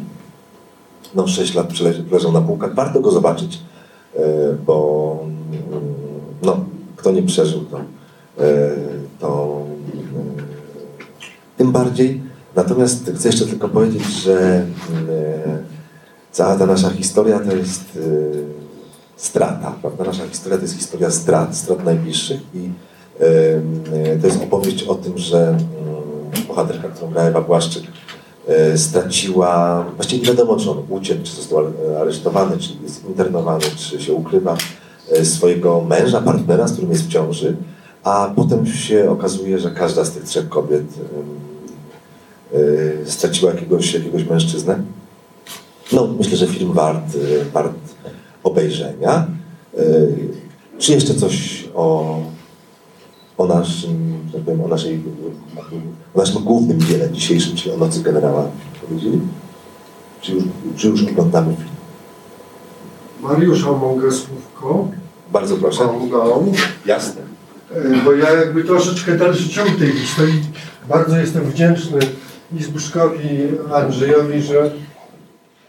No, 1.15 1.27
6 1.27 1.55
lat 1.55 1.67
leżał 2.11 2.31
na 2.31 2.41
półkach. 2.41 2.75
Warto 2.75 2.99
go 2.99 3.11
zobaczyć, 3.11 3.59
e, 4.15 4.19
bo 4.65 5.19
mm, 5.23 5.93
no, 6.41 6.65
kto 6.95 7.11
nie 7.11 7.23
przeżył, 7.23 7.65
to, 7.65 7.77
e, 8.43 9.02
to 9.23 9.63
tym 11.57 11.71
bardziej. 11.71 12.21
Natomiast 12.55 13.11
chcę 13.15 13.27
jeszcze 13.27 13.45
tylko 13.45 13.69
powiedzieć, 13.69 14.03
że 14.03 14.35
e, 14.39 14.65
cała 16.31 16.55
ta 16.55 16.65
nasza 16.65 16.89
historia 16.89 17.39
to 17.39 17.55
jest 17.55 17.81
e, 17.81 17.99
strata, 19.15 19.75
prawda? 19.81 20.03
Nasza 20.03 20.27
historia 20.27 20.57
to 20.57 20.63
jest 20.63 20.77
historia 20.77 21.11
strat, 21.11 21.57
strat 21.57 21.85
najbliższych 21.85 22.41
i 22.53 22.69
e, 23.19 24.17
to 24.21 24.27
jest 24.27 24.43
opowieść 24.43 24.83
o 24.83 24.95
tym, 24.95 25.17
że 25.17 25.47
mm, 25.47 25.59
bohaterka, 26.47 26.89
którą 26.89 27.11
gra 27.11 27.21
Ewa 27.21 27.41
Błaszczyk, 27.41 27.83
straciła, 28.75 29.85
właściwie 29.95 30.21
nie 30.21 30.27
wiadomo, 30.27 30.57
czy 30.57 30.71
on 30.71 30.77
uciekł, 30.89 31.23
czy 31.23 31.35
został 31.35 31.59
aresztowany, 32.01 32.57
czy 32.57 32.69
jest 32.83 33.05
internowany, 33.05 33.63
czy 33.75 34.01
się 34.01 34.13
ukrywa, 34.13 34.57
swojego 35.23 35.81
męża, 35.81 36.21
partnera, 36.21 36.67
z 36.67 36.71
którym 36.71 36.91
jest 36.91 37.03
w 37.03 37.09
ciąży, 37.09 37.55
a 38.03 38.31
potem 38.35 38.65
się 38.65 39.09
okazuje, 39.11 39.59
że 39.59 39.71
każda 39.71 40.05
z 40.05 40.11
tych 40.11 40.23
trzech 40.23 40.49
kobiet 40.49 40.83
e, 42.53 42.57
straciła 43.05 43.51
jakiegoś, 43.51 43.93
jakiegoś 43.93 44.23
mężczyznę. 44.25 44.79
No, 45.91 46.07
myślę, 46.17 46.37
że 46.37 46.47
film 46.47 46.73
wart, 46.73 47.17
wart 47.53 47.73
obejrzenia. 48.43 49.27
E, 49.77 49.83
Czy 50.77 50.91
jeszcze 50.91 51.13
coś 51.13 51.65
o, 51.75 52.17
o 53.37 53.45
naszym, 53.47 54.19
że 54.27 54.33
tak 54.33 54.41
powiem, 54.41 54.61
o 54.61 54.67
naszej, 54.67 55.03
o 56.15 56.19
naszym 56.19 56.43
głównym 56.43 56.81
dziele 56.81 57.11
dzisiejszym, 57.11 57.55
czyli 57.55 57.75
o 57.75 57.77
Nocy 57.77 58.03
Generała 58.03 58.47
powiedzieli? 58.87 59.19
Czy 60.21 60.31
już, 60.31 60.43
czy 60.77 60.87
już 60.87 61.03
oglądamy 61.03 61.55
film? 61.55 61.69
Mariusza 63.21 63.71
mogę 63.71 64.11
słówko? 64.11 64.87
Bardzo 65.31 65.57
proszę. 65.57 65.83
Jasne. 66.85 67.32
E, 67.75 68.03
Bo 68.05 68.13
ja 68.13 68.31
jakby 68.31 68.63
troszeczkę 68.63 69.17
dalszy 69.17 69.49
ciąg 69.49 69.69
tej 69.79 69.91
historii. 69.91 70.41
Bardzo 70.89 71.17
jestem 71.17 71.43
wdzięczny 71.43 71.99
i 72.59 72.63
Zbyszkowi, 72.63 73.29
Andrzejowi, 73.73 74.41
że, 74.41 74.71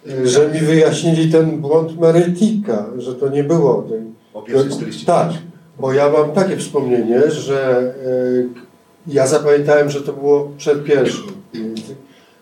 e, 0.09 0.27
że 0.27 0.49
mi 0.49 0.59
wyjaśnili 0.61 1.33
ten 1.33 1.61
błąd 1.61 2.01
Merytika, 2.01 2.87
że 2.99 3.15
to 3.15 3.29
nie 3.29 3.45
było 3.45 3.83
tej, 3.83 4.01
O 4.35 4.43
pierwszej 4.43 4.71
45. 4.71 5.07
Tak, 5.07 5.43
bo 5.81 5.93
ja 5.93 6.11
mam 6.11 6.33
takie 6.33 6.57
wspomnienie, 6.57 7.31
że 7.31 7.79
e, 7.79 8.65
ja 9.07 9.27
zapamiętałem, 9.27 9.91
że 9.91 10.01
to 10.01 10.13
było 10.13 10.51
przed 10.59 10.85
pierwszym, 10.85 11.27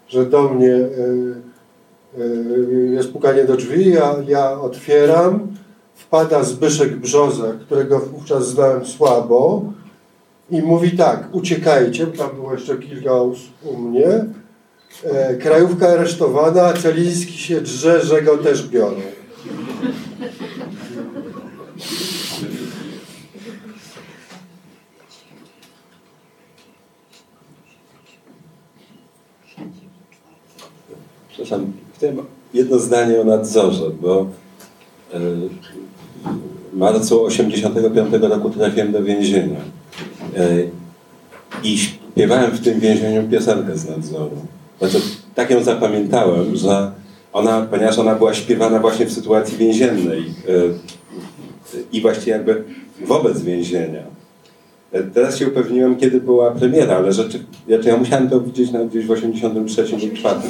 że 0.09 0.27
do 0.27 0.43
mnie 0.43 0.79
jest 2.91 3.13
pukanie 3.13 3.45
do 3.45 3.57
drzwi, 3.57 3.91
ja, 3.91 4.15
ja 4.29 4.61
otwieram, 4.61 5.49
wpada 6.13 6.45
Zbyszek 6.45 6.97
Brzoza, 6.97 7.53
którego 7.67 7.99
wówczas 7.99 8.49
znałem 8.49 8.87
słabo 8.87 9.65
i 10.51 10.63
mówi 10.63 10.97
tak, 10.97 11.29
uciekajcie, 11.33 12.07
bo 12.07 12.17
tam 12.17 12.35
było 12.35 12.53
jeszcze 12.53 12.79
kilka 12.79 13.11
u 13.65 13.77
mnie. 13.77 14.25
E, 15.05 15.37
krajówka 15.37 15.89
aresztowana, 15.89 16.63
a 16.63 16.73
Celiński 16.73 17.33
się 17.33 17.61
drze, 17.61 18.05
że 18.05 18.23
go 18.23 18.39
też 18.39 18.69
biorą. 18.69 18.97
Przepraszam, 31.29 31.73
chciałem 31.97 32.17
jedno 32.55 32.79
zdanie 32.79 33.21
o 33.21 33.25
nadzorze, 33.25 33.91
bo 34.01 34.27
e, 35.15 35.19
marcu 36.73 37.25
85 37.25 38.15
roku 38.21 38.51
trafiłem 38.51 38.93
do 38.93 39.03
więzienia 39.03 39.61
e, 40.37 40.49
i 41.65 41.79
śpiewałem 41.79 42.51
w 42.51 42.61
tym 42.61 42.81
więzieniu 42.81 43.29
piosenkę 43.29 43.77
z 43.77 43.89
nadzoru. 43.89 44.37
Znaczy, 44.79 44.99
tak 45.35 45.51
ją 45.51 45.63
zapamiętałem, 45.63 46.57
że 46.57 46.93
ona, 47.33 47.67
ponieważ 47.71 47.99
ona 47.99 48.15
była 48.15 48.35
śpiewana 48.35 48.79
właśnie 48.79 49.07
w 49.07 49.13
sytuacji 49.13 49.59
więziennej 49.59 50.21
e, 50.21 50.53
i 51.93 52.01
właściwie 52.01 52.33
jakby 52.33 52.65
wobec 53.07 53.43
więzienia. 53.43 54.03
E, 54.93 55.03
Teraz 55.03 55.39
się 55.39 55.49
upewniłem, 55.49 55.97
kiedy 55.97 56.21
była 56.21 56.51
premiera, 56.51 56.97
ale 56.97 57.13
rzeczy, 57.13 57.45
znaczy 57.69 57.89
ja 57.89 57.97
musiałem 57.97 58.31
to 58.31 58.41
widzieć 58.41 58.71
na, 58.71 58.85
gdzieś 58.85 59.07
w 59.07 59.11
83 59.11 59.83
lub 59.83 60.15
4. 60.15 60.41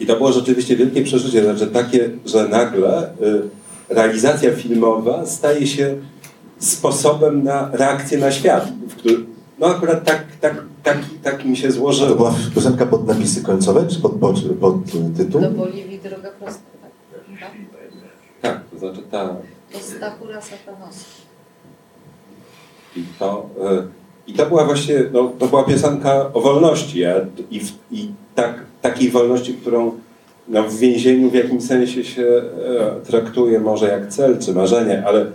I 0.00 0.06
to 0.06 0.16
było 0.16 0.32
rzeczywiście 0.32 0.76
wielkie 0.76 1.02
przeżycie, 1.02 1.44
znaczy 1.44 1.66
takie, 1.66 2.10
że 2.26 2.48
nagle 2.48 3.10
realizacja 3.88 4.52
filmowa 4.56 5.26
staje 5.26 5.66
się 5.66 5.96
sposobem 6.58 7.44
na 7.44 7.70
reakcję 7.72 8.18
na 8.18 8.32
świat. 8.32 8.68
W 8.88 8.94
który, 8.96 9.16
no 9.58 9.66
akurat 9.66 10.04
tak, 10.04 10.24
tak, 10.40 10.62
tak, 10.82 10.98
tak 11.22 11.44
mi 11.44 11.56
się 11.56 11.68
To 11.68 11.74
złożyło. 11.74 12.14
była 12.14 12.34
piosenka 12.54 12.86
pod 12.86 13.06
napisy 13.06 13.42
końcowe, 13.42 13.86
czy 13.86 14.00
pod, 14.00 14.12
pod, 14.12 14.36
pod 14.60 14.74
tytuł? 15.16 15.40
Do 15.40 15.50
Boliwii 15.50 15.98
droga 15.98 16.30
prosta. 16.30 16.60
Tak? 17.40 17.50
Tak, 18.42 18.60
to 18.72 18.78
znaczy 18.78 19.02
ta, 19.10 19.36
To 19.72 19.78
Stachura 19.78 20.40
Satanowska. 20.40 21.10
I 22.96 23.02
to, 23.18 23.46
e, 23.64 23.82
I 24.26 24.32
to 24.32 24.46
była 24.46 24.64
właśnie, 24.64 24.94
no, 25.12 25.32
to 25.38 25.46
była 25.46 25.64
piosenka 25.64 26.30
o 26.32 26.40
wolności 26.40 26.98
ja, 26.98 27.14
i, 27.50 27.60
w, 27.60 27.72
i 27.90 28.12
tak, 28.34 28.60
takiej 28.82 29.10
wolności, 29.10 29.54
którą 29.54 29.92
no, 30.48 30.62
w 30.62 30.78
więzieniu 30.78 31.30
w 31.30 31.34
jakimś 31.34 31.64
sensie 31.64 32.04
się 32.04 32.22
e, 32.22 33.00
traktuje 33.06 33.60
może 33.60 33.88
jak 33.88 34.08
cel 34.08 34.38
czy 34.38 34.52
marzenie, 34.52 35.02
ale, 35.06 35.26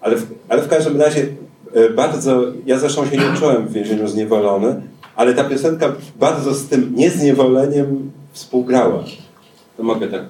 ale, 0.00 0.16
w, 0.16 0.26
ale 0.48 0.62
w 0.62 0.68
każdym 0.68 1.00
razie 1.00 1.26
e, 1.74 1.90
bardzo, 1.90 2.42
ja 2.66 2.78
zresztą 2.78 3.06
się 3.06 3.16
nie 3.16 3.36
czułem 3.38 3.66
w 3.66 3.72
więzieniu 3.72 4.08
zniewolony, 4.08 4.82
ale 5.16 5.34
ta 5.34 5.44
piosenka 5.44 5.92
bardzo 6.20 6.54
z 6.54 6.68
tym 6.68 6.92
niezniewoleniem 6.94 8.10
współgrała. 8.32 9.04
To 9.76 9.82
mogę 9.82 10.08
tak 10.08 10.22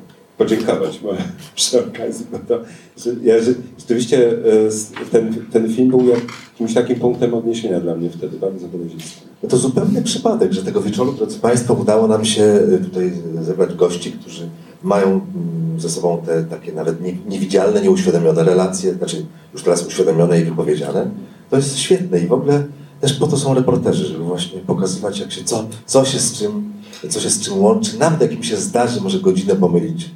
podziękować 0.43 0.99
bo, 0.99 1.11
przy 1.55 1.85
okazji, 1.87 2.27
bo 2.33 2.39
to 2.39 2.65
że 2.97 3.11
ja 3.23 3.43
że, 3.43 3.53
rzeczywiście 3.79 4.31
e, 4.31 5.05
ten, 5.11 5.35
ten 5.53 5.75
film 5.75 5.89
był 5.89 6.09
jakimś 6.09 6.75
takim 6.75 7.01
punktem 7.01 7.35
odniesienia 7.35 7.81
dla 7.81 7.95
mnie 7.95 8.11
wtedy, 8.11 8.39
bardzo 8.39 8.69
wyrazistym. 8.69 9.29
No 9.43 9.49
to 9.49 9.57
zupełny 9.57 10.03
przypadek, 10.03 10.53
że 10.53 10.63
tego 10.63 10.83
wieczoru, 10.83 11.13
drodzy 11.13 11.39
Państwo, 11.39 11.75
udało 11.75 12.09
nam 12.09 12.25
się 12.25 12.43
y, 12.43 12.85
tutaj 12.85 13.13
zebrać 13.41 13.75
gości, 13.75 14.13
którzy 14.13 14.49
mają 14.83 15.07
mm, 15.07 15.81
ze 15.81 15.89
sobą 15.89 16.23
te 16.27 16.45
takie 16.45 16.73
nawet 16.73 17.01
nie, 17.01 17.13
niewidzialne, 17.29 17.83
nieuświadomione 17.83 18.45
relacje, 18.45 18.95
znaczy 18.95 19.27
już 19.53 19.63
teraz 19.63 19.87
uświadomione 19.87 20.41
i 20.41 20.45
wypowiedziane. 20.45 21.11
To 21.51 21.57
jest 21.57 21.79
świetne 21.79 22.21
i 22.21 22.27
w 22.27 22.33
ogóle 22.33 22.65
też 23.01 23.13
po 23.13 23.27
to 23.27 23.37
są 23.37 23.55
reporterzy, 23.55 24.07
żeby 24.07 24.25
właśnie 24.25 24.61
pokazywać, 24.61 25.19
jak 25.19 25.33
się, 25.33 25.45
co, 25.45 25.65
co 25.87 26.05
się 26.05 26.19
z 26.19 26.33
czym, 26.33 26.73
co 27.09 27.21
się 27.21 27.31
z 27.31 27.41
czym 27.41 27.59
łączy. 27.59 27.99
Nawet 27.99 28.21
jak 28.21 28.33
im 28.33 28.43
się 28.43 28.57
zdarzy, 28.57 29.01
może 29.01 29.21
godzinę 29.21 29.57
pomylić, 29.57 30.11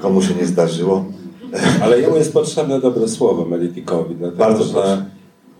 komu 0.00 0.22
się 0.22 0.34
nie 0.34 0.46
zdarzyło. 0.46 1.04
Ale 1.82 2.00
jemu 2.00 2.16
jest 2.16 2.32
potrzebne 2.32 2.80
dobre 2.80 3.08
słowo 3.08 3.44
Melitikowi, 3.44 4.14
Bardzo 4.38 4.64
że 4.64 5.04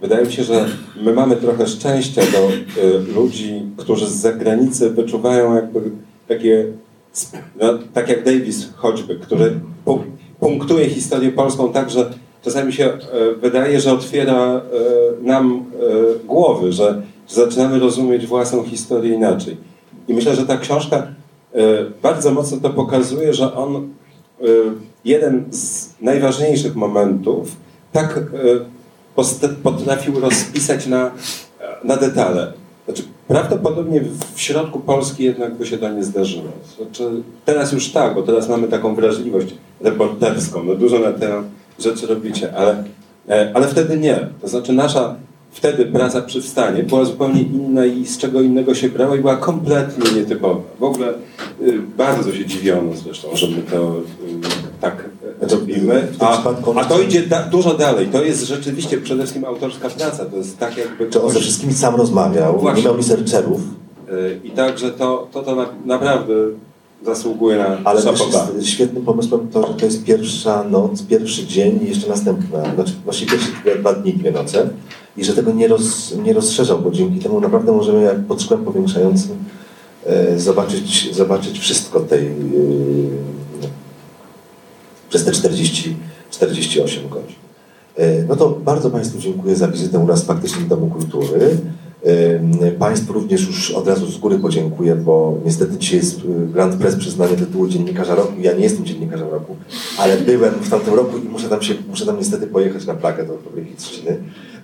wydaje 0.01 0.27
mi 0.27 0.33
się, 0.33 0.45
że 0.45 0.67
my 1.03 1.13
mamy 1.13 1.37
trochę 1.37 1.67
szczęścia 1.67 2.23
do 2.33 2.49
y, 2.83 2.99
ludzi, 3.15 3.63
którzy 3.77 4.07
z 4.07 4.15
zagranicy 4.15 4.91
wyczuwają 4.91 5.55
jakby 5.55 5.81
takie, 6.29 6.67
no, 7.61 7.79
tak 7.93 8.09
jak 8.09 8.25
Davis 8.25 8.69
choćby, 8.77 9.17
który 9.17 9.61
pu- 9.87 10.03
punktuje 10.41 10.89
historię 10.89 11.33
polską 11.33 11.73
tak, 11.73 11.91
że 11.91 12.11
czasami 12.43 12.73
się 12.73 12.85
e, 12.87 12.99
wydaje, 13.41 13.81
że 13.81 13.93
otwiera 13.93 14.37
e, 14.37 14.61
nam 15.27 15.65
e, 16.23 16.27
głowy, 16.27 16.73
że, 16.73 17.03
że 17.29 17.35
zaczynamy 17.35 17.79
rozumieć 17.79 18.27
własną 18.27 18.65
historię 18.65 19.15
inaczej. 19.15 19.57
I 20.09 20.15
myślę, 20.15 20.37
że 20.37 20.47
ta 20.47 20.57
książka 20.57 21.07
bardzo 22.03 22.31
mocno 22.31 22.59
to 22.61 22.71
pokazuje, 22.71 23.35
że 23.35 23.55
on 23.55 23.77
e, 23.77 23.83
jeden 25.05 25.45
z 25.51 25.91
najważniejszych 26.01 26.77
momentów 26.77 27.57
tak 27.93 28.19
e, 28.19 29.53
potrafił 29.63 30.21
rozpisać 30.21 30.87
na, 30.87 31.11
na 31.85 31.97
detale. 31.97 32.53
Znaczy, 32.85 33.03
prawdopodobnie 33.29 34.01
w 34.35 34.41
środku 34.41 34.81
Polski 34.81 35.25
jednak 35.25 35.55
by 35.55 35.67
się 35.67 35.79
to 35.79 35.89
nie 35.89 36.05
zdarzyło. 36.05 36.49
Znaczy, 36.77 37.23
teraz 37.45 37.73
już 37.73 37.93
tak, 37.93 38.15
bo 38.15 38.23
teraz 38.23 38.49
mamy 38.49 38.69
taką 38.69 38.95
wrażliwość 38.95 39.55
reporterską. 39.81 40.65
No 40.65 40.75
dużo 40.75 40.99
na 40.99 41.13
te 41.13 41.43
rzeczy 41.79 42.07
robicie, 42.07 42.57
ale, 42.57 42.85
e, 43.29 43.51
ale 43.55 43.69
wtedy 43.69 43.99
nie. 43.99 44.29
To 44.41 44.49
znaczy 44.49 44.73
nasza 44.73 45.17
wtedy 45.53 45.87
praca 45.87 46.23
przy 46.23 46.43
wstanie 46.43 46.83
była 46.83 47.05
zupełnie 47.05 47.43
inna 47.43 47.87
i 47.87 48.07
z 48.07 48.19
czego 48.19 48.41
innego 48.41 48.75
się 48.75 48.89
brała 48.89 49.17
i 49.17 49.21
była 49.21 49.37
kompletnie 49.37 50.21
nietypowa. 50.21 50.61
W 50.79 50.83
ogóle 50.83 51.09
y, 51.63 51.79
bardzo 51.97 52.35
się 52.35 52.47
dziwiono 52.47 52.91
zresztą, 53.05 53.29
że 53.35 53.47
my 53.47 53.63
to 53.71 53.97
y, 53.97 54.01
tak 54.81 55.09
robimy. 55.41 56.09
A, 56.19 56.43
a 56.77 56.85
to 56.85 57.01
idzie 57.01 57.23
da, 57.23 57.43
dużo 57.43 57.75
dalej. 57.75 58.07
To 58.07 58.25
jest 58.25 58.47
rzeczywiście 58.47 58.99
przede 58.99 59.23
wszystkim 59.23 59.45
autorska 59.45 59.89
praca. 59.89 60.25
To 60.25 60.37
jest 60.37 60.59
tak 60.59 60.77
jakby... 60.77 61.11
Czy 61.11 61.23
on 61.23 61.31
ze 61.31 61.41
wszystkimi 61.41 61.75
sam 61.75 61.95
rozmawiał, 61.95 62.55
nie 62.55 62.61
Właśnie. 62.61 62.85
miał 62.85 62.97
researcherów, 62.97 63.61
Y, 64.13 64.41
I 64.45 64.51
także 64.51 64.91
to, 64.91 65.29
to, 65.33 65.43
to 65.43 65.55
na, 65.55 65.67
naprawdę 65.85 66.35
zasługuje 67.05 67.59
na 67.59 67.79
Ale 67.85 68.03
też 68.03 68.21
jest 68.57 68.69
świetnym 68.69 69.05
pomysłem 69.05 69.49
to, 69.49 69.67
że 69.67 69.75
to 69.75 69.85
jest 69.85 70.05
pierwsza 70.05 70.65
noc, 70.65 71.03
pierwszy 71.03 71.47
dzień 71.47 71.81
i 71.83 71.89
jeszcze 71.89 72.09
następna, 72.09 72.75
znaczy 72.75 72.93
właściwie 73.05 73.31
pierwsze 73.31 73.79
dwa 73.79 73.93
dni, 73.93 74.13
dwie 74.13 74.33
noce 74.33 74.69
i 75.17 75.25
że 75.25 75.33
tego 75.33 75.53
nie, 75.53 75.69
roz, 75.69 76.15
nie 76.25 76.33
rozszerzał, 76.33 76.79
bo 76.79 76.91
dzięki 76.91 77.19
temu 77.19 77.41
naprawdę 77.41 77.73
możemy 77.73 78.03
jak 78.03 78.25
pod 78.25 78.43
szkłem 78.43 78.65
powiększającym 78.65 79.37
e, 80.07 80.39
zobaczyć, 80.39 81.15
zobaczyć 81.15 81.59
wszystko 81.59 82.01
tej 82.01 82.27
e, 82.27 82.33
przez 85.09 85.25
te 85.25 85.33
40, 85.33 85.97
48 86.31 87.09
godzin. 87.09 87.37
E, 87.97 88.23
No 88.23 88.37
to 88.37 88.51
bardzo 88.51 88.91
Państwu 88.91 89.19
dziękuję 89.19 89.57
za 89.57 89.69
wizytę 89.69 89.99
u 89.99 90.07
nas 90.07 90.23
w 90.23 90.27
faktycznym 90.27 90.69
Domu 90.69 90.87
Kultury. 90.87 91.57
Państwu 92.79 93.13
również 93.13 93.47
już 93.47 93.71
od 93.71 93.89
razu 93.89 94.07
z 94.07 94.19
góry 94.19 94.39
podziękuję, 94.39 94.95
bo 94.95 95.39
niestety 95.45 95.79
dzisiaj 95.79 95.99
jest 95.99 96.21
Grand 96.53 96.77
Press 96.77 96.97
przyznanie 96.97 97.37
tytułu 97.37 97.69
Dziennikarza 97.69 98.15
Roku. 98.15 98.33
Ja 98.41 98.53
nie 98.53 98.63
jestem 98.63 98.85
Dziennikarzem 98.85 99.29
Roku, 99.29 99.57
ale 99.99 100.17
byłem 100.17 100.55
w 100.55 100.71
tamtym 100.71 100.95
roku 100.95 101.19
i 101.19 101.29
muszę 101.29 101.49
tam, 101.49 101.63
się, 101.63 101.75
muszę 101.89 102.07
tam 102.07 102.19
niestety 102.19 102.47
pojechać 102.47 102.87
na 102.87 102.95
plagę 102.95 103.27
do 103.27 103.39
Fabryki 103.39 103.77
Trzciny. 103.77 104.17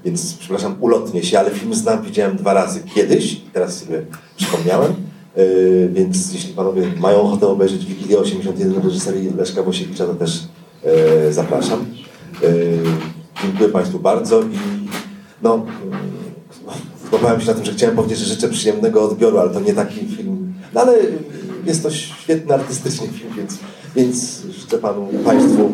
Więc 0.05 0.34
przepraszam, 0.34 0.76
ulotnie 0.80 1.24
się, 1.24 1.38
ale 1.38 1.51
film 1.51 1.74
znam, 1.74 2.03
widziałem 2.03 2.36
dwa 2.36 2.55
razy 2.55 2.80
kiedyś 2.94 3.40
teraz 3.53 3.78
sobie 3.78 4.03
przypomniałem. 4.36 4.92
E, 5.36 5.44
Więc 5.88 6.32
jeśli 6.32 6.55
Panowie 6.55 6.82
mają 7.01 7.20
ochotę 7.20 7.46
obejrzeć 7.46 7.86
Wigilię 7.86 8.18
81 8.18 8.82
reżyserii 8.82 9.30
Leszka 9.36 9.62
Wosiewicza, 9.62 10.07
to 10.07 10.14
też 10.14 10.42
e, 10.84 11.32
zapraszam. 11.32 11.86
E, 12.42 12.49
Dziękuję 13.42 13.68
Państwu 13.68 13.99
bardzo 13.99 14.42
i 14.42 14.59
no, 15.42 15.66
złapałem 17.11 17.40
się 17.40 17.46
na 17.46 17.55
tym, 17.55 17.64
że 17.64 17.72
chciałem 17.72 17.96
powiedzieć, 17.96 18.18
że 18.18 18.24
życzę 18.24 18.49
przyjemnego 18.49 19.03
odbioru, 19.03 19.38
ale 19.38 19.51
to 19.51 19.61
nie 19.61 19.74
taki 19.74 20.07
film. 20.07 20.55
No 20.74 20.80
ale 20.80 20.99
jest 21.66 21.82
to 21.82 21.90
świetny 21.90 22.55
artystyczny 22.55 23.09
film, 23.09 23.30
więc, 23.36 23.59
więc 23.96 24.42
życzę 24.61 24.78
Panu, 24.78 25.09
Państwu 25.24 25.72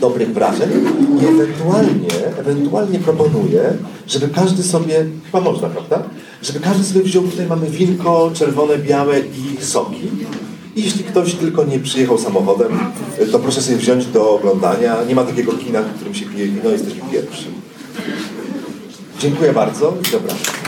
dobrych 0.00 0.34
wrażeń 0.34 0.70
i 1.22 1.26
ewentualnie, 1.26 2.26
ewentualnie 2.38 2.98
proponuję, 2.98 3.72
żeby 4.06 4.28
każdy 4.28 4.62
sobie, 4.62 5.06
chyba 5.24 5.40
można, 5.40 5.68
prawda? 5.68 6.02
Żeby 6.42 6.60
każdy 6.60 6.84
sobie 6.84 7.02
wziął, 7.02 7.24
tutaj 7.24 7.46
mamy 7.46 7.66
winko, 7.66 8.30
czerwone, 8.34 8.78
białe 8.78 9.20
i 9.20 9.64
soki. 9.64 10.08
I 10.76 10.82
jeśli 10.82 11.04
ktoś 11.04 11.34
tylko 11.34 11.64
nie 11.64 11.78
przyjechał 11.78 12.18
samochodem, 12.18 12.78
to 13.32 13.38
proszę 13.38 13.62
sobie 13.62 13.76
wziąć 13.76 14.06
do 14.06 14.30
oglądania. 14.30 14.96
Nie 15.08 15.14
ma 15.14 15.24
takiego 15.24 15.52
kina, 15.52 15.82
w 15.82 15.94
którym 15.94 16.14
się 16.14 16.26
pije 16.26 16.46
wino, 16.46 16.70
jesteśmy 16.70 17.00
pierwszym. 17.12 17.52
Dziękuję 19.20 19.52
bardzo 19.52 19.94
i 20.02 20.10
zapraszam. 20.10 20.67